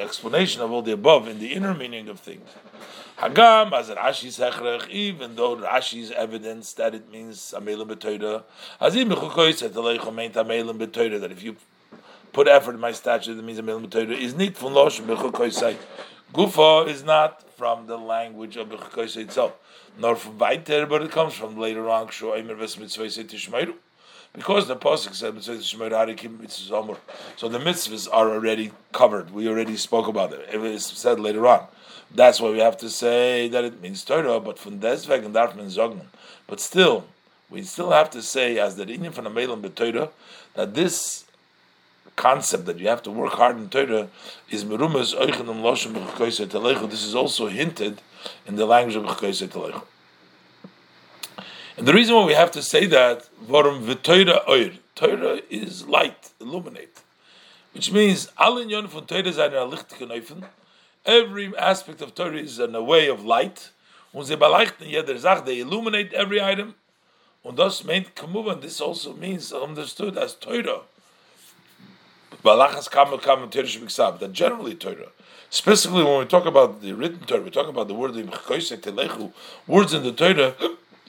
explanation 0.01 0.61
of 0.61 0.71
all 0.71 0.81
the 0.81 0.91
above 0.91 1.27
in 1.27 1.39
the 1.39 1.53
inner 1.53 1.73
meaning 1.73 2.09
of 2.09 2.19
things. 2.19 2.49
Hagam 3.17 3.71
as 3.71 3.89
Rashi 3.89 4.27
sechrech, 4.27 4.89
even 4.89 5.35
though 5.35 5.55
Rashi's 5.55 6.11
evidence 6.11 6.73
that 6.73 6.93
it 6.93 7.09
means 7.09 7.53
amelim 7.57 7.87
betoida, 7.87 8.43
azim 8.81 9.09
mechukois 9.09 9.63
et 9.63 9.71
aleichom 9.71 10.15
meint 10.15 10.33
amelim 10.33 10.77
betoida 10.77 11.21
that 11.21 11.31
if 11.31 11.41
you 11.41 11.55
put 12.33 12.49
effort 12.49 12.73
in 12.73 12.81
my 12.81 12.91
statue, 12.91 13.33
that 13.33 13.41
means 13.41 13.57
amelim 13.57 13.87
betoida 13.87 14.11
is 14.11 14.33
nit 14.35 14.57
from 14.57 14.73
losh 14.73 14.99
mechukoisai. 14.99 15.77
Gufa 16.33 16.87
is 16.89 17.03
not 17.03 17.49
from 17.55 17.87
the 17.87 17.97
language 17.97 18.57
of 18.57 18.67
mechukoisai 18.67 19.21
itself, 19.21 19.53
nor 19.97 20.17
from 20.17 20.37
weiter, 20.37 20.85
but 20.85 21.01
it 21.01 21.09
comes 21.09 21.33
from 21.33 21.57
later 21.57 21.89
on. 21.89 22.07
Shoimer 22.07 22.57
ves 22.57 22.77
mitzvah 22.77 23.05
tishmeiru. 23.05 23.75
Because 24.35 24.67
the 24.67 24.75
pasuk 24.75 25.15
said 25.15 25.41
So 27.37 27.47
the 27.47 27.59
mitzvahs 27.59 28.07
are 28.11 28.29
already 28.31 28.71
covered. 28.91 29.31
We 29.31 29.47
already 29.47 29.77
spoke 29.77 30.07
about 30.07 30.33
it. 30.33 30.49
It 30.51 30.61
is 30.61 30.85
said 30.85 31.19
later 31.19 31.47
on. 31.47 31.67
That's 32.13 32.41
why 32.41 32.51
we 32.51 32.59
have 32.59 32.77
to 32.77 32.89
say 32.89 33.47
that 33.47 33.63
it 33.63 33.81
means 33.81 34.03
Torah, 34.03 34.39
but 34.39 34.59
from 34.59 34.79
deswegen 34.79 35.31
darf 35.33 35.55
man 35.55 35.69
sagen. 35.69 36.01
But 36.47 36.59
still, 36.59 37.05
we 37.49 37.63
still 37.63 37.91
have 37.91 38.09
to 38.11 38.21
say, 38.21 38.57
as 38.59 38.75
the 38.75 38.83
Indian 38.83 39.11
from 39.11 39.23
the 39.23 39.29
Melon 39.29 39.61
Torah, 39.71 40.09
that 40.53 40.73
this 40.73 41.25
concept 42.15 42.65
that 42.65 42.79
you 42.79 42.87
have 42.87 43.03
to 43.03 43.11
work 43.11 43.33
hard 43.33 43.57
in 43.57 43.69
Torah 43.69 44.09
is 44.49 44.63
merumas 44.63 45.15
oichenim 45.15 45.61
telechu. 46.47 46.89
This 46.89 47.03
is 47.03 47.15
also 47.15 47.47
hinted 47.47 48.01
in 48.45 48.55
the 48.55 48.65
language 48.65 48.95
of 48.95 49.03
b'chukoyse 49.03 49.47
telechu. 49.47 49.81
And 51.77 51.87
the 51.87 51.93
reason 51.93 52.15
why 52.15 52.25
we 52.25 52.33
have 52.33 52.51
to 52.51 52.61
say 52.61 52.85
that, 52.85 53.27
vorum 53.45 53.83
v'toira 53.83 54.47
oir, 54.47 54.71
Torah 54.95 55.41
is 55.49 55.85
light, 55.87 56.31
illuminate, 56.39 57.01
which 57.73 57.91
means 57.91 58.29
all 58.37 58.57
in 58.57 58.69
yon 58.69 58.87
von 58.87 59.05
Torah 59.05 59.33
seine 59.33 59.55
lichtigen 59.69 60.09
Eufen, 60.09 60.45
Every 61.05 61.55
aspect 61.55 62.01
of 62.01 62.15
Torah 62.15 62.37
is 62.37 62.59
in 62.59 62.73
a 62.73 62.81
way 62.81 63.07
of 63.07 63.23
light. 63.23 63.69
Und 64.11 64.25
sie 64.25 64.35
beleuchten 64.35 64.89
jeder 64.89 65.17
Sache, 65.19 65.45
they 65.45 65.59
illuminate 65.59 66.13
every 66.13 66.41
item. 66.41 66.73
Und 67.43 67.59
das 67.59 67.83
meint 67.83 68.15
Kamuvan, 68.15 68.61
this 68.61 68.81
also 68.81 69.13
means 69.13 69.53
understood 69.53 70.17
as 70.17 70.33
Torah. 70.33 70.81
Balachas 72.43 72.89
Kamel 72.89 73.19
Kamel 73.19 73.49
Teresh 73.49 73.77
Biksav, 73.77 74.17
that 74.19 74.33
generally 74.33 74.73
Torah. 74.73 75.09
Specifically 75.51 76.03
when 76.03 76.19
we 76.19 76.25
talk 76.25 76.47
about 76.47 76.81
the 76.81 76.93
written 76.93 77.19
Torah, 77.19 77.41
we 77.41 77.51
talk 77.51 77.67
about 77.67 77.87
the 77.87 77.93
word 77.93 78.13
Telechu, 78.13 79.31
words 79.67 79.93
in 79.93 80.01
the 80.01 80.11
Torah, 80.11 80.55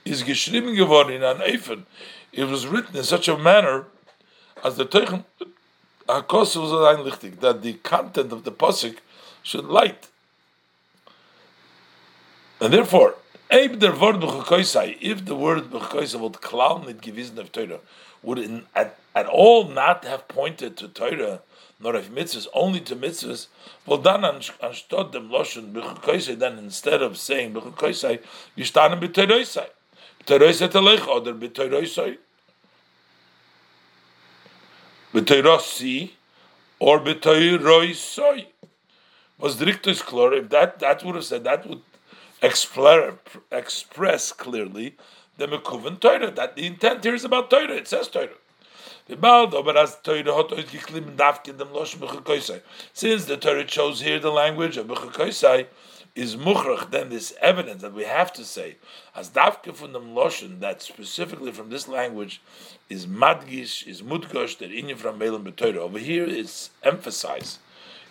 is 0.07 0.23
geschrieben 0.23 0.75
geworden 0.75 1.13
in 1.13 1.23
an 1.23 1.41
Eifen. 1.41 1.85
It 2.33 2.45
was 2.49 2.67
written 2.67 2.97
in 2.97 3.05
such 3.05 3.29
a 3.29 3.37
manner 3.37 3.87
as 4.63 4.77
the 4.77 4.85
Teuchen 4.85 5.25
HaKos 6.09 6.57
was 6.57 6.71
einlichtig, 6.71 7.41
that 7.41 7.63
the 7.63 7.75
content 7.75 8.33
of 8.33 8.45
the 8.45 8.53
Pasuk 8.53 8.99
should 9.43 9.65
light. 9.65 10.09
And 12.61 12.73
therefore, 12.73 13.17
if 13.51 13.79
the 13.81 13.93
word 13.93 14.17
b'chukoisai 14.21 15.01
would 16.21 16.33
klau 16.35 16.87
nit 16.87 17.01
gewissen 17.01 17.39
of 17.39 17.51
Torah, 17.51 17.81
would 18.23 18.39
in, 18.39 18.67
at, 18.75 18.99
at 19.15 19.27
all 19.27 19.69
not 19.69 20.05
have 20.05 20.29
pointed 20.29 20.77
to 20.77 20.89
Torah, 20.89 21.41
nor 21.81 21.97
of 21.97 22.09
mitzvahs, 22.11 22.47
only 22.55 22.81
to 22.81 22.97
mitzvahs, 22.97 23.49
well 23.85 23.99
dann 23.99 24.23
anstatt 24.23 25.13
dem 25.13 25.29
Loschen 25.29 25.73
b'chukoisai, 25.73 26.39
then 26.39 26.59
instead 26.59 27.03
of 27.03 27.19
saying 27.19 27.53
b'chukoisai, 27.53 28.21
start 28.65 28.99
b'teroisai. 29.01 29.69
B'teroisai 30.27 30.69
telech, 30.69 31.07
or 31.07 31.21
b'teroisai, 31.21 32.19
b'terosi, 35.15 36.11
or 36.81 37.01
b'teroisai. 37.01 38.47
Was 39.39 39.57
driktos 39.57 40.03
klor, 40.03 40.33
if 40.37 40.49
that, 40.49 40.79
that 40.81 41.05
would 41.05 41.15
have 41.15 41.25
said, 41.25 41.45
that 41.45 41.67
would 41.67 41.83
express 42.43 44.33
clearly 44.33 44.97
the 45.37 45.47
Mekuvan 45.47 46.01
Torah, 46.01 46.31
that 46.31 46.57
the 46.57 46.67
intent 46.67 47.05
here 47.05 47.15
is 47.15 47.25
about 47.25 47.51
Torah, 47.51 47.77
it 47.77 47.87
says 47.87 48.09
Torah. 48.09 48.29
Since 49.09 49.21
the 53.25 53.37
Torah 53.41 53.65
chose 53.65 54.01
here 54.01 54.19
the 54.19 54.31
language 54.33 54.77
of 54.77 54.87
Bechukoisai, 54.89 55.67
is 56.17 56.35
muchrach, 56.35 56.91
then 56.91 57.11
this 57.11 57.35
evidence 57.43 57.83
that 57.83 57.93
we 57.93 58.05
have 58.05 58.33
to 58.33 58.45
say, 58.45 58.77
as 59.15 59.31
davke 59.31 59.75
from 59.75 59.93
the 59.93 60.01
Loshen, 60.01 60.61
that 60.61 60.83
specifically 60.83 61.53
from 61.53 61.69
this 61.69 61.87
language 61.87 62.41
is 62.89 63.07
madgish, 63.07 63.87
is 63.87 64.01
mudgosh, 64.03 64.57
that 64.59 64.71
inyan 64.71 64.97
from 64.97 65.19
Balaam 65.19 65.45
B'Torah. 65.45 65.77
Over 65.77 65.99
here 65.99 66.25
it's 66.25 66.71
emphasized. 66.83 67.59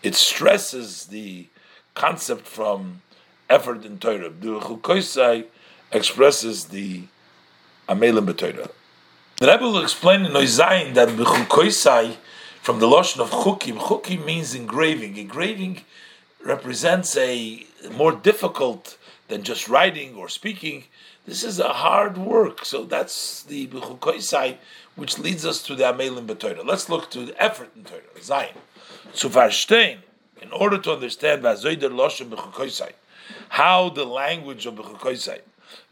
It 0.04 0.14
stresses 0.14 1.08
the 1.08 1.48
concept 1.96 2.48
from 2.48 3.02
effort 3.50 3.84
in 3.84 3.98
Torah. 3.98 4.30
The 4.30 4.60
Chukoisai 4.60 5.46
expresses 5.92 6.66
the 6.66 7.04
Amelim 7.90 8.28
b'Torah. 8.32 8.70
The 9.38 9.48
Rebbe 9.48 9.64
will 9.64 9.82
explain 9.82 10.26
in 10.26 10.32
Noizayin 10.32 10.94
that 10.94 11.10
B'Chukoisai, 11.10 12.18
from 12.62 12.80
the 12.80 12.88
Lashon 12.88 13.20
of 13.20 13.32
Chukim, 13.32 13.78
Chukim 13.80 14.24
means 14.26 14.54
engraving. 14.54 15.18
Engraving 15.18 15.82
represents 16.46 17.18
a 17.18 17.66
more 17.92 18.12
difficult 18.12 18.98
than 19.28 19.44
just 19.44 19.68
writing 19.68 20.16
or 20.16 20.30
speaking. 20.30 20.86
This 21.26 21.44
is 21.44 21.60
a 21.60 21.74
hard 21.74 22.18
work. 22.18 22.64
So 22.64 22.84
that's 22.84 23.44
the 23.44 23.68
B'Chukoisai, 23.68 24.58
which 24.96 25.18
leads 25.18 25.46
us 25.46 25.64
to 25.64 25.76
the 25.76 25.84
Amelim 25.86 26.28
b'Torah. 26.28 26.64
Let's 26.64 26.88
look 26.88 27.10
to 27.12 27.26
the 27.26 27.44
effort 27.44 27.72
in 27.76 27.84
Torah, 27.84 28.02
Zayin. 28.20 28.56
Zu 29.14 29.30
verstehen, 29.30 29.98
in 30.42 30.52
order 30.52 30.78
to 30.78 30.94
understand 30.94 31.42
Vazoider 31.42 31.90
Lashon 31.90 32.30
B'Chukoisai, 32.30 32.92
how 33.50 33.90
the 33.90 34.06
language 34.06 34.68
of 34.68 34.76
Bechukoisai, 34.76 35.42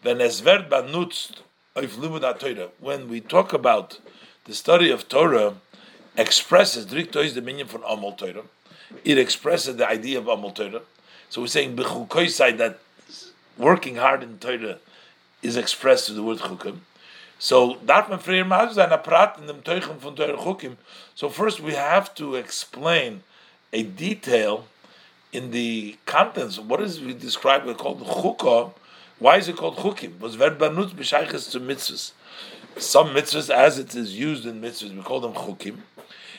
when 0.04 0.22
es 0.22 0.42
wird 0.42 0.70
benutzt 0.70 1.42
auf 1.76 1.98
Limud 1.98 2.40
Torah, 2.40 2.70
when 2.80 3.10
we 3.10 3.20
talk 3.20 3.54
about 3.54 4.00
the 4.46 4.54
study 4.54 4.92
of 4.92 5.10
Torah, 5.10 5.56
expresses, 6.16 6.86
Drikto 6.86 7.24
is 7.24 7.34
the 7.34 7.42
meaning 7.42 7.66
from 7.66 7.84
Amal 7.84 8.12
Torah, 8.12 8.44
it 9.04 9.18
expresses 9.18 9.76
the 9.76 9.88
idea 9.88 10.20
of 10.20 10.28
Amal 10.28 10.52
Torah. 10.52 10.82
So 11.30 11.42
we're 11.42 11.48
saying 11.48 11.76
Bechukoisai, 11.76 12.58
that 12.58 12.80
working 13.58 13.96
hard 13.96 14.24
in 14.24 14.38
Torah 14.38 14.78
is 15.42 15.58
expressed 15.58 16.08
through 16.08 16.16
the 16.16 16.24
word 16.24 16.40
Chukim. 16.40 16.80
So 17.40 17.76
darf 17.86 18.10
man 18.10 18.20
sein 18.20 18.90
Apparat 18.90 19.38
in 19.40 19.48
Chukim. 19.62 20.78
So 21.16 21.30
first 21.30 21.60
we 21.60 21.74
have 21.74 22.14
to 22.16 22.36
explain 22.36 23.24
a 23.74 23.84
detail 23.84 24.66
in 25.34 25.50
the 25.50 25.98
contents, 26.06 26.60
what 26.60 26.80
is 26.80 27.02
we 27.02 27.14
describe 27.14 27.66
we 27.66 27.74
called 27.74 28.00
chukah? 28.02 28.72
Why 29.18 29.38
is 29.38 29.50
it 29.50 29.58
called 29.58 29.78
chukim? 29.78 30.20
Was 30.20 30.36
ver 30.36 30.52
banut 30.52 30.92
b'shayches 30.92 31.52
to 31.52 31.60
mitzvahs. 31.60 32.12
Some 32.78 33.10
mitzvahs, 33.10 33.50
as 33.50 33.80
it 33.80 33.96
is 33.96 34.18
used 34.18 34.46
in 34.46 34.62
mitzvahs, 34.62 34.96
we 34.96 35.02
call 35.02 35.20
them 35.20 35.34
chukim. 35.34 35.78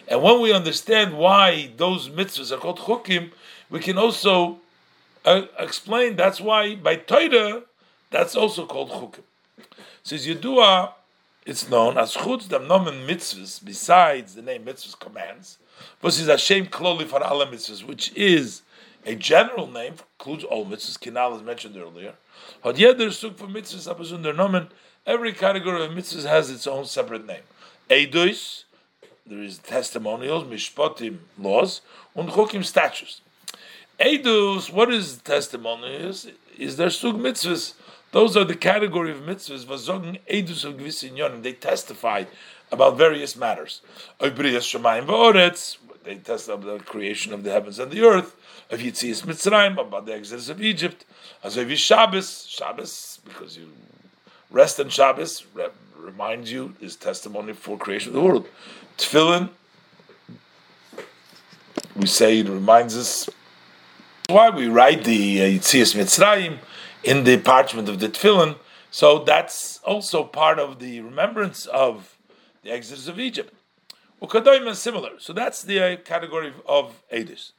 And 0.08 0.22
when 0.22 0.40
we 0.40 0.52
understand 0.52 1.16
why 1.16 1.70
those 1.76 2.08
mitzvahs 2.08 2.52
are 2.52 2.58
called 2.58 2.78
chukim, 2.78 3.32
we 3.70 3.80
can 3.80 3.98
also 3.98 4.58
uh, 5.24 5.42
explain 5.58 6.16
that's 6.16 6.40
why 6.40 6.74
by 6.74 6.96
Torah, 6.96 7.62
that's 8.10 8.36
also 8.36 8.66
called 8.66 8.90
chukim. 8.90 9.22
Says 10.02 10.26
Yedua, 10.26 10.92
it's 11.46 11.68
known 11.68 11.98
as 11.98 12.14
chutz 12.14 12.48
dam 12.48 12.68
nomen 12.68 13.06
mitzvahs, 13.06 13.64
besides 13.64 14.34
the 14.34 14.42
name 14.42 14.64
mitzvahs 14.64 14.98
commands, 14.98 15.58
is 16.02 16.26
Hashem 16.26 16.66
kloli 16.66 17.06
for 17.06 17.22
alle 17.22 17.46
mitzvahs, 17.46 17.84
which 17.84 18.12
is 18.14 18.62
a 19.06 19.14
general 19.14 19.66
name 19.66 19.94
includes 20.18 20.44
all 20.44 20.64
mitzvahs. 20.64 20.98
Kinal 20.98 21.36
is 21.36 21.42
mentioned 21.42 21.76
earlier. 21.76 22.14
Had 22.62 22.76
jeder 22.76 23.10
suk 23.10 23.36
for 23.36 23.46
mitzvahs 23.46 23.92
abazunder 23.94 24.34
nomen. 24.34 24.68
Every 25.06 25.32
category 25.32 25.84
of 25.84 25.90
mitzvahs 25.90 26.24
has 26.24 26.50
its 26.50 26.66
own 26.66 26.86
separate 26.86 27.26
name. 27.26 27.42
Eidos, 27.90 28.64
there 29.26 29.42
is 29.42 29.58
testimonials, 29.58 30.44
mishpatim, 30.44 31.18
laws, 31.38 31.80
and 32.14 32.28
chokim, 32.28 32.64
statutes. 32.64 33.22
Eidos, 33.98 34.70
what 34.70 34.92
is 34.92 35.16
testimonials? 35.18 36.28
Is 36.58 36.76
there 36.76 36.90
suk 36.90 37.16
mitzvahs? 37.16 37.72
Those 38.12 38.36
are 38.36 38.44
the 38.44 38.54
category 38.54 39.12
of 39.12 39.18
mitzvahs. 39.18 39.64
Vazogen 39.64 40.20
edus 40.30 40.64
of 40.64 40.76
gvisinyonim. 40.76 41.42
They 41.42 41.54
testify 41.54 42.24
about 42.70 42.98
various 42.98 43.34
matters. 43.34 43.80
They 44.20 44.30
testify 44.30 44.98
about 46.52 46.78
the 46.78 46.84
creation 46.84 47.32
of 47.32 47.44
the 47.44 47.50
heavens 47.50 47.78
and 47.78 47.90
the 47.90 48.02
earth 48.02 48.36
of 48.70 48.80
Yitzias 48.80 49.22
Mitzrayim, 49.22 49.80
about 49.80 50.04
the 50.04 50.14
exodus 50.14 50.50
of 50.50 50.62
Egypt, 50.62 51.06
of 51.42 51.52
Shabbos, 51.52 52.46
Shabbos, 52.46 53.20
because 53.24 53.56
you 53.56 53.72
rest 54.50 54.80
on 54.80 54.88
Shabbos, 54.88 55.44
re- 55.54 55.68
reminds 55.96 56.50
you 56.52 56.74
is 56.80 56.96
testimony 56.96 57.52
for 57.52 57.78
creation 57.78 58.10
of 58.10 58.14
the 58.14 58.20
world. 58.20 58.48
Tefillin, 58.98 59.50
we 61.96 62.06
say 62.06 62.40
it 62.40 62.48
reminds 62.48 62.96
us 62.96 63.28
why 64.28 64.50
we 64.50 64.68
write 64.68 65.04
the 65.04 65.42
uh, 65.42 65.44
Yitzias 65.44 65.94
Mitzrayim 65.94 66.58
in 67.02 67.24
the 67.24 67.38
parchment 67.38 67.88
of 67.88 68.00
the 68.00 68.08
Tefillin. 68.08 68.56
So 68.90 69.24
that's 69.24 69.78
also 69.78 70.24
part 70.24 70.58
of 70.58 70.78
the 70.78 71.00
remembrance 71.00 71.66
of 71.66 72.16
the 72.62 72.70
exodus 72.70 73.08
of 73.08 73.18
Egypt. 73.18 73.52
Ukadoim 74.22 74.66
is 74.68 74.78
similar. 74.78 75.18
So 75.18 75.32
that's 75.32 75.62
the 75.62 75.80
uh, 75.80 75.96
category 75.96 76.52
of 76.66 77.02
Edis. 77.12 77.52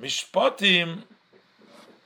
Mishpatim 0.00 1.02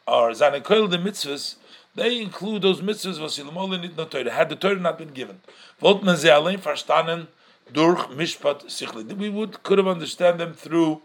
are 0.06 0.30
Zanekoil 0.30 0.88
the 0.88 0.98
mitzvahs, 0.98 1.56
they 1.96 2.20
include 2.20 2.62
those 2.62 2.80
mitzvahs 2.80 3.18
was 3.20 3.38
ilmolin 3.38 3.80
nit 3.80 4.10
Torah. 4.10 4.30
Had 4.30 4.50
the 4.50 4.56
Torah 4.56 4.76
not 4.76 4.98
been 4.98 5.12
given, 5.12 5.40
wollt 5.80 6.04
man 6.04 6.16
sie 6.16 6.30
allein 6.30 6.58
verstanden 6.58 7.26
durch 7.72 8.08
Mishpat. 8.10 9.18
We 9.18 9.28
would 9.30 9.62
could 9.62 9.78
have 9.78 9.88
understand 9.88 10.38
them 10.38 10.52
through 10.54 11.02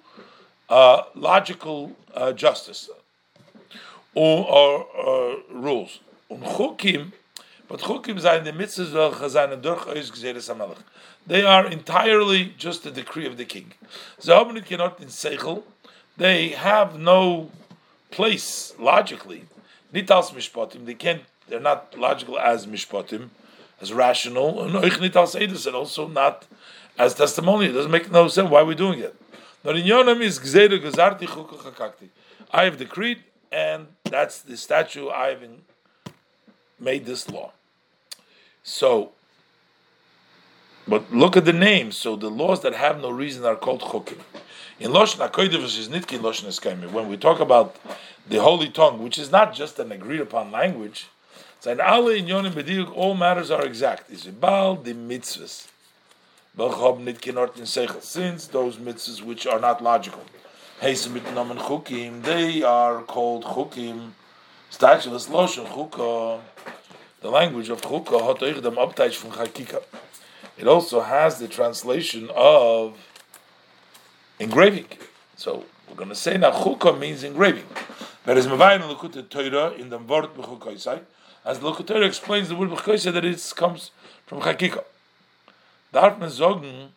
uh, 0.69 1.03
logical 1.15 1.93
uh, 2.13 2.33
justice 2.33 2.89
or, 4.13 4.45
or 4.47 4.87
uh, 4.97 5.35
rules. 5.49 5.99
Und 6.29 6.43
chukim, 6.43 7.13
but 7.67 7.79
chukim 7.79 8.19
seien 8.19 8.43
the 8.43 8.51
mitzvahs 8.51 9.29
seien 9.29 9.61
durch 9.61 9.87
eus 9.87 10.11
geseres 10.11 10.53
amelech. 10.53 10.83
They 11.25 11.43
are 11.43 11.67
entirely 11.67 12.53
just 12.57 12.83
the 12.83 12.91
decree 12.91 13.27
of 13.27 13.37
the 13.37 13.45
king. 13.45 13.73
Nicht 14.17 14.67
genot 14.67 14.99
in 14.99 15.07
Seichel, 15.07 15.63
they 16.17 16.49
have 16.49 16.99
no 16.99 17.49
place 18.09 18.73
logically. 18.77 19.45
Nitals 19.93 20.31
mishpatim, 20.31 20.85
they 20.85 20.93
can't. 20.93 21.23
They're 21.47 21.59
not 21.59 21.97
logical 21.97 22.39
as 22.39 22.65
mishpatim, 22.65 23.29
as 23.81 23.91
rational. 23.91 24.61
And 24.63 24.75
also 25.75 26.07
not 26.07 26.47
as 26.97 27.13
testimony. 27.15 27.65
It 27.67 27.73
doesn't 27.73 27.91
make 27.91 28.11
no 28.11 28.27
sense. 28.27 28.49
Why 28.49 28.61
are 28.61 28.65
we 28.65 28.75
doing 28.75 28.99
it? 28.99 29.15
But 29.63 29.75
in 29.77 29.85
Yonam 29.85 30.21
is 30.21 30.39
I 32.53 32.63
have 32.63 32.77
decreed, 32.77 33.23
and 33.51 33.87
that's 34.03 34.41
the 34.41 34.57
statue 34.57 35.09
I 35.09 35.29
have 35.29 35.43
made 36.79 37.05
this 37.05 37.29
law. 37.29 37.51
So, 38.63 39.11
but 40.87 41.11
look 41.13 41.37
at 41.37 41.45
the 41.45 41.53
names. 41.53 41.97
So 41.97 42.15
the 42.15 42.29
laws 42.29 42.61
that 42.61 42.73
have 42.73 43.01
no 43.01 43.09
reason 43.09 43.45
are 43.45 43.55
called 43.55 43.81
chukim. 43.81 44.19
In 44.81 44.89
Lashon 44.93 45.29
HaKodesh 45.29 45.77
is 45.77 45.89
Nitki 45.89 46.17
Lashon 46.17 46.47
Eskayim. 46.47 46.91
When 46.91 47.07
we 47.07 47.15
talk 47.15 47.39
about 47.39 47.75
the 48.27 48.41
holy 48.41 48.67
tongue, 48.67 49.03
which 49.03 49.19
is 49.19 49.31
not 49.31 49.53
just 49.53 49.77
an 49.77 49.91
agreed 49.91 50.21
upon 50.21 50.49
language, 50.49 51.05
in 51.63 51.79
alle 51.79 52.07
in 52.07 52.25
Yonim 52.25 52.53
Bediuk, 52.53 52.91
all 52.97 53.13
matters 53.13 53.51
are 53.51 53.63
exact. 53.63 54.09
Is 54.09 54.25
Baal 54.25 54.77
the 54.77 54.95
mitzvahs. 54.95 55.67
Since 56.57 58.47
those 58.47 58.77
mitzvahs 58.77 59.21
which 59.21 59.45
are 59.45 59.59
not 59.59 59.83
logical, 59.83 60.23
chukim, 60.81 62.23
they 62.23 62.63
are 62.63 63.03
called 63.03 63.43
chukim. 63.43 64.13
Statueless 64.71 65.29
loshon 65.29 65.67
chukah. 65.67 66.41
The 67.19 67.29
language 67.29 67.69
of 67.69 67.81
chukah 67.81 68.19
von 68.19 69.31
chakika. 69.31 69.83
It 70.57 70.67
also 70.67 71.01
has 71.01 71.37
the 71.37 71.47
translation 71.47 72.31
of 72.35 72.97
engraving. 74.41 74.87
So 75.37 75.63
we're 75.87 75.95
going 75.95 76.09
to 76.09 76.15
say 76.15 76.37
now 76.37 76.51
means 76.99 77.23
engraving. 77.23 77.65
There 78.25 78.37
is 78.37 78.47
mevayin 78.47 78.81
Likkutei 78.81 79.29
Torah 79.29 79.71
in 79.73 79.89
the 79.89 79.97
word 79.97 80.33
bechukaisai. 80.35 81.01
as 81.45 81.59
the 81.59 81.71
Lokutor 81.71 82.05
explains 82.05 82.49
the 82.49 82.55
word 82.55 82.69
b'choisa 82.69 83.13
that 83.13 83.25
it 83.25 83.53
comes 83.55 83.91
from 84.25 84.41
chakika. 84.41 84.83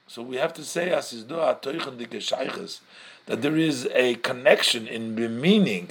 So 0.07 0.23
we 0.23 0.37
have 0.37 0.55
to 0.55 0.65
say 0.65 0.91
as 0.91 1.13
is 1.13 1.25
do 1.25 1.41
a 1.41 1.59
that 3.27 3.43
there 3.43 3.57
is 3.57 3.89
a 3.93 4.15
connection 4.17 4.87
in 4.87 5.17
the 5.17 5.29
meaning 5.29 5.91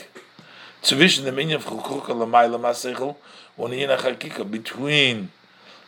Lamayla 0.83 2.59
Masechel 2.59 3.15
und 3.57 3.73
Yina 3.73 3.97
Chakika 3.97 4.49
between 4.49 5.31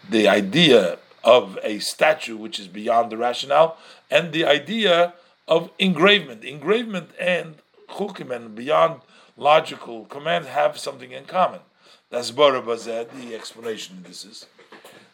the 0.09 0.28
idea 0.28 0.97
of 1.24 1.57
a 1.63 1.80
statue 1.80 2.36
which 2.36 2.59
is 2.59 2.68
beyond 2.68 3.11
the 3.11 3.18
rationale 3.18 3.78
and 4.11 4.34
the 4.34 4.43
idea 4.43 5.13
of 5.47 5.71
engravement. 5.79 6.43
Engravement 6.43 7.09
and 7.19 7.55
chukim 7.89 8.31
and 8.35 8.55
beyond 8.55 9.01
logical 9.37 10.05
command 10.05 10.45
have 10.45 10.77
something 10.77 11.11
in 11.11 11.25
common. 11.25 11.59
That's 12.09 12.31
Barabba 12.31 12.77
said, 12.77 13.09
the 13.11 13.35
explanation 13.35 14.03
this 14.07 14.25
is. 14.25 14.45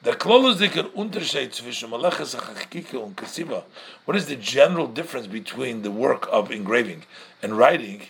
The 0.03 0.13
klolosdiker 0.13 0.89
Unterschied 0.93 1.53
zwischen 1.53 1.89
Maleches 1.89 2.35
Chakika 2.35 3.03
and 3.03 3.15
Kasiva. 3.15 3.63
What 4.05 4.17
is 4.17 4.25
the 4.25 4.35
general 4.35 4.87
difference 4.87 5.27
between 5.27 5.83
the 5.83 5.91
work 5.91 6.27
of 6.31 6.51
engraving 6.51 7.03
and 7.43 7.57
writing? 7.57 8.03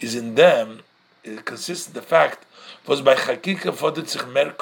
Is 0.00 0.16
in 0.16 0.34
them, 0.34 0.80
it 1.22 1.44
consists 1.44 1.86
the 1.86 2.02
fact 2.02 2.44
was 2.86 3.00
by 3.00 3.14
Chakika 3.14 3.72
fordert 3.72 4.08
sich 4.08 4.26
mehr. 4.26 4.52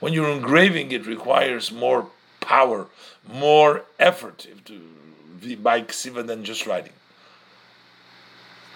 When 0.00 0.12
you're 0.14 0.30
engraving, 0.30 0.92
it 0.92 1.06
requires 1.06 1.70
more 1.70 2.06
power, 2.40 2.86
more 3.26 3.84
effort 3.98 4.46
to, 4.64 5.56
by 5.56 5.82
Kasiva 5.82 6.26
than 6.26 6.44
just 6.44 6.66
writing. 6.66 6.92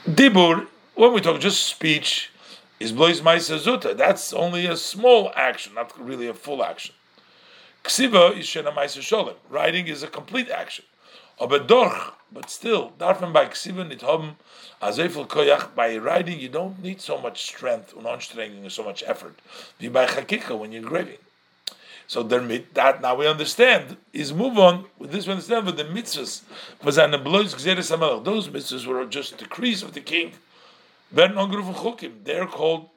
Dibur, 0.07 0.67
when 0.95 1.13
we 1.13 1.21
talk 1.21 1.41
just 1.41 1.65
speech, 1.67 2.31
is 2.81 2.93
blois 2.93 3.21
ma'isa 3.21 3.59
zuta. 3.59 3.97
That's 3.97 4.33
only 4.33 4.67
a 4.67 4.77
small 4.77 5.31
action, 5.35 5.75
not 5.75 5.93
really 5.99 6.27
a 6.27 6.35
full 6.35 6.65
action. 6.65 6.95
Ksiva 7.85 8.37
is 8.37 8.47
shena 8.47 8.75
ma'isa 8.75 9.01
sholem. 9.01 9.35
Writing 9.49 9.87
is 9.87 10.03
a 10.03 10.09
complete 10.09 10.51
action. 10.51 10.85
Aber 11.41 11.59
doch, 11.59 12.15
but 12.31 12.51
still, 12.51 12.93
darf 12.99 13.21
by 13.33 13.47
ksiva 13.47 13.89
nit 13.89 14.03
haben 14.03 14.37
azefel 14.81 15.27
koyach. 15.27 15.75
By 15.75 15.97
writing, 15.97 16.41
you 16.41 16.49
don't 16.49 16.83
need 16.83 17.01
so 17.01 17.19
much 17.19 17.43
strength 17.43 17.95
and 17.97 18.73
so 18.73 18.85
much 18.85 19.03
effort. 19.07 19.39
Wie 19.79 19.89
by 19.89 20.07
chakika 20.07 20.59
when 20.59 20.73
you're 20.73 20.83
engraving. 20.83 21.19
So 22.07 22.23
that 22.23 23.01
now 23.01 23.15
we 23.15 23.27
understand 23.27 23.97
is 24.13 24.33
move 24.33 24.59
on 24.59 24.87
with 24.99 25.13
this. 25.13 25.27
We 25.27 25.33
understand 25.33 25.67
with 25.67 25.77
the 25.77 25.85
mitzvahs 25.85 26.43
was 26.83 26.99
an 26.99 27.13
blois 27.23 27.55
Those 28.25 28.49
mitzvahs 28.49 28.87
were 28.87 29.05
just 29.07 29.39
decrees 29.39 29.83
of 29.83 29.95
the 29.95 30.01
king. 30.01 30.33
They're 31.13 32.47
called 32.47 32.89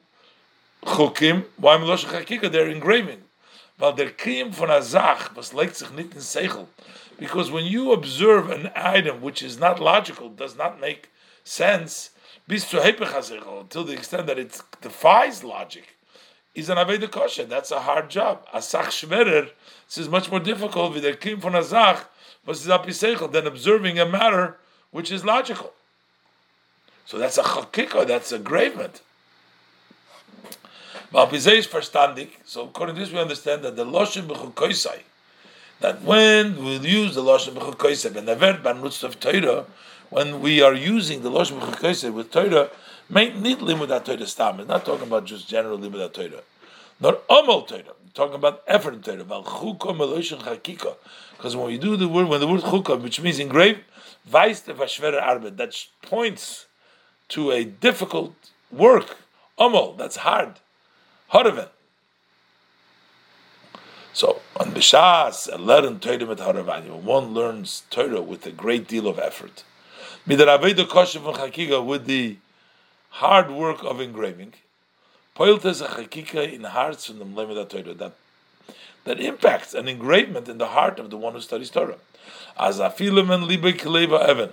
chukim. 0.84 1.44
Why 1.56 1.76
melosh 1.76 2.04
chakika? 2.04 2.50
They're 2.50 2.68
engraving. 2.68 3.22
Weil 3.78 3.92
der 3.92 4.10
Kiyim 4.10 4.54
von 4.54 4.70
Azach 4.70 5.34
was 5.36 5.52
legt 5.52 5.76
sich 5.76 5.90
nicht 5.90 6.14
in 6.14 6.20
Seichel. 6.20 6.66
Because 7.18 7.50
when 7.50 7.64
you 7.64 7.92
observe 7.92 8.50
an 8.50 8.70
item 8.74 9.20
which 9.20 9.42
is 9.42 9.58
not 9.58 9.80
logical, 9.80 10.28
does 10.28 10.56
not 10.56 10.80
make 10.80 11.10
sense, 11.44 12.10
bis 12.46 12.68
zu 12.68 12.78
until 12.78 13.84
the 13.84 13.92
extent 13.92 14.26
that 14.26 14.38
it 14.38 14.60
defies 14.80 15.42
logic, 15.42 15.95
is 16.56 16.70
an 16.70 16.78
Aveda 16.78 17.08
Kosher. 17.10 17.44
That's 17.44 17.70
a 17.70 17.80
hard 17.80 18.08
job. 18.08 18.44
Asach 18.52 18.86
Shverer, 18.86 19.50
this 19.86 19.98
is 19.98 20.08
much 20.08 20.30
more 20.30 20.40
difficult 20.40 20.94
with 20.94 21.02
the 21.02 21.12
Kim 21.12 21.38
von 21.38 21.52
Azach, 21.52 22.06
than 23.32 23.46
observing 23.46 23.98
a 23.98 24.06
matter 24.06 24.56
which 24.90 25.12
is 25.12 25.24
logical. 25.24 25.72
So 27.04 27.18
that's 27.18 27.36
a 27.38 27.42
chakika, 27.42 28.06
that's 28.06 28.32
a 28.32 28.38
gravement. 28.38 29.02
is 31.12 31.46
verstandig. 31.66 32.30
So 32.44 32.64
according 32.64 32.94
to 32.94 33.00
this, 33.02 33.12
we 33.12 33.18
understand 33.18 33.62
that 33.62 33.76
the 33.76 33.84
loshem 33.84 34.26
b'chukoisai, 34.26 35.00
that 35.80 36.02
when 36.02 36.64
we 36.64 36.78
use 36.78 37.14
the 37.14 37.22
loshem 37.22 37.54
b'chukoisai, 37.54 38.14
word 38.14 38.62
banutz 38.62 39.04
of 39.04 39.20
Torah, 39.20 39.66
when 40.08 40.40
we 40.40 40.62
are 40.62 40.74
using 40.74 41.22
the 41.22 41.30
loshem 41.30 41.60
b'chukoisai 41.60 42.12
with 42.12 42.30
Torah, 42.30 42.70
need 43.08 43.58
limud 43.58 44.04
Torah 44.04 44.26
stam. 44.26 44.60
It's 44.60 44.68
not 44.68 44.84
talking 44.84 45.06
about 45.06 45.24
just 45.24 45.48
general 45.48 45.78
limud 45.78 46.12
Torah. 46.12 46.42
Not 47.00 47.22
amal 47.28 47.62
Torah. 47.62 47.94
Talking 48.14 48.34
about 48.34 48.62
effort 48.66 49.02
Torah. 49.02 49.24
Val 49.24 49.44
chuka 49.44 49.94
meloshin 49.96 50.40
chakika. 50.40 50.96
Because 51.36 51.54
when 51.56 51.70
you 51.70 51.78
do 51.78 51.96
the 51.96 52.08
word, 52.08 52.28
when 52.28 52.40
the 52.40 52.46
word 52.46 52.62
chuka, 52.62 53.00
which 53.00 53.20
means 53.20 53.38
engraved, 53.38 53.80
weist 54.30 54.64
vashvere 54.74 55.22
arbet. 55.22 55.56
That 55.56 55.74
points 56.02 56.66
to 57.28 57.50
a 57.50 57.64
difficult 57.64 58.34
work. 58.70 59.18
Amal. 59.58 59.94
That's 59.94 60.16
hard. 60.16 60.60
Haraven. 61.32 61.68
So 64.12 64.40
on 64.58 64.72
Bishas, 64.72 65.48
learn 65.58 66.00
Torah 66.00 66.26
mit 66.26 66.38
Haravani. 66.38 66.88
One 66.88 67.34
learns 67.34 67.82
Torah 67.90 68.22
with 68.22 68.46
a 68.46 68.50
great 68.50 68.88
deal 68.88 69.08
of 69.08 69.18
effort. 69.18 69.64
With 70.26 70.38
the 70.38 72.36
hard 73.16 73.50
work 73.50 73.82
of 73.82 74.00
engraving, 74.00 74.52
in 75.38 76.64
hearts 76.64 77.06
from 77.06 77.18
the 77.18 77.94
that 77.94 78.12
that 79.04 79.20
impacts 79.20 79.72
an 79.72 79.88
engravement 79.88 80.48
in 80.48 80.58
the 80.58 80.66
heart 80.66 80.98
of 80.98 81.10
the 81.10 81.16
one 81.16 81.32
who 81.32 81.40
studies 81.40 81.70
Torah. 81.70 81.96
As 82.58 82.78
afilim 82.78 83.30
and 83.32 83.44
libe 83.44 83.78
kileva 83.78 84.28
even, 84.28 84.50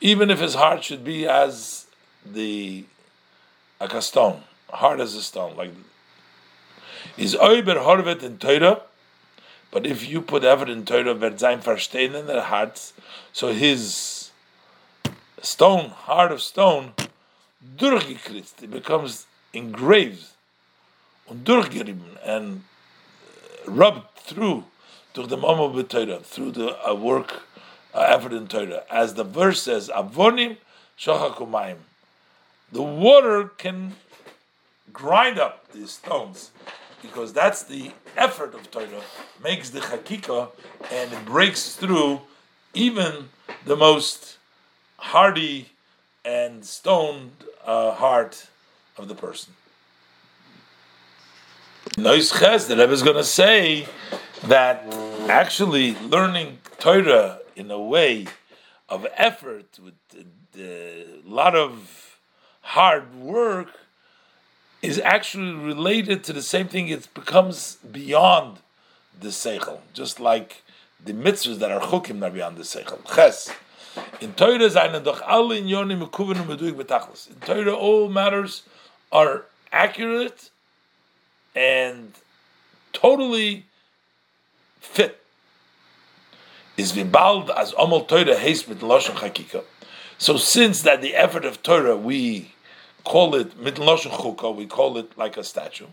even 0.00 0.30
if 0.30 0.40
his 0.40 0.54
heart 0.54 0.84
should 0.84 1.04
be 1.04 1.26
as 1.26 1.86
the 2.24 2.84
like 3.80 3.92
a 3.92 4.00
stone, 4.00 4.42
hard 4.70 5.00
as 5.00 5.14
a 5.14 5.22
stone, 5.22 5.56
like 5.56 5.72
is 7.16 7.34
oiber 7.34 7.78
horvet 7.78 8.22
in 8.22 8.38
Torah. 8.38 8.82
But 9.70 9.86
if 9.86 10.08
you 10.08 10.20
put 10.20 10.44
effort 10.44 10.68
in 10.68 10.84
Torah, 10.84 11.14
wird 11.14 11.40
sein 11.40 11.60
verstehen 11.60 12.14
in 12.14 12.26
their 12.26 12.42
hearts, 12.42 12.92
so 13.32 13.52
his 13.52 14.30
stone, 15.42 15.88
heart 15.90 16.30
of 16.30 16.42
stone, 16.42 16.92
durchgekritzt, 17.62 18.62
it 18.62 18.70
becomes 18.70 19.26
engraved 19.52 20.34
und 21.26 21.44
durchgerieben 21.46 22.18
and 22.24 22.62
rubbed 23.66 24.08
through 24.16 24.64
durch 25.14 25.28
the 25.28 25.36
mama 25.36 25.68
b'Torah, 25.68 26.22
through 26.22 26.50
the 26.52 26.88
uh, 26.88 26.94
work, 26.94 27.42
uh, 27.94 28.00
effort 28.00 28.32
in 28.32 28.46
Torah. 28.48 28.82
As 28.90 29.14
the 29.14 29.24
verse 29.24 29.62
says, 29.62 29.90
avonim 29.94 30.56
shachakumayim. 30.98 31.78
The 32.70 32.82
water 32.82 33.50
can 33.58 33.96
grind 34.92 35.38
up 35.38 35.70
these 35.72 35.90
stones 35.90 36.50
because 37.02 37.32
that's 37.32 37.64
the 37.64 37.90
effort 38.16 38.54
of 38.54 38.70
Torah, 38.70 39.02
makes 39.42 39.70
the 39.70 39.80
chakika 39.80 40.50
and 40.90 41.12
it 41.12 41.24
breaks 41.26 41.74
through 41.74 42.20
even 42.74 43.28
the 43.64 43.76
most 43.76 44.38
hardy 44.96 45.68
and 46.24 46.64
stoned 46.64 47.44
uh, 47.66 47.92
heart 47.92 48.48
of 48.96 49.08
the 49.08 49.14
person. 49.14 49.54
Nois 51.96 52.38
Ches, 52.38 52.66
the 52.66 52.76
Rebbe 52.76 52.92
is 52.92 53.02
going 53.02 53.16
to 53.16 53.24
say 53.24 53.86
that 54.44 54.84
actually 55.28 55.94
learning 55.96 56.58
Torah 56.78 57.38
in 57.54 57.70
a 57.70 57.80
way 57.80 58.26
of 58.88 59.06
effort 59.16 59.78
with 59.82 59.94
a 60.58 61.06
lot 61.24 61.54
of 61.54 62.18
hard 62.62 63.14
work 63.14 63.68
is 64.80 64.98
actually 64.98 65.52
related 65.52 66.24
to 66.24 66.32
the 66.32 66.42
same 66.42 66.68
thing. 66.68 66.88
It 66.88 67.12
becomes 67.14 67.76
beyond 67.76 68.58
the 69.18 69.28
seichel, 69.28 69.78
just 69.92 70.18
like 70.18 70.62
the 71.04 71.12
mitzvahs 71.12 71.58
that 71.58 71.70
are 71.70 71.80
chukim 71.80 72.26
are 72.26 72.30
beyond 72.30 72.56
the 72.56 72.62
seichel. 72.62 73.00
Ches. 73.14 73.52
In 74.20 74.34
Torah 74.34 74.70
seinen 74.70 75.02
doch 75.04 75.20
alle 75.22 75.58
Inyonim 75.58 75.98
mekuven 75.98 76.40
und 76.40 76.48
meduik 76.48 76.76
betachlis. 76.76 77.28
In 77.28 77.40
Torah 77.40 77.74
all 77.74 78.08
matters 78.08 78.62
are 79.10 79.44
accurate 79.70 80.50
and 81.54 82.14
totally 82.92 83.64
fit. 84.80 85.18
Is 86.76 86.92
vibald 86.92 87.50
as 87.50 87.72
omol 87.74 88.06
Torah 88.06 88.36
heis 88.36 88.66
mit 88.68 88.78
lashon 88.80 89.14
chakika. 89.16 89.64
So 90.18 90.36
since 90.36 90.82
that 90.82 91.02
the 91.02 91.14
effort 91.14 91.44
of 91.44 91.62
Torah 91.62 91.96
we 91.96 92.52
call 93.04 93.34
it 93.34 93.60
mit 93.60 93.74
lashon 93.74 94.12
chukah, 94.12 94.54
we 94.54 94.66
call 94.66 94.96
it 94.96 95.16
like 95.18 95.36
a 95.36 95.44
statue. 95.44 95.86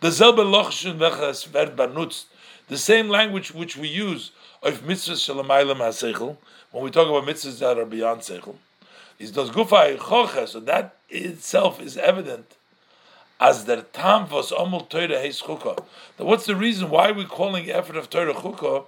The 0.00 0.08
zelbe 0.08 0.44
lochshun 0.44 0.98
vechas 0.98 1.48
verd 1.48 1.74
banutz, 1.74 2.24
the 2.68 2.76
same 2.76 3.08
language 3.08 3.54
which 3.54 3.76
we 3.76 3.88
use 3.88 4.30
of 4.62 4.82
mitzvahs 4.82 5.24
shalamaylam 5.26 5.78
hasechel, 5.78 6.36
when 6.76 6.84
we 6.84 6.90
talk 6.90 7.08
about 7.08 7.24
mitzvahs 7.24 7.58
that 7.60 7.78
are 7.78 7.86
beyond 7.86 8.20
seichel, 8.20 8.54
is 9.18 9.32
those 9.32 9.48
gufay 9.48 9.96
chocha. 9.96 10.46
So 10.46 10.60
that 10.60 10.96
itself 11.08 11.80
is 11.80 11.96
evident 11.96 12.54
as 13.40 13.64
the 13.64 13.80
tam 13.94 14.28
was 14.28 14.50
omul 14.50 14.86
Torah 14.86 15.08
heis 15.08 15.42
chukah. 15.42 15.82
What's 16.18 16.44
the 16.44 16.54
reason 16.54 16.90
why 16.90 17.12
we're 17.12 17.24
calling 17.24 17.70
effort 17.70 17.96
of 17.96 18.10
Torah 18.10 18.34
chukah? 18.34 18.84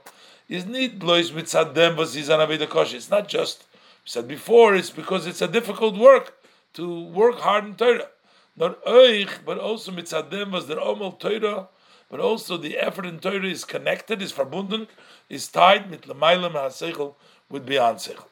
Is 0.51 0.66
need 0.66 0.99
blois 0.99 1.30
mitzadem 1.30 1.97
was 1.97 2.14
izan 2.14 2.95
It's 2.95 3.11
not 3.11 3.26
just 3.26 3.64
we 4.05 4.11
said 4.11 4.28
before. 4.28 4.74
It's 4.74 4.91
because 4.91 5.26
it's 5.26 5.41
a 5.41 5.49
difficult 5.49 5.97
work 5.97 6.36
to 6.74 7.05
work 7.05 7.39
hard 7.39 7.64
in 7.64 7.74
Torah. 7.74 8.09
Not 8.55 8.84
oich, 8.84 9.30
but 9.47 9.57
also 9.57 9.93
mitzadem 9.93 10.51
was 10.51 10.66
der 10.66 10.76
omel 10.76 11.18
Torah, 11.18 11.68
but 12.11 12.20
also 12.20 12.59
the 12.59 12.76
effort 12.76 13.07
in 13.07 13.18
Torah 13.18 13.47
is 13.47 13.64
connected, 13.64 14.20
is 14.20 14.34
verbunden, 14.34 14.89
is 15.30 15.49
tied 15.49 15.91
mit 15.91 16.03
lemaylam 16.03 16.53
ha'seichel 16.53 17.14
with 17.51 17.66
beyond 17.66 17.99
seichel. 17.99 18.24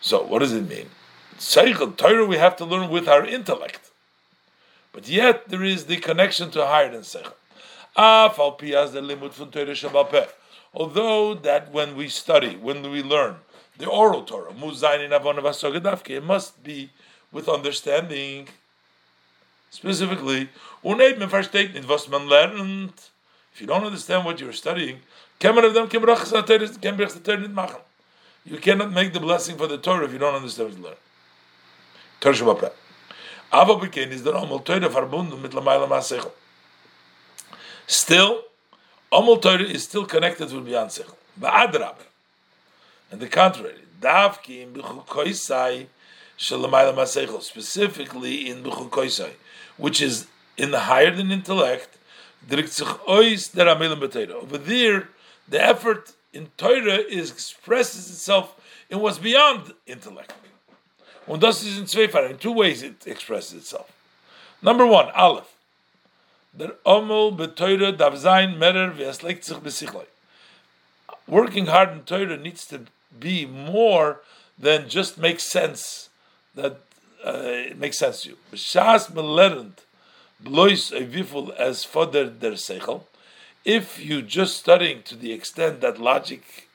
So 0.00 0.24
what 0.24 0.40
does 0.40 0.52
it 0.52 0.68
mean? 0.68 0.90
Seichel, 1.38 1.96
Torah 1.96 2.26
we 2.26 2.36
have 2.36 2.56
to 2.56 2.64
learn 2.64 2.90
with 2.90 3.06
our 3.08 3.24
intellect. 3.24 3.90
But 4.92 5.08
yet 5.08 5.48
there 5.48 5.62
is 5.62 5.86
the 5.86 5.98
connection 5.98 6.50
to 6.52 6.66
higher 6.66 6.90
than 6.90 7.02
Seichel. 7.02 7.34
Although 10.74 11.34
that 11.34 11.72
when 11.72 11.96
we 11.96 12.08
study, 12.08 12.56
when 12.56 12.90
we 12.90 13.02
learn 13.02 13.36
the 13.76 13.86
oral 13.86 14.24
Torah, 14.24 14.50
it 14.50 16.24
must 16.24 16.64
be 16.64 16.90
with 17.32 17.48
understanding. 17.48 18.48
Specifically, 19.70 20.48
if 20.82 21.20
you 23.60 23.66
don't 23.66 23.84
understand 23.84 24.24
what 24.24 24.40
you're 24.40 24.52
studying, 24.52 25.00
you 25.40 25.52
cannot 28.60 28.92
make 28.92 29.12
the 29.12 29.20
blessing 29.20 29.56
for 29.56 29.66
the 29.66 29.78
Torah 29.78 30.04
if 30.04 30.12
you 30.12 30.18
don't 30.18 30.34
understand 30.34 30.70
what 30.70 30.78
you 30.78 30.84
learn. 30.84 30.96
Torah 32.20 32.34
Shabbat. 32.34 32.72
Aber 33.52 33.88
is 33.96 34.22
der 34.22 34.34
Amel 34.34 34.60
Torah 34.60 34.88
verbunden 34.88 35.40
mit 35.40 35.52
Lamaila 35.52 35.88
Masechel. 35.88 36.32
Still, 37.86 38.42
Amel 39.12 39.38
Torah 39.38 39.62
is 39.62 39.84
still 39.84 40.04
connected 40.04 40.52
with 40.52 40.64
Beyond 40.64 40.90
Sechel. 40.90 41.14
Ba'adrab. 41.40 41.94
And 43.10 43.20
the 43.20 43.28
contrary, 43.28 43.74
Davki 44.00 44.62
in 44.62 44.74
Shalamayla 46.38 46.94
Masechel, 46.94 47.42
specifically 47.42 48.50
in 48.50 48.62
B'chukoisai, 48.62 49.30
which 49.76 50.02
is 50.02 50.26
in 50.56 50.72
the 50.72 50.80
higher 50.80 51.14
than 51.14 51.30
intellect, 51.30 51.94
over 52.50 52.62
there, 54.58 55.08
the 55.48 55.62
effort 55.62 56.12
in 56.32 56.48
Torah 56.56 56.98
is 56.98 57.30
expresses 57.30 58.10
itself 58.10 58.54
in 58.90 59.00
what's 59.00 59.18
beyond 59.18 59.74
intellect. 59.86 60.32
Und 61.26 61.42
das 61.42 61.62
ist 61.62 61.78
in 61.78 62.20
in 62.30 62.38
two 62.38 62.52
ways 62.52 62.82
it 62.82 63.06
expresses 63.06 63.54
itself. 63.54 63.90
Number 64.62 64.86
one, 64.86 65.10
Aleph. 65.14 65.54
Der 66.58 66.72
Omel 66.84 67.36
beteure 67.36 67.92
darf 67.92 68.16
sein 68.16 68.58
merer, 68.58 68.96
wie 68.96 69.12
sich 69.12 69.58
besichlei. 69.58 70.06
Working 71.26 71.66
hard 71.66 71.92
in 71.92 72.04
Torah 72.04 72.36
needs 72.36 72.66
to 72.66 72.80
be 73.20 73.46
more 73.46 74.20
than 74.58 74.88
just 74.88 75.18
make 75.18 75.40
sense, 75.40 76.08
that 76.54 76.80
uh, 77.24 77.68
it 77.70 77.78
makes 77.78 77.98
sense 77.98 78.22
to 78.22 78.30
you. 78.30 78.36
B'shas 78.50 79.12
melerent, 79.12 79.84
blois 80.40 80.90
eviful 80.90 81.52
as 81.58 81.84
fodder 81.84 82.30
der 82.30 82.52
seichel, 82.52 83.02
if 83.64 84.00
you're 84.00 84.22
just 84.22 84.56
studying 84.56 85.02
to 85.04 85.16
the 85.16 85.32
extent 85.32 85.80
that 85.80 86.00
logic 86.00 86.68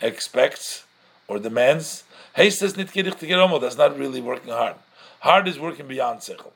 expects 0.00 0.84
or 1.28 1.38
demands, 1.38 2.04
Haste 2.34 2.62
is 2.62 2.76
nit 2.76 2.88
kirich 2.88 3.18
to 3.18 3.26
get 3.26 3.38
omo. 3.38 3.60
That's 3.60 3.76
not 3.76 3.98
really 3.98 4.20
working 4.20 4.52
hard. 4.52 4.76
Hard 5.20 5.48
is 5.48 5.58
working 5.58 5.86
beyond 5.86 6.20
sechel. 6.20 6.52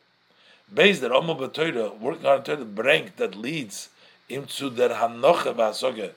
Based 0.73 1.01
that 1.03 1.11
omo 1.11 1.39
betoida, 1.39 1.99
working 1.99 2.25
hard 2.25 2.45
to 2.47 2.57
the 2.57 2.65
brink 2.65 3.17
that 3.17 3.35
leads 3.35 3.91
into 4.29 4.71
der 4.71 4.91
hanoche 4.91 5.55
vasoge 5.55 6.13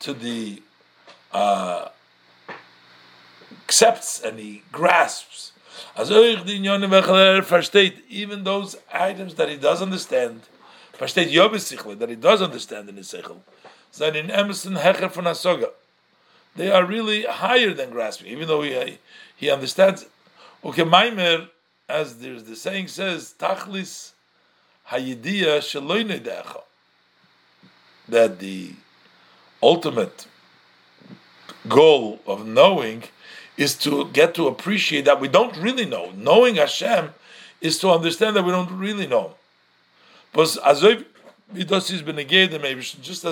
to 0.00 0.14
the 0.14 0.62
uh, 1.32 1.88
accepts 3.64 4.20
and 4.20 4.38
he 4.38 4.62
grasps. 4.72 5.52
As 5.96 6.10
even 6.10 6.44
those 8.44 8.76
items 8.92 9.34
that 9.34 9.48
he 9.48 9.56
does 9.56 9.82
understand, 9.82 10.42
versteht 11.00 11.32
Yobes 11.32 11.98
that 11.98 12.08
he 12.08 12.14
does 12.14 12.40
understand 12.40 12.88
in 12.88 12.96
his 12.96 13.12
sechel, 13.12 13.38
sein 13.90 14.14
in 14.14 14.30
Emerson 14.30 14.74
Hecher 14.74 15.10
von 15.10 15.24
Asoga 15.24 15.70
they 16.56 16.70
are 16.70 16.84
really 16.84 17.22
higher 17.24 17.72
than 17.72 17.90
grasping, 17.90 18.28
even 18.28 18.48
though 18.48 18.62
he 18.62 18.98
he 19.36 19.50
understands 19.50 20.02
it. 20.02 20.10
Okay, 20.64 20.82
Maimer, 20.82 21.48
as 21.88 22.18
there's 22.18 22.44
the 22.44 22.56
saying 22.56 22.88
says, 22.88 23.34
Tachlis 23.38 24.12
Hayidiya 24.88 25.60
Shaloine 25.60 26.62
that 28.08 28.38
the 28.40 28.72
ultimate 29.62 30.26
goal 31.68 32.20
of 32.26 32.46
knowing 32.46 33.04
is 33.56 33.76
to 33.76 34.06
get 34.12 34.34
to 34.34 34.48
appreciate 34.48 35.04
that 35.04 35.20
we 35.20 35.28
don't 35.28 35.56
really 35.56 35.84
know. 35.84 36.10
Knowing 36.16 36.56
Hashem 36.56 37.14
is 37.60 37.78
to 37.78 37.90
understand 37.90 38.34
that 38.36 38.44
we 38.44 38.50
don't 38.50 38.70
really 38.70 39.06
know. 39.06 39.34
Just 40.34 40.58
as 40.58 40.82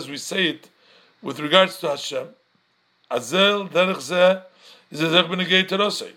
we 0.08 0.16
say 0.16 0.48
it 0.48 0.68
with 1.22 1.40
regards 1.40 1.78
to 1.78 1.88
Hashem, 1.88 2.28
Azel 3.10 3.68
derech 3.68 4.00
ze 4.00 4.40
is 4.90 5.00
a 5.00 5.06
derech 5.06 5.28
benegei 5.28 5.66
terosei. 5.66 6.12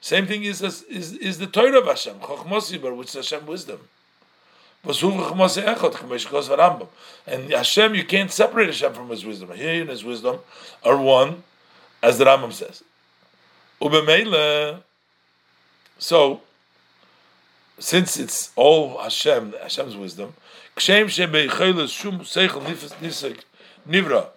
Same 0.00 0.26
thing 0.26 0.42
is, 0.44 0.62
is 0.62 0.82
is 1.12 1.38
the 1.38 1.46
Torah 1.46 1.78
of 1.78 1.86
Hashem, 1.86 2.16
which 2.16 3.08
is 3.08 3.14
Hashem 3.14 3.46
wisdom. 3.46 3.80
And 4.84 4.96
Hashem, 7.52 7.94
you 7.94 8.04
can't 8.04 8.32
separate 8.32 8.66
Hashem 8.66 8.94
from 8.94 9.10
His 9.10 9.24
wisdom. 9.24 9.52
He 9.54 9.78
and 9.78 9.88
His 9.88 10.02
wisdom 10.02 10.40
are 10.84 10.96
one, 10.96 11.44
as 12.02 12.18
the 12.18 12.24
Rambam 12.24 12.52
says. 12.52 12.82
So, 15.98 16.40
since 17.78 18.18
it's 18.18 18.50
all 18.56 18.98
Hashem, 18.98 19.54
Hashem's 19.60 19.96
wisdom, 19.96 20.34
nivra, 23.88 24.28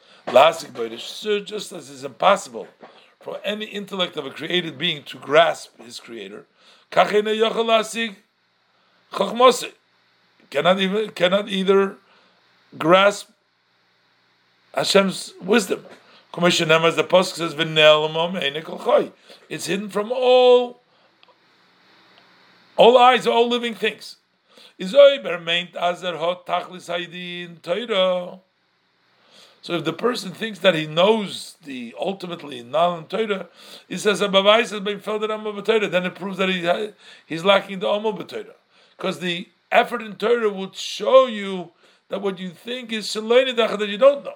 so 0.99 1.39
just 1.39 1.71
as 1.71 1.89
it's 1.89 2.03
impossible 2.03 2.67
for 3.19 3.39
any 3.43 3.65
intellect 3.65 4.17
of 4.17 4.25
a 4.25 4.31
created 4.31 4.77
being 4.77 5.03
to 5.03 5.17
grasp 5.17 5.79
his 5.81 5.99
creator, 5.99 6.45
cannot 6.91 7.27
even 10.79 11.09
cannot 11.11 11.49
either 11.49 11.95
grasp 12.77 13.29
Hashem's 14.73 15.33
wisdom. 15.41 15.85
As 16.37 16.57
the 16.57 17.03
Pasuk 17.03 17.35
says, 17.35 17.53
It's 19.49 19.65
hidden 19.67 19.89
from 19.89 20.11
all 20.11 20.81
all 22.77 22.97
eyes, 22.97 23.27
all 23.27 23.47
living 23.47 23.75
things. 23.75 24.17
So 24.77 24.97
if 29.73 29.83
the 29.83 29.93
person 29.93 30.31
thinks 30.31 30.59
that 30.59 30.75
he 30.75 30.85
knows 30.85 31.55
the 31.63 31.95
ultimately 31.99 32.61
non 32.61 33.07
Torah, 33.07 33.47
he 33.87 33.97
says 33.97 34.19
then 34.19 34.35
it 36.05 36.15
proves 36.15 36.37
that 36.37 36.49
he 36.49 36.91
he's 37.25 37.43
lacking 37.43 37.79
the 37.79 37.87
Amol 37.87 38.27
Torah. 38.27 38.55
Because 38.95 39.19
the 39.19 39.49
effort 39.71 40.01
in 40.01 40.15
Torah 40.15 40.49
would 40.49 40.75
show 40.75 41.27
you 41.27 41.71
that 42.09 42.21
what 42.21 42.39
you 42.39 42.51
think 42.51 42.91
is 42.91 43.11
that 43.11 43.87
you 43.87 43.97
don't 43.97 44.23
know. 44.23 44.35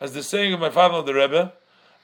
As 0.00 0.12
the 0.12 0.22
saying 0.22 0.52
of 0.52 0.60
my 0.60 0.70
father 0.70 0.96
the 1.06 1.14
Rebbe, 1.14 1.52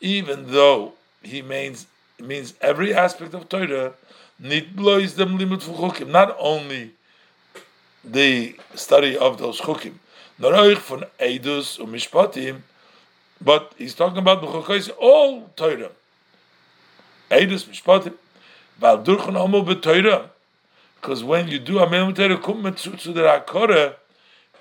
Even 0.00 0.52
though 0.52 0.92
he 1.22 1.42
means 1.42 1.86
means 2.20 2.54
every 2.60 2.94
aspect 2.94 3.34
of 3.34 3.48
Torah, 3.48 3.94
not 4.40 6.36
only 6.38 6.92
the 8.04 8.56
study 8.74 9.16
of 9.16 9.38
those 9.38 9.60
chukim. 9.60 9.94
Noroich 10.40 10.78
von 10.78 11.04
Eidus 11.18 11.78
and 11.80 11.88
Mishpatim, 11.88 12.62
but 13.40 13.72
he's 13.76 13.94
talking 13.94 14.18
about 14.18 14.40
B'chokais, 14.40 14.90
all 14.98 15.50
Torah. 15.56 15.90
Eidus, 17.30 17.64
Mishpatim, 17.64 18.14
Val 18.78 18.98
Durchan 19.02 19.34
Omo 19.34 19.64
B'Torah, 19.66 20.30
because 21.00 21.24
when 21.24 21.48
you 21.48 21.58
do 21.58 21.80
a 21.80 21.86
Amelim 21.86 22.14
Torah, 22.14 22.38
Kum 22.38 22.62
Metzutzu 22.62 23.12
Der 23.14 23.40
HaKoreh, 23.40 23.94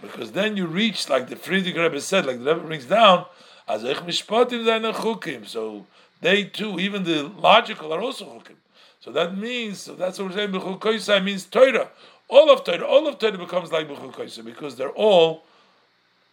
because 0.02 0.32
then 0.32 0.58
you 0.58 0.66
reach, 0.68 1.10
like 1.10 1.30
the 1.30 1.36
Frierdiker 1.36 1.84
Rebbe 1.84 2.02
said, 2.02 2.26
like 2.26 2.44
the 2.44 2.54
Rebbe 2.54 2.68
brings 2.68 2.86
down, 2.86 3.26
as 3.68 3.84
Mishpatim 3.84 5.46
so 5.46 5.86
they 6.22 6.44
too, 6.46 6.80
even 6.80 7.04
the 7.04 7.24
logical, 7.24 7.94
are 7.94 8.02
also 8.02 8.26
chukim. 8.26 8.56
So 9.00 9.12
that 9.12 9.38
means, 9.38 9.80
so 9.80 9.96
that's 9.96 10.20
what 10.20 10.30
we're 10.30 10.36
saying, 10.36 10.52
B'chul 10.52 10.80
Koisai 10.80 11.24
means 11.24 11.46
Torah. 11.46 11.90
All 12.28 12.50
of 12.50 12.64
Torah, 12.64 12.86
all 12.86 13.08
of 13.08 13.20
Torah 13.20 13.38
becomes 13.38 13.72
like 13.72 13.88
B'chul 13.88 14.14
Koisai 14.14 14.44
because 14.44 14.76
they're 14.76 14.90
all, 14.90 15.44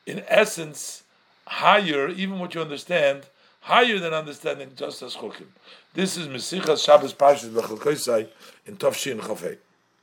in 0.07 0.25
essence, 0.29 1.03
higher, 1.47 2.09
even 2.09 2.39
what 2.39 2.55
you 2.55 2.61
understand, 2.61 3.27
higher 3.61 3.99
than 3.99 4.13
understanding 4.13 4.71
just 4.77 5.03
as 5.03 5.15
chukim. 5.17 5.47
This 5.93 6.17
is 6.17 6.27
Mesichas 6.27 6.85
Shabbos 6.85 7.15
Parshas 7.15 7.51
B'chul 7.51 7.79
Koisai 7.79 8.29
in 8.67 8.77
Tovshin 8.77 9.21
Chafei. 9.21 9.59